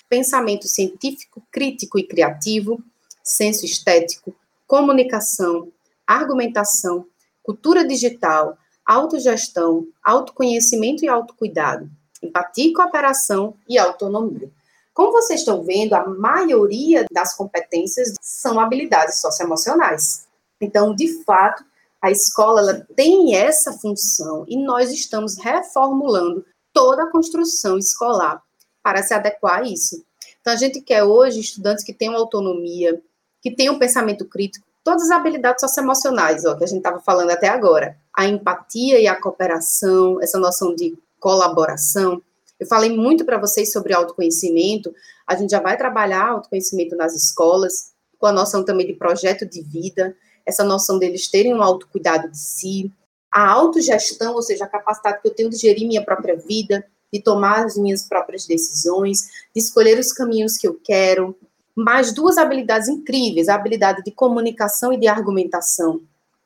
Pensamento 0.09 0.67
científico, 0.67 1.43
crítico 1.51 1.99
e 1.99 2.07
criativo, 2.07 2.83
senso 3.23 3.65
estético, 3.65 4.35
comunicação, 4.67 5.71
argumentação, 6.07 7.07
cultura 7.43 7.87
digital, 7.87 8.57
autogestão, 8.85 9.87
autoconhecimento 10.03 11.05
e 11.05 11.09
autocuidado, 11.09 11.91
empatia 12.25 12.67
e 12.67 12.73
cooperação 12.73 13.55
e 13.69 13.79
autonomia. 13.79 14.51
Como 14.93 15.13
vocês 15.13 15.41
estão 15.41 15.65
vendo, 15.65 15.95
a 15.95 16.07
maioria 16.07 17.05
das 17.11 17.35
competências 17.35 18.15
são 18.21 18.61
habilidades 18.61 19.21
socioemocionais. 19.21 20.27
Então, 20.61 20.95
de 20.95 21.25
fato, 21.25 21.65
a 22.01 22.11
escola 22.11 22.87
tem 22.95 23.35
essa 23.35 23.73
função 23.73 24.45
e 24.47 24.57
nós 24.57 24.93
estamos 24.93 25.37
reformulando 25.37 26.45
toda 26.73 27.05
a 27.05 27.11
construção 27.11 27.77
escolar 27.77 28.43
para 28.83 29.03
se 29.03 29.13
adequar 29.15 29.61
a 29.61 29.65
isso. 29.65 30.05
Então, 30.41 30.53
a 30.53 30.57
gente 30.57 30.81
quer 30.81 31.03
hoje 31.03 31.41
estudantes 31.41 31.83
que 31.83 31.95
tenham 31.95 32.15
autonomia, 32.15 33.03
que 33.41 33.51
tenham 33.51 33.79
pensamento 33.79 34.27
crítico, 34.27 34.67
todas 34.85 35.05
as 35.05 35.11
habilidades 35.11 35.61
socioemocionais, 35.61 36.45
ó, 36.45 36.55
que 36.55 36.65
a 36.65 36.67
gente 36.67 36.79
estava 36.79 37.01
falando 37.01 37.31
até 37.31 37.49
agora. 37.49 37.97
A 38.13 38.27
empatia 38.27 39.01
e 39.01 39.09
a 39.09 39.19
cooperação, 39.19 40.21
essa 40.21 40.39
noção 40.39 40.75
de 40.75 40.97
colaboração. 41.25 42.21
Eu 42.61 42.67
falei 42.67 42.95
muito 42.95 43.25
para 43.25 43.39
vocês 43.39 43.73
sobre 43.73 43.95
autoconhecimento. 43.95 44.95
A 45.27 45.35
gente 45.35 45.53
já 45.53 45.59
vai 45.59 45.75
trabalhar 45.75 46.29
autoconhecimento 46.29 46.95
nas 46.95 47.15
escolas, 47.15 47.93
com 48.19 48.27
a 48.27 48.33
noção 48.33 48.63
também 48.63 48.87
de 48.87 48.93
projeto 48.93 49.47
de 49.47 49.63
vida, 49.63 50.15
essa 50.45 50.63
noção 50.63 50.99
deles 50.99 51.31
terem 51.31 51.55
um 51.55 51.63
autocuidado 51.63 52.31
de 52.31 52.39
si, 52.39 52.93
a 53.33 53.49
autogestão, 53.51 54.35
ou 54.35 54.43
seja, 54.43 54.67
a 54.67 54.69
capacidade 54.69 55.23
que 55.23 55.29
eu 55.29 55.35
tenho 55.35 55.49
de 55.49 55.57
gerir 55.57 55.89
minha 55.89 56.05
própria 56.05 56.37
vida, 56.37 56.85
de 57.11 57.23
tomar 57.23 57.65
as 57.65 57.75
minhas 57.79 58.03
próprias 58.03 58.47
decisões, 58.47 59.23
de 59.55 59.63
escolher 59.63 59.99
os 59.99 60.13
caminhos 60.13 60.59
que 60.59 60.69
eu 60.69 60.79
quero, 60.85 61.35
mais 61.75 62.13
duas 62.13 62.37
habilidades 62.37 62.89
incríveis, 62.89 63.49
a 63.49 63.55
habilidade 63.55 64.03
de 64.05 64.13
comunicação 64.13 64.93
e 64.93 64.99
de 64.99 65.09
argumentação, 65.09 66.03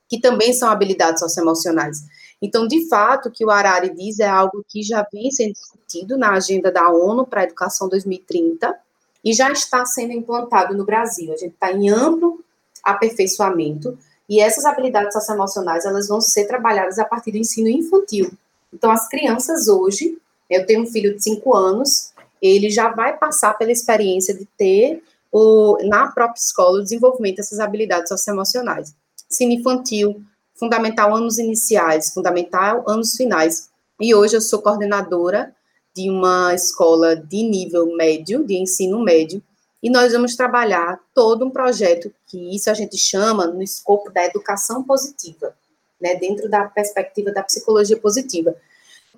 que 0.09 0.21
também 0.21 0.53
são 0.53 0.71
habilidades 0.71 1.21
socioemocionais. 1.21 1.99
Então, 2.41 2.67
de 2.67 2.89
fato, 2.89 3.29
o 3.29 3.33
que 3.33 3.45
o 3.45 3.51
Arari 3.51 3.91
diz 3.95 4.21
é 4.21 4.29
algo 4.29 4.65
que 4.69 4.83
já 4.83 5.07
vem 5.13 5.31
sendo 5.31 5.53
discutido 5.53 6.17
na 6.17 6.33
agenda 6.33 6.71
da 6.71 6.89
ONU 6.91 7.27
para 7.27 7.41
a 7.41 7.45
Educação 7.45 7.89
2030 7.89 8.79
e 9.25 9.33
já 9.33 9.51
está 9.51 9.85
sendo 9.85 10.13
implantado 10.13 10.77
no 10.77 10.85
Brasil. 10.85 11.33
A 11.33 11.37
gente 11.37 11.55
está 11.55 11.73
em 11.73 11.91
amplo 11.91 12.43
aperfeiçoamento 12.85 13.99
e 14.29 14.41
essas 14.41 14.65
habilidades 14.65 15.15
socioemocionais 15.15 15.85
elas 15.85 16.07
vão 16.07 16.21
ser 16.21 16.47
trabalhadas 16.47 16.99
a 16.99 17.05
partir 17.05 17.33
do 17.33 17.39
ensino 17.39 17.69
infantil. 17.69 18.31
Então, 18.73 18.91
as 18.91 19.09
crianças 19.09 19.67
hoje, 19.67 20.19
eu 20.49 20.65
tenho 20.67 20.83
um 20.83 20.87
filho 20.87 21.17
de 21.17 21.23
5 21.23 21.57
anos, 21.57 22.13
ele 22.41 22.71
já 22.71 22.89
vai 22.91 23.17
passar 23.17 23.55
pela 23.55 23.73
experiência 23.73 24.35
de 24.35 24.47
ter 24.57 25.03
o, 25.33 25.79
na 25.89 26.09
própria 26.13 26.39
escola 26.39 26.79
o 26.79 26.83
desenvolvimento 26.83 27.37
dessas 27.37 27.59
habilidades 27.59 28.09
socioemocionais. 28.09 28.95
Ensino 29.31 29.53
infantil, 29.53 30.23
fundamental 30.59 31.15
anos 31.15 31.39
iniciais, 31.39 32.13
fundamental 32.13 32.85
anos 32.89 33.15
finais. 33.15 33.71
E 34.01 34.15
hoje 34.15 34.37
eu 34.37 34.41
sou 34.41 34.61
coordenadora 34.61 35.55
de 35.95 36.11
uma 36.11 36.55
escola 36.55 37.17
de 37.17 37.43
nível 37.43 37.95
médio, 37.97 38.45
de 38.45 38.57
ensino 38.57 39.01
médio, 39.01 39.43
e 39.83 39.89
nós 39.89 40.13
vamos 40.13 40.35
trabalhar 40.35 41.01
todo 41.15 41.45
um 41.45 41.51
projeto 41.51 42.13
que 42.27 42.55
isso 42.55 42.69
a 42.69 42.75
gente 42.75 42.97
chama 42.99 43.47
no 43.47 43.63
escopo 43.63 44.11
da 44.11 44.25
educação 44.25 44.83
positiva, 44.83 45.55
né, 46.01 46.17
dentro 46.17 46.49
da 46.49 46.65
perspectiva 46.65 47.33
da 47.33 47.43
psicologia 47.43 47.97
positiva. 47.97 48.55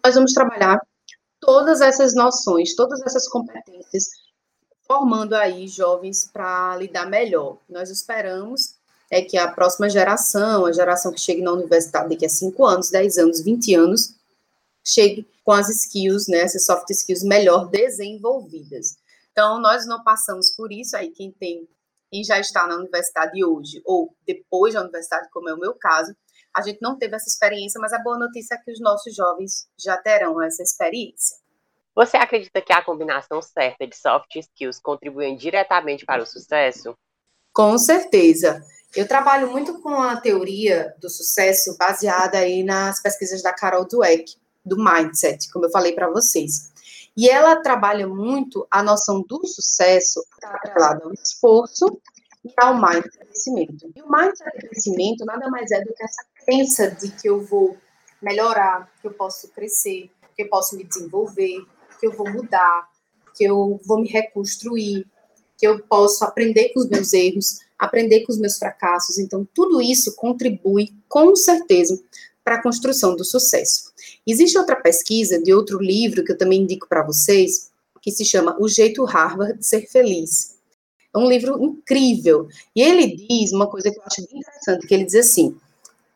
Nós 0.05 0.14
vamos 0.14 0.32
trabalhar 0.32 0.80
todas 1.41 1.80
essas 1.80 2.14
noções, 2.14 2.74
todas 2.74 3.01
essas 3.03 3.26
competências 3.26 4.09
formando 4.86 5.34
aí 5.34 5.68
jovens 5.68 6.28
para 6.30 6.76
lidar 6.76 7.07
melhor. 7.07 7.59
Nós 7.68 7.91
esperamos 7.91 8.74
é 9.11 9.20
que 9.20 9.36
a 9.36 9.50
próxima 9.50 9.90
geração, 9.90 10.64
a 10.64 10.72
geração 10.72 11.12
que 11.12 11.20
chegue 11.20 11.42
na 11.42 11.52
universidade 11.52 12.11
daqui 12.11 12.24
a 12.24 12.28
5 12.28 12.64
anos, 12.64 12.90
10 12.90 13.18
anos, 13.18 13.40
20 13.40 13.74
anos, 13.74 14.14
chegue 14.84 15.26
com 15.44 15.52
as 15.52 15.68
skills, 15.68 16.28
né, 16.28 16.38
essas 16.38 16.64
soft 16.64 16.88
skills 16.90 17.24
melhor 17.24 17.68
desenvolvidas. 17.68 18.96
Então, 19.32 19.61
nós 19.61 19.86
não 19.86 20.02
passamos 20.04 20.50
por 20.50 20.70
isso, 20.72 20.96
aí 20.96 21.11
quem 21.11 21.32
tem, 21.32 21.68
quem 22.11 22.22
já 22.22 22.38
está 22.38 22.66
na 22.66 22.76
universidade 22.76 23.44
hoje, 23.44 23.82
ou 23.84 24.14
depois 24.26 24.74
da 24.74 24.82
universidade, 24.82 25.28
como 25.32 25.48
é 25.48 25.54
o 25.54 25.58
meu 25.58 25.74
caso, 25.74 26.14
a 26.54 26.62
gente 26.62 26.80
não 26.80 26.98
teve 26.98 27.14
essa 27.14 27.28
experiência, 27.28 27.80
mas 27.80 27.92
a 27.92 27.98
boa 27.98 28.18
notícia 28.18 28.54
é 28.54 28.58
que 28.58 28.72
os 28.72 28.80
nossos 28.80 29.14
jovens 29.14 29.68
já 29.78 29.96
terão 29.96 30.42
essa 30.42 30.62
experiência. 30.62 31.36
Você 31.94 32.16
acredita 32.16 32.61
que 32.61 32.72
a 32.72 32.82
combinação 32.82 33.42
certa 33.42 33.86
de 33.86 33.96
soft 33.96 34.34
skills 34.36 34.80
contribui 34.80 35.36
diretamente 35.36 36.04
para 36.04 36.22
o 36.22 36.26
sucesso? 36.26 36.96
Com 37.52 37.76
certeza. 37.78 38.64
Eu 38.95 39.07
trabalho 39.07 39.51
muito 39.51 39.80
com 39.80 39.95
a 40.03 40.16
teoria 40.20 40.95
do 40.99 41.09
sucesso 41.09 41.76
baseada 41.78 42.38
aí 42.38 42.64
nas 42.64 43.01
pesquisas 43.01 43.41
da 43.41 43.53
Carol 43.53 43.86
Dweck, 43.86 44.36
do 44.64 44.76
mindset, 44.76 45.51
como 45.53 45.66
eu 45.66 45.70
falei 45.70 45.93
para 45.93 46.11
vocês. 46.11 46.70
E 47.16 47.28
ela 47.28 47.57
trabalha 47.62 48.09
muito 48.09 48.66
a 48.70 48.82
noção 48.82 49.22
do 49.22 49.47
sucesso 49.47 50.24
atrelada 50.43 51.05
ao 51.05 51.12
esforço 51.12 52.01
e 52.45 52.53
ao 52.57 52.74
mindset 52.74 53.18
crescimento. 53.18 53.93
E 53.95 54.03
o 54.03 54.11
mindset 54.11 54.59
crescimento 54.59 55.24
nada 55.24 55.49
mais 55.49 55.70
é 55.70 55.80
do 55.82 55.93
que 55.95 56.03
essa 56.03 56.24
crença 56.45 56.91
de 56.91 57.11
que 57.12 57.28
eu 57.28 57.45
vou 57.45 57.76
melhorar, 58.20 58.91
que 59.01 59.07
eu 59.07 59.12
posso 59.12 59.49
crescer, 59.49 60.11
que 60.36 60.43
eu 60.43 60.49
posso 60.49 60.76
me 60.76 60.82
desenvolver, 60.82 61.64
que 61.99 62.07
eu 62.07 62.12
vou 62.12 62.28
mudar, 62.28 62.88
que 63.36 63.45
eu 63.45 63.80
vou 63.86 64.01
me 64.01 64.09
reconstruir, 64.09 65.07
que 65.57 65.66
eu 65.66 65.80
posso 65.84 66.24
aprender 66.24 66.70
com 66.70 66.80
os 66.80 66.88
meus 66.88 67.12
erros, 67.12 67.61
aprender 67.80 68.20
com 68.20 68.32
os 68.32 68.38
meus 68.38 68.58
fracassos. 68.58 69.18
Então, 69.18 69.48
tudo 69.54 69.80
isso 69.80 70.14
contribui, 70.14 70.90
com 71.08 71.34
certeza, 71.34 71.98
para 72.44 72.56
a 72.56 72.62
construção 72.62 73.16
do 73.16 73.24
sucesso. 73.24 73.92
Existe 74.26 74.58
outra 74.58 74.76
pesquisa 74.76 75.40
de 75.42 75.52
outro 75.52 75.80
livro 75.80 76.22
que 76.22 76.32
eu 76.32 76.38
também 76.38 76.62
indico 76.62 76.86
para 76.86 77.02
vocês, 77.02 77.70
que 78.02 78.10
se 78.10 78.24
chama 78.24 78.56
O 78.60 78.68
Jeito 78.68 79.04
Harvard 79.04 79.58
de 79.58 79.66
Ser 79.66 79.86
Feliz. 79.86 80.56
É 81.14 81.18
um 81.18 81.28
livro 81.28 81.62
incrível. 81.62 82.48
E 82.76 82.82
ele 82.82 83.16
diz 83.16 83.52
uma 83.52 83.66
coisa 83.66 83.90
que 83.90 83.98
eu 83.98 84.02
acho 84.04 84.26
bem 84.30 84.40
interessante, 84.40 84.86
que 84.86 84.94
ele 84.94 85.04
diz 85.04 85.14
assim, 85.16 85.56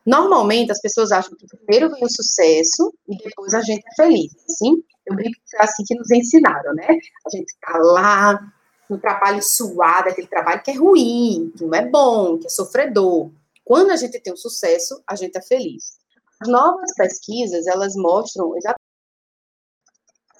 normalmente 0.05 0.71
as 0.71 0.79
pessoas 0.79 1.11
acham 1.11 1.35
que 1.35 1.47
primeiro 1.47 1.89
vem 1.91 2.03
o 2.03 2.09
sucesso 2.09 2.93
e 3.07 3.17
depois 3.17 3.53
a 3.53 3.61
gente 3.61 3.83
é 3.85 3.95
feliz. 3.95 4.31
Assim, 4.49 4.83
eu 5.05 5.15
brinco 5.15 5.37
que 5.49 5.57
é 5.57 5.63
assim 5.63 5.83
que 5.85 5.95
nos 5.95 6.09
ensinaram, 6.11 6.73
né? 6.73 6.87
A 6.89 7.29
gente 7.35 7.49
está 7.49 7.77
lá 7.77 8.53
no 8.89 8.97
trabalho 8.99 9.41
suado, 9.41 10.09
aquele 10.09 10.27
trabalho 10.27 10.61
que 10.61 10.71
é 10.71 10.75
ruim, 10.75 11.51
que 11.57 11.63
não 11.63 11.73
é 11.73 11.85
bom, 11.85 12.37
que 12.37 12.47
é 12.47 12.49
sofredor. 12.49 13.31
Quando 13.63 13.91
a 13.91 13.95
gente 13.95 14.19
tem 14.19 14.31
um 14.31 14.37
sucesso, 14.37 15.01
a 15.07 15.15
gente 15.15 15.37
é 15.37 15.41
feliz. 15.41 15.97
As 16.39 16.47
novas 16.47 16.93
pesquisas, 16.95 17.65
elas 17.67 17.95
mostram 17.95 18.55
exatamente 18.55 18.85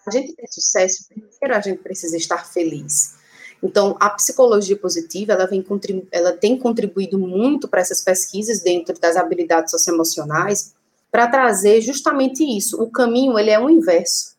a 0.07 0.11
gente 0.11 0.35
ter 0.35 0.47
sucesso, 0.47 1.07
primeiro 1.07 1.55
a 1.55 1.59
gente 1.59 1.81
precisa 1.81 2.15
estar 2.15 2.45
feliz. 2.45 3.15
Então, 3.63 3.97
a 3.99 4.11
psicologia 4.11 4.77
positiva, 4.77 5.33
ela, 5.33 5.47
vem 5.47 5.65
ela 6.11 6.33
tem 6.33 6.59
contribuído 6.59 7.17
muito 7.17 7.67
para 7.67 7.81
essas 7.81 8.01
pesquisas 8.01 8.61
dentro 8.61 8.99
das 8.99 9.15
habilidades 9.15 9.71
socioemocionais, 9.71 10.75
para 11.11 11.27
trazer 11.27 11.81
justamente 11.81 12.43
isso. 12.43 12.79
O 12.81 12.91
caminho, 12.91 13.39
ele 13.39 13.49
é 13.49 13.59
o 13.59 13.69
inverso. 13.69 14.34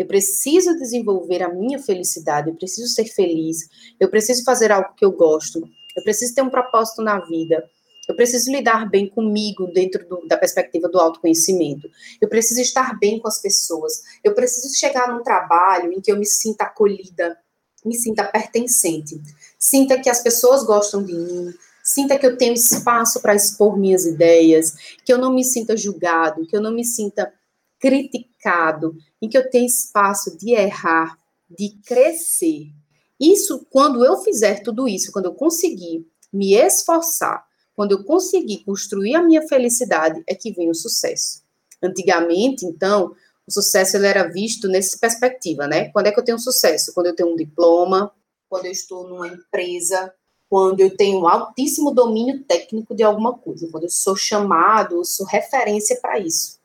Eu 0.00 0.06
preciso 0.06 0.74
desenvolver 0.78 1.42
a 1.42 1.52
minha 1.52 1.78
felicidade, 1.78 2.48
eu 2.48 2.54
preciso 2.54 2.88
ser 2.88 3.04
feliz, 3.04 3.68
eu 4.00 4.08
preciso 4.08 4.42
fazer 4.44 4.72
algo 4.72 4.94
que 4.96 5.04
eu 5.04 5.12
gosto, 5.12 5.60
eu 5.94 6.02
preciso 6.02 6.34
ter 6.34 6.40
um 6.40 6.48
propósito 6.48 7.02
na 7.02 7.20
vida, 7.20 7.62
eu 8.08 8.16
preciso 8.16 8.50
lidar 8.50 8.88
bem 8.88 9.10
comigo 9.10 9.66
dentro 9.66 10.08
do, 10.08 10.26
da 10.26 10.38
perspectiva 10.38 10.88
do 10.88 10.98
autoconhecimento. 10.98 11.86
Eu 12.18 12.30
preciso 12.30 12.62
estar 12.62 12.98
bem 12.98 13.20
com 13.20 13.28
as 13.28 13.42
pessoas. 13.42 14.00
Eu 14.24 14.34
preciso 14.34 14.74
chegar 14.74 15.12
num 15.12 15.22
trabalho 15.22 15.92
em 15.92 16.00
que 16.00 16.10
eu 16.10 16.16
me 16.16 16.24
sinta 16.24 16.64
acolhida, 16.64 17.36
me 17.84 17.94
sinta 17.94 18.24
pertencente. 18.24 19.20
Sinta 19.58 20.00
que 20.00 20.08
as 20.08 20.22
pessoas 20.22 20.64
gostam 20.64 21.04
de 21.04 21.12
mim. 21.12 21.52
Sinta 21.84 22.18
que 22.18 22.24
eu 22.24 22.38
tenho 22.38 22.54
espaço 22.54 23.20
para 23.20 23.34
expor 23.34 23.78
minhas 23.78 24.06
ideias, 24.06 24.74
que 25.04 25.12
eu 25.12 25.18
não 25.18 25.30
me 25.30 25.44
sinta 25.44 25.76
julgado, 25.76 26.46
que 26.46 26.56
eu 26.56 26.62
não 26.62 26.72
me 26.72 26.86
sinta 26.86 27.30
criticado, 27.80 28.96
em 29.20 29.28
que 29.28 29.36
eu 29.36 29.50
tenho 29.50 29.66
espaço 29.66 30.36
de 30.36 30.52
errar, 30.52 31.18
de 31.48 31.70
crescer. 31.84 32.70
Isso, 33.18 33.66
quando 33.70 34.04
eu 34.04 34.18
fizer 34.18 34.62
tudo 34.62 34.86
isso, 34.86 35.10
quando 35.10 35.26
eu 35.26 35.34
conseguir 35.34 36.06
me 36.32 36.54
esforçar 36.54 37.44
quando 37.80 37.92
eu 37.92 38.04
conseguir 38.04 38.58
construir 38.58 39.14
a 39.14 39.22
minha 39.22 39.40
felicidade, 39.48 40.22
é 40.26 40.34
que 40.34 40.52
vem 40.52 40.68
o 40.68 40.74
sucesso. 40.74 41.42
Antigamente, 41.82 42.66
então, 42.66 43.14
o 43.46 43.50
sucesso 43.50 43.96
ele 43.96 44.06
era 44.06 44.24
visto 44.24 44.68
nessa 44.68 44.98
perspectiva, 44.98 45.66
né? 45.66 45.88
Quando 45.88 46.06
é 46.06 46.12
que 46.12 46.20
eu 46.20 46.24
tenho 46.24 46.38
sucesso? 46.38 46.92
Quando 46.92 47.06
eu 47.06 47.16
tenho 47.16 47.32
um 47.32 47.36
diploma, 47.36 48.12
quando 48.50 48.66
eu 48.66 48.70
estou 48.70 49.08
numa 49.08 49.28
empresa, 49.28 50.12
quando 50.46 50.80
eu 50.80 50.94
tenho 50.94 51.20
um 51.20 51.26
altíssimo 51.26 51.90
domínio 51.90 52.44
técnico 52.44 52.94
de 52.94 53.02
alguma 53.02 53.38
coisa, 53.38 53.66
quando 53.72 53.84
eu 53.84 53.88
sou 53.88 54.14
chamado, 54.14 54.96
eu 54.96 55.04
sou 55.06 55.24
referência 55.24 55.98
para 56.02 56.18
isso. 56.18 56.59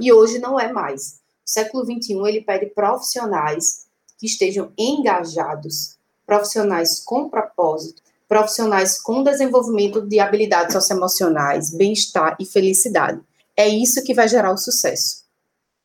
E 0.00 0.12
hoje 0.12 0.38
não 0.38 0.58
é 0.58 0.72
mais. 0.72 1.20
O 1.44 1.50
século 1.50 1.84
XXI 1.84 2.14
ele 2.26 2.40
pede 2.40 2.66
profissionais 2.66 3.86
que 4.18 4.26
estejam 4.26 4.72
engajados, 4.78 5.96
profissionais 6.26 7.00
com 7.00 7.28
propósito, 7.28 8.02
profissionais 8.28 9.00
com 9.00 9.22
desenvolvimento 9.22 10.00
de 10.00 10.18
habilidades 10.18 10.72
socioemocionais, 10.72 11.70
bem-estar 11.70 12.36
e 12.40 12.46
felicidade. 12.46 13.20
É 13.56 13.68
isso 13.68 14.02
que 14.02 14.14
vai 14.14 14.26
gerar 14.28 14.52
o 14.52 14.56
sucesso. 14.56 15.22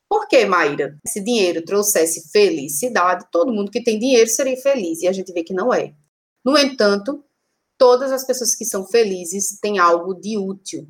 Por 0.09 0.27
que, 0.27 0.45
Maíra? 0.45 0.97
Se 1.05 1.19
dinheiro 1.19 1.65
trouxesse 1.65 2.29
felicidade, 2.31 3.27
todo 3.31 3.51
mundo 3.51 3.71
que 3.71 3.83
tem 3.83 3.99
dinheiro 3.99 4.29
seria 4.29 4.55
feliz, 4.55 5.01
e 5.01 5.07
a 5.07 5.11
gente 5.11 5.33
vê 5.33 5.43
que 5.43 5.53
não 5.53 5.73
é. 5.73 5.93
No 6.45 6.57
entanto, 6.57 7.21
todas 7.77 8.11
as 8.11 8.23
pessoas 8.23 8.55
que 8.55 8.63
são 8.63 8.85
felizes 8.85 9.59
têm 9.59 9.79
algo 9.79 10.13
de 10.13 10.37
útil. 10.37 10.87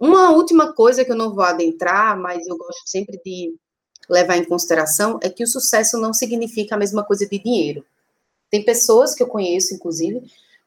Uma 0.00 0.30
última 0.30 0.72
coisa 0.72 1.04
que 1.04 1.12
eu 1.12 1.16
não 1.16 1.34
vou 1.34 1.44
adentrar, 1.44 2.18
mas 2.18 2.46
eu 2.46 2.56
gosto 2.56 2.80
sempre 2.86 3.20
de 3.22 3.54
levar 4.08 4.38
em 4.38 4.44
consideração, 4.44 5.20
é 5.22 5.28
que 5.28 5.44
o 5.44 5.46
sucesso 5.46 5.98
não 5.98 6.14
significa 6.14 6.74
a 6.74 6.78
mesma 6.78 7.04
coisa 7.04 7.26
de 7.26 7.38
dinheiro. 7.38 7.84
Tem 8.50 8.64
pessoas 8.64 9.14
que 9.14 9.22
eu 9.22 9.26
conheço, 9.26 9.74
inclusive, 9.74 10.22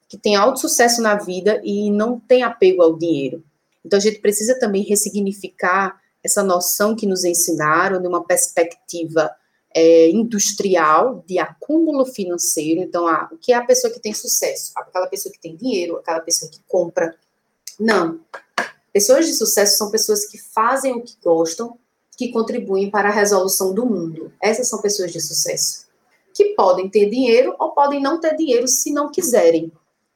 que 0.08 0.18
têm 0.18 0.36
alto 0.36 0.60
sucesso 0.60 1.02
na 1.02 1.16
vida 1.16 1.60
e 1.64 1.90
não 1.90 2.20
têm 2.20 2.44
apego 2.44 2.84
ao 2.84 2.96
dinheiro. 2.96 3.44
Então, 3.84 3.98
a 3.98 4.02
gente 4.02 4.20
precisa 4.20 4.58
também 4.60 4.84
ressignificar 4.84 6.00
essa 6.24 6.44
noção 6.44 6.96
que 6.96 7.08
nos 7.08 7.26
ensinaram 7.26 8.00
de 8.00 8.08
uma 8.08 8.24
perspectiva 8.24 9.30
é, 9.76 10.10
industrial 10.12 11.24
de 11.28 11.40
acúmulo 11.40 12.06
financeiro. 12.06 12.82
Então, 12.82 13.08
o 13.32 13.38
que 13.38 13.52
é 13.52 13.56
a 13.56 13.66
pessoa 13.66 13.92
que 13.92 14.00
tem 14.00 14.14
sucesso? 14.14 14.72
Aquela 14.76 15.08
pessoa 15.08 15.34
que 15.34 15.42
tem 15.42 15.56
dinheiro, 15.56 15.98
aquela 15.98 16.22
pessoa 16.22 16.50
que 16.50 16.62
compra. 16.68 17.16
Não. 17.80 18.20
Pessoas 18.94 19.26
de 19.26 19.34
sucesso 19.34 19.76
são 19.76 19.90
pessoas 19.90 20.28
que 20.28 20.38
fazem 20.38 20.94
o 20.94 21.02
que 21.02 21.18
gostam, 21.22 21.80
que 22.16 22.32
contribuem 22.32 22.92
para 22.92 23.10
a 23.10 23.12
resolução 23.12 23.74
do 23.74 23.86
mundo. 23.86 24.32
Essas 24.40 24.70
são 24.70 24.80
pessoas 24.80 25.12
de 25.12 25.20
sucesso. 25.20 25.88
Que 26.34 26.54
podem 26.56 26.88
ter 26.88 27.10
dinheiro 27.10 27.56
ou 27.60 27.72
podem 27.72 28.00
não 28.00 28.20
ter 28.20 28.36
dinheiro 28.36 28.68
se 28.68 28.92
não 28.92 29.12
quiserem. 29.12 29.72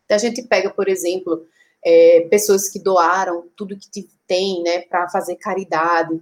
Então, 0.06 0.16
a 0.16 0.20
gente 0.20 0.44
pega, 0.44 0.70
por 0.70 0.88
exemplo, 0.88 1.44
é, 1.84 2.28
pessoas 2.30 2.70
que 2.70 2.78
doaram 2.78 3.46
tudo 3.56 3.78
que 3.92 4.08
tem, 4.28 4.62
né, 4.62 4.82
para 4.82 5.10
fazer 5.10 5.38
caridade, 5.38 6.22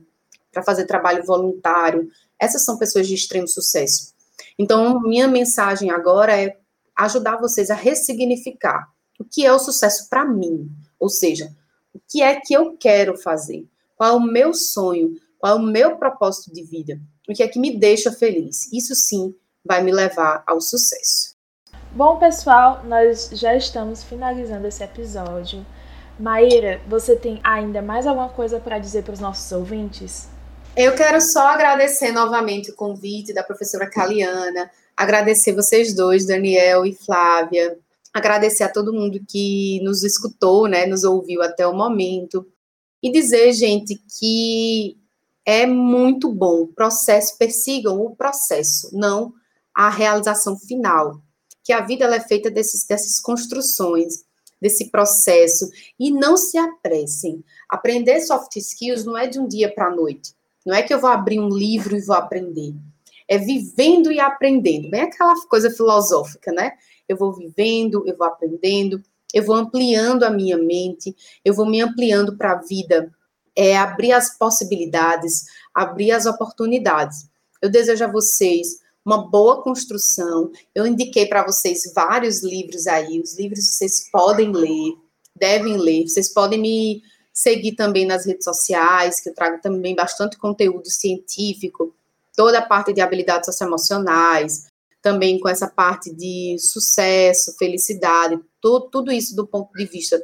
para 0.51 0.64
fazer 0.64 0.86
trabalho 0.86 1.26
voluntário. 1.26 2.10
Essas 2.39 2.64
são 2.64 2.78
pessoas 2.78 3.06
de 3.06 3.16
extremo 3.16 3.47
sucesso. 3.47 4.14
Então, 4.58 5.01
minha 5.01 5.28
mensagem 5.28 5.91
agora 5.91 6.41
é 6.41 6.58
ajudar 6.95 7.38
vocês 7.38 7.70
a 7.70 7.76
ressignificar 7.76 8.89
o 9.20 9.26
que 9.26 9.45
é 9.45 9.51
o 9.51 9.60
sucesso 9.60 10.08
para 10.10 10.26
mim. 10.26 10.70
Ou 10.97 11.10
seja, 11.10 11.53
o 11.96 12.02
que 12.10 12.22
é 12.22 12.36
que 12.36 12.54
eu 12.54 12.76
quero 12.78 13.18
fazer? 13.18 13.66
Qual 13.96 14.10
é 14.10 14.14
o 14.14 14.20
meu 14.20 14.54
sonho? 14.54 15.16
Qual 15.39 15.54
é 15.54 15.56
o 15.56 15.64
meu 15.64 15.96
propósito 15.96 16.54
de 16.54 16.62
vida? 16.62 17.00
O 17.28 17.34
que 17.34 17.41
é 17.41 17.48
que 17.48 17.58
me 17.58 17.80
deixa 17.80 18.12
feliz? 18.12 18.70
Isso 18.74 18.93
sim 18.93 19.34
vai 19.64 19.82
me 19.82 19.93
levar 19.93 20.43
ao 20.46 20.60
sucesso. 20.60 21.36
Bom, 21.93 22.18
pessoal, 22.18 22.84
nós 22.84 23.30
já 23.32 23.56
estamos 23.56 24.04
finalizando 24.04 24.68
esse 24.68 24.84
episódio. 24.84 25.66
Maíra, 26.20 26.82
você 26.86 27.16
tem 27.16 27.39
ainda 27.41 27.82
mais 27.82 28.06
alguma 28.06 28.28
coisa 28.28 28.60
para 28.60 28.78
dizer 28.78 29.04
para 29.04 29.14
os 29.14 29.22
nossos 29.22 29.50
ouvintes? 29.54 30.28
Eu 30.76 30.93
quero 30.96 31.22
só 31.22 31.48
agradecer 31.48 32.12
novamente 32.12 32.72
o 32.72 32.76
convite 32.76 33.34
da 33.34 33.41
professora 33.41 33.89
Caliana, 33.89 34.70
agradecer 34.98 35.54
vocês 35.54 35.96
dois, 35.96 36.26
Daniel 36.26 36.86
e 36.86 36.93
Flávia, 36.93 37.78
agradecer 38.16 38.63
a 38.63 38.72
todo 38.72 38.93
mundo 38.93 39.20
que 39.28 39.82
nos 39.84 40.01
escutou, 40.01 40.70
né, 40.70 40.86
nos 40.86 41.03
ouviu 41.03 41.41
até 41.41 41.68
o 41.68 41.76
momento, 41.76 42.47
e 43.03 43.11
dizer, 43.11 43.51
gente, 43.51 44.01
que 44.18 44.97
é 45.45 45.66
muito 45.66 46.32
bom. 46.32 46.66
Processo, 46.66 47.38
persigam 47.38 47.99
o 47.99 48.16
processo, 48.16 48.89
não 48.97 49.34
a 49.76 49.89
realização 49.89 50.57
final. 50.57 51.22
Que 51.61 51.74
a 51.74 51.82
vida 51.82 52.05
é 52.05 52.20
feita 52.22 52.49
desses, 52.49 52.88
dessas 52.88 53.20
construções, 53.20 54.24
desse 54.61 54.89
processo, 54.89 55.70
e 55.99 56.09
não 56.09 56.38
se 56.38 56.57
apressem. 56.57 57.43
Aprender 57.70 58.22
soft 58.22 58.55
skills 58.55 59.03
não 59.03 59.18
é 59.18 59.28
de 59.28 59.41
um 59.41 59.45
dia 59.47 59.70
para 59.70 59.88
a 59.88 59.95
noite. 59.95 60.34
Não 60.66 60.74
é 60.74 60.82
que 60.82 60.93
eu 60.93 61.01
vou 61.01 61.09
abrir 61.09 61.41
um 61.41 61.49
livro 61.49 61.97
e 61.97 62.01
vou 62.01 62.16
aprender. 62.16 62.74
É 63.28 63.38
vivendo 63.38 64.09
e 64.09 64.22
aprendendo. 64.22 64.89
Bem 64.89 65.01
aquela 65.01 65.36
coisa 65.47 65.70
filosófica, 65.70 66.53
né? 66.53 66.72
Eu 67.08 67.18
vou 67.18 67.34
vivendo, 67.34 68.03
eu 68.08 68.16
vou 68.18 68.28
aprendendo, 68.28 69.01
eu 69.34 69.43
vou 69.43 69.56
ampliando 69.56 70.24
a 70.24 70.30
minha 70.30 70.58
mente, 70.58 71.16
eu 71.43 71.53
vou 71.53 71.66
me 71.66 71.82
ampliando 71.82 72.38
para 72.38 72.53
a 72.53 72.62
vida, 72.62 73.14
é 73.56 73.78
abrir 73.78 74.12
as 74.12 74.38
possibilidades, 74.38 75.45
abrir 75.74 76.12
as 76.12 76.26
oportunidades. 76.26 77.30
Eu 77.62 77.70
desejo 77.70 78.03
a 78.03 78.12
vocês 78.12 78.80
uma 79.06 79.30
boa 79.30 79.62
construção. 79.62 80.51
Eu 80.74 80.88
indiquei 80.88 81.28
para 81.28 81.45
vocês 81.45 81.91
vários 81.93 82.43
livros 82.43 82.88
aí, 82.88 83.22
os 83.22 83.38
livros 83.38 83.78
vocês 83.78 84.10
podem 84.12 84.51
ler, 84.51 84.93
devem 85.36 85.78
ler. 85.78 86.08
Vocês 86.08 86.34
podem 86.34 86.60
me 86.60 87.03
seguir 87.34 87.76
também 87.76 88.06
nas 88.06 88.26
redes 88.26 88.45
sociais, 88.45 89.20
que 89.20 89.30
eu 89.30 89.36
trago 89.36 89.62
também 89.62 89.93
bastante 89.93 90.38
conteúdo 90.38 90.89
científico, 90.89 91.93
toda 92.36 92.60
a 92.60 92.66
parte 92.66 92.93
de 92.93 93.01
habilidades 93.01 93.45
socioemocionais, 93.45 94.68
também 95.06 95.39
com 95.39 95.47
essa 95.47 95.68
parte 95.68 96.12
de 96.12 96.58
sucesso, 96.58 97.56
felicidade, 97.60 98.39
tudo, 98.60 98.89
tudo 98.89 99.12
isso 99.12 99.36
do 99.36 99.45
ponto 99.45 99.72
de 99.78 99.86
vista 99.86 100.20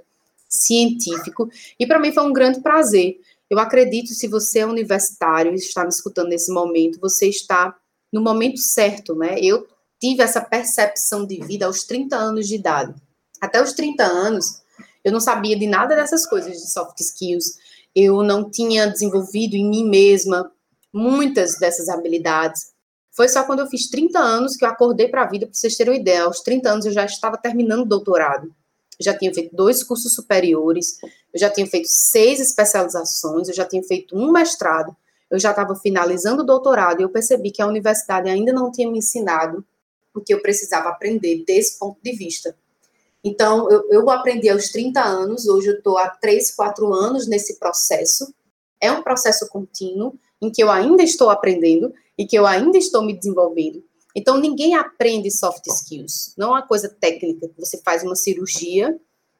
científico. 0.49 1.47
E 1.79 1.85
para 1.85 1.99
mim 1.99 2.11
foi 2.11 2.23
um 2.23 2.33
grande 2.33 2.61
prazer. 2.61 3.19
Eu 3.47 3.59
acredito, 3.59 4.07
se 4.07 4.27
você 4.27 4.61
é 4.61 4.65
universitário 4.65 5.51
e 5.51 5.55
está 5.55 5.83
me 5.83 5.89
escutando 5.89 6.29
nesse 6.29 6.51
momento, 6.51 6.99
você 6.99 7.27
está 7.29 7.77
no 8.11 8.23
momento 8.23 8.57
certo, 8.57 9.13
né? 9.13 9.39
Eu 9.39 9.67
tive 9.99 10.23
essa 10.23 10.41
percepção 10.41 11.27
de 11.27 11.39
vida 11.45 11.67
aos 11.67 11.83
30 11.83 12.15
anos 12.15 12.47
de 12.47 12.55
idade. 12.55 12.95
Até 13.39 13.61
os 13.61 13.73
30 13.73 14.03
anos, 14.03 14.63
eu 15.05 15.11
não 15.11 15.19
sabia 15.19 15.55
de 15.55 15.67
nada 15.67 15.95
dessas 15.95 16.25
coisas 16.25 16.53
de 16.53 16.71
soft 16.71 16.99
skills. 17.01 17.59
Eu 17.93 18.23
não 18.23 18.49
tinha 18.49 18.87
desenvolvido 18.87 19.53
em 19.55 19.69
mim 19.69 19.87
mesma 19.87 20.51
muitas 20.91 21.59
dessas 21.59 21.87
habilidades. 21.87 22.71
Foi 23.11 23.27
só 23.27 23.43
quando 23.43 23.59
eu 23.59 23.67
fiz 23.67 23.89
30 23.89 24.17
anos 24.19 24.55
que 24.55 24.63
eu 24.63 24.69
acordei 24.69 25.09
para 25.09 25.23
a 25.23 25.27
vida, 25.27 25.45
para 25.45 25.53
vocês 25.53 25.75
terem 25.75 25.93
uma 25.93 25.99
ideia. 25.99 26.23
Aos 26.23 26.39
30 26.41 26.69
anos 26.69 26.85
eu 26.85 26.91
já 26.91 27.05
estava 27.05 27.37
terminando 27.37 27.81
o 27.81 27.85
doutorado. 27.85 28.47
Eu 28.99 29.05
já 29.05 29.17
tinha 29.17 29.33
feito 29.33 29.55
dois 29.55 29.83
cursos 29.83 30.13
superiores, 30.13 30.97
eu 31.33 31.39
já 31.39 31.49
tinha 31.49 31.65
feito 31.65 31.87
seis 31.87 32.39
especializações, 32.39 33.49
eu 33.49 33.53
já 33.53 33.65
tinha 33.65 33.83
feito 33.83 34.15
um 34.15 34.31
mestrado, 34.31 34.95
eu 35.29 35.39
já 35.39 35.49
estava 35.49 35.75
finalizando 35.75 36.43
o 36.43 36.45
doutorado 36.45 36.99
e 36.99 37.03
eu 37.03 37.09
percebi 37.09 37.51
que 37.51 37.61
a 37.61 37.67
universidade 37.67 38.29
ainda 38.29 38.53
não 38.53 38.71
tinha 38.71 38.89
me 38.89 38.99
ensinado 38.99 39.65
o 40.13 40.21
que 40.21 40.33
eu 40.33 40.41
precisava 40.41 40.89
aprender 40.89 41.43
desse 41.45 41.79
ponto 41.79 41.97
de 42.03 42.11
vista. 42.11 42.55
Então, 43.23 43.69
eu, 43.71 43.87
eu 43.89 44.09
aprendi 44.09 44.49
aos 44.49 44.69
30 44.69 45.01
anos, 45.01 45.47
hoje 45.47 45.67
eu 45.67 45.77
estou 45.77 45.97
há 45.97 46.09
3, 46.09 46.51
4 46.51 46.93
anos 46.93 47.27
nesse 47.27 47.57
processo. 47.59 48.33
É 48.79 48.91
um 48.91 49.03
processo 49.03 49.47
contínuo, 49.47 50.15
em 50.41 50.51
que 50.51 50.61
eu 50.61 50.71
ainda 50.71 51.03
estou 51.03 51.29
aprendendo 51.29 51.93
e 52.21 52.25
que 52.27 52.37
eu 52.37 52.45
ainda 52.45 52.77
estou 52.77 53.03
me 53.03 53.17
desenvolvendo. 53.17 53.83
Então, 54.15 54.39
ninguém 54.39 54.75
aprende 54.75 55.31
soft 55.31 55.65
skills. 55.65 56.35
Não 56.37 56.49
é 56.49 56.51
uma 56.51 56.67
coisa 56.67 56.87
técnica 56.87 57.49
você 57.57 57.81
faz 57.83 58.03
uma 58.03 58.15
cirurgia 58.15 58.95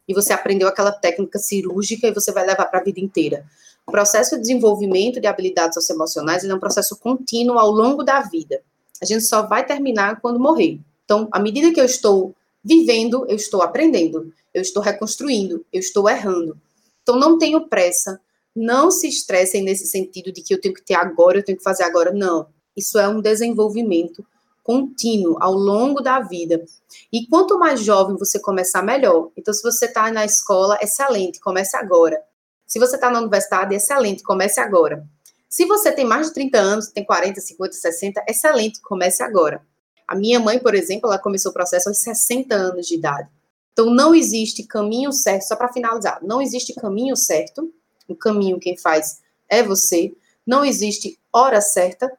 e 0.08 0.16
você 0.16 0.34
aprendeu 0.34 0.68
aquela 0.68 0.92
técnica 0.92 1.38
cirúrgica 1.38 2.08
e 2.08 2.12
você 2.12 2.32
vai 2.32 2.44
levar 2.44 2.66
para 2.66 2.80
a 2.80 2.84
vida 2.84 3.00
inteira. 3.00 3.46
O 3.86 3.92
processo 3.92 4.36
de 4.36 4.42
desenvolvimento 4.42 5.22
de 5.22 5.28
habilidades 5.28 5.76
socioemocionais 5.76 6.44
é 6.44 6.56
um 6.56 6.60
processo 6.60 6.98
contínuo 6.98 7.60
ao 7.60 7.70
longo 7.70 8.02
da 8.02 8.20
vida. 8.22 8.64
A 9.00 9.06
gente 9.06 9.26
só 9.26 9.44
vai 9.46 9.64
terminar 9.64 10.20
quando 10.20 10.40
morrer. 10.40 10.80
Então, 11.06 11.28
à 11.32 11.40
medida 11.40 11.72
que 11.72 11.80
eu 11.80 11.86
estou 11.86 12.34
vivendo, 12.64 13.28
eu 13.30 13.36
estou 13.36 13.62
aprendendo, 13.62 14.34
eu 14.52 14.64
estou 14.64 14.82
reconstruindo, 14.82 15.64
eu 15.72 15.80
estou 15.80 16.10
errando. 16.10 16.58
Então, 17.04 17.16
não 17.16 17.38
tenho 17.38 17.68
pressa, 17.68 18.20
não 18.56 18.90
se 18.90 19.08
estressem 19.08 19.62
nesse 19.62 19.86
sentido 19.86 20.32
de 20.32 20.42
que 20.42 20.52
eu 20.52 20.60
tenho 20.60 20.74
que 20.74 20.84
ter 20.84 20.96
agora, 20.96 21.38
eu 21.38 21.46
tenho 21.46 21.60
que 21.60 21.64
fazer 21.64 21.84
agora. 21.84 22.12
Não. 22.12 22.48
Isso 22.76 22.98
é 23.00 23.08
um 23.08 23.22
desenvolvimento 23.22 24.26
contínuo 24.64 25.38
ao 25.40 25.54
longo 25.54 26.02
da 26.02 26.20
vida. 26.20 26.64
E 27.12 27.28
quanto 27.28 27.58
mais 27.58 27.82
jovem 27.82 28.16
você 28.16 28.40
começar, 28.40 28.84
melhor. 28.84 29.30
Então, 29.36 29.54
se 29.54 29.64
você 29.64 29.86
está 29.86 30.12
na 30.12 30.24
escola, 30.24 30.78
excelente, 30.82 31.40
comece 31.40 31.76
agora. 31.76 32.22
Se 32.66 32.80
você 32.80 32.96
está 32.96 33.10
na 33.10 33.20
universidade, 33.20 33.76
excelente, 33.76 34.24
comece 34.24 34.60
agora. 34.60 35.06
Se 35.50 35.66
você 35.66 35.92
tem 35.92 36.06
mais 36.06 36.28
de 36.28 36.34
30 36.36 36.58
anos, 36.58 36.88
tem 36.88 37.04
40, 37.04 37.42
50, 37.42 37.74
60, 37.74 38.24
excelente, 38.28 38.82
comece 38.82 39.22
agora. 39.24 39.62
A 40.08 40.16
minha 40.16 40.40
mãe, 40.40 40.60
por 40.60 40.76
exemplo, 40.76 41.10
ela 41.10 41.20
começou 41.20 41.52
o 41.52 41.54
processo 41.54 41.90
aos 41.90 41.98
60 41.98 42.54
anos 42.56 42.88
de 42.88 42.96
idade. 42.96 43.28
Então, 43.74 43.90
não 43.90 44.14
existe 44.14 44.64
caminho 44.64 45.12
certo, 45.12 45.48
só 45.48 45.56
para 45.56 45.74
finalizar, 45.74 46.20
não 46.22 46.42
existe 46.42 46.74
caminho 46.74 47.16
certo 47.16 47.74
o 48.12 48.16
caminho 48.16 48.60
quem 48.60 48.78
faz 48.78 49.22
é 49.50 49.64
você. 49.64 50.14
Não 50.46 50.64
existe 50.66 51.20
hora 51.32 51.62
certa, 51.62 52.12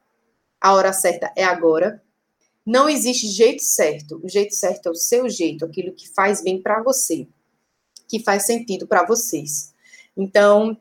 a 0.63 0.73
hora 0.73 0.93
certa 0.93 1.31
é 1.35 1.43
agora. 1.43 2.01
Não 2.65 2.87
existe 2.89 3.27
jeito 3.27 3.61
certo. 3.61 4.21
O 4.23 4.29
jeito 4.29 4.55
certo 4.55 4.87
é 4.87 4.91
o 4.91 4.95
seu 4.95 5.29
jeito, 5.29 5.65
aquilo 5.65 5.93
que 5.93 6.07
faz 6.09 6.41
bem 6.41 6.61
para 6.61 6.81
você, 6.81 7.27
que 8.07 8.19
faz 8.19 8.45
sentido 8.45 8.87
para 8.87 9.05
vocês. 9.05 9.73
Então, 10.15 10.77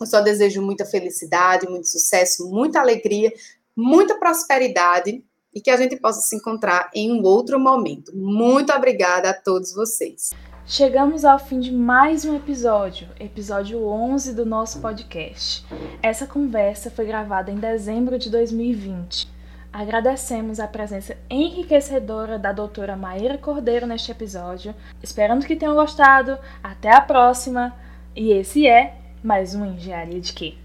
eu 0.00 0.06
só 0.06 0.20
desejo 0.20 0.62
muita 0.62 0.86
felicidade, 0.86 1.68
muito 1.68 1.88
sucesso, 1.88 2.48
muita 2.48 2.80
alegria. 2.80 3.32
muita 3.76 4.18
prosperidade 4.18 5.22
e 5.54 5.60
que 5.60 5.70
a 5.70 5.76
gente 5.76 5.96
possa 5.96 6.20
se 6.22 6.34
encontrar 6.34 6.90
em 6.94 7.12
um 7.12 7.22
outro 7.22 7.60
momento. 7.60 8.16
Muito 8.16 8.72
obrigada 8.72 9.30
a 9.30 9.34
todos 9.34 9.72
vocês. 9.72 10.30
Chegamos 10.68 11.24
ao 11.24 11.38
fim 11.38 11.60
de 11.60 11.70
mais 11.70 12.24
um 12.24 12.34
episódio, 12.34 13.06
episódio 13.20 13.86
11 13.86 14.34
do 14.34 14.44
nosso 14.44 14.80
podcast. 14.80 15.64
Essa 16.02 16.26
conversa 16.26 16.90
foi 16.90 17.06
gravada 17.06 17.52
em 17.52 17.54
dezembro 17.54 18.18
de 18.18 18.28
2020. 18.28 19.28
Agradecemos 19.72 20.58
a 20.58 20.66
presença 20.66 21.16
enriquecedora 21.30 22.36
da 22.36 22.50
doutora 22.50 22.96
Maíra 22.96 23.38
Cordeiro 23.38 23.86
neste 23.86 24.10
episódio. 24.10 24.74
Esperando 25.00 25.46
que 25.46 25.54
tenham 25.54 25.76
gostado. 25.76 26.36
Até 26.60 26.92
a 26.92 27.00
próxima! 27.00 27.72
E 28.16 28.32
esse 28.32 28.66
é 28.66 28.96
mais 29.22 29.54
um 29.54 29.64
Engenharia 29.64 30.20
de 30.20 30.32
Quê? 30.32 30.56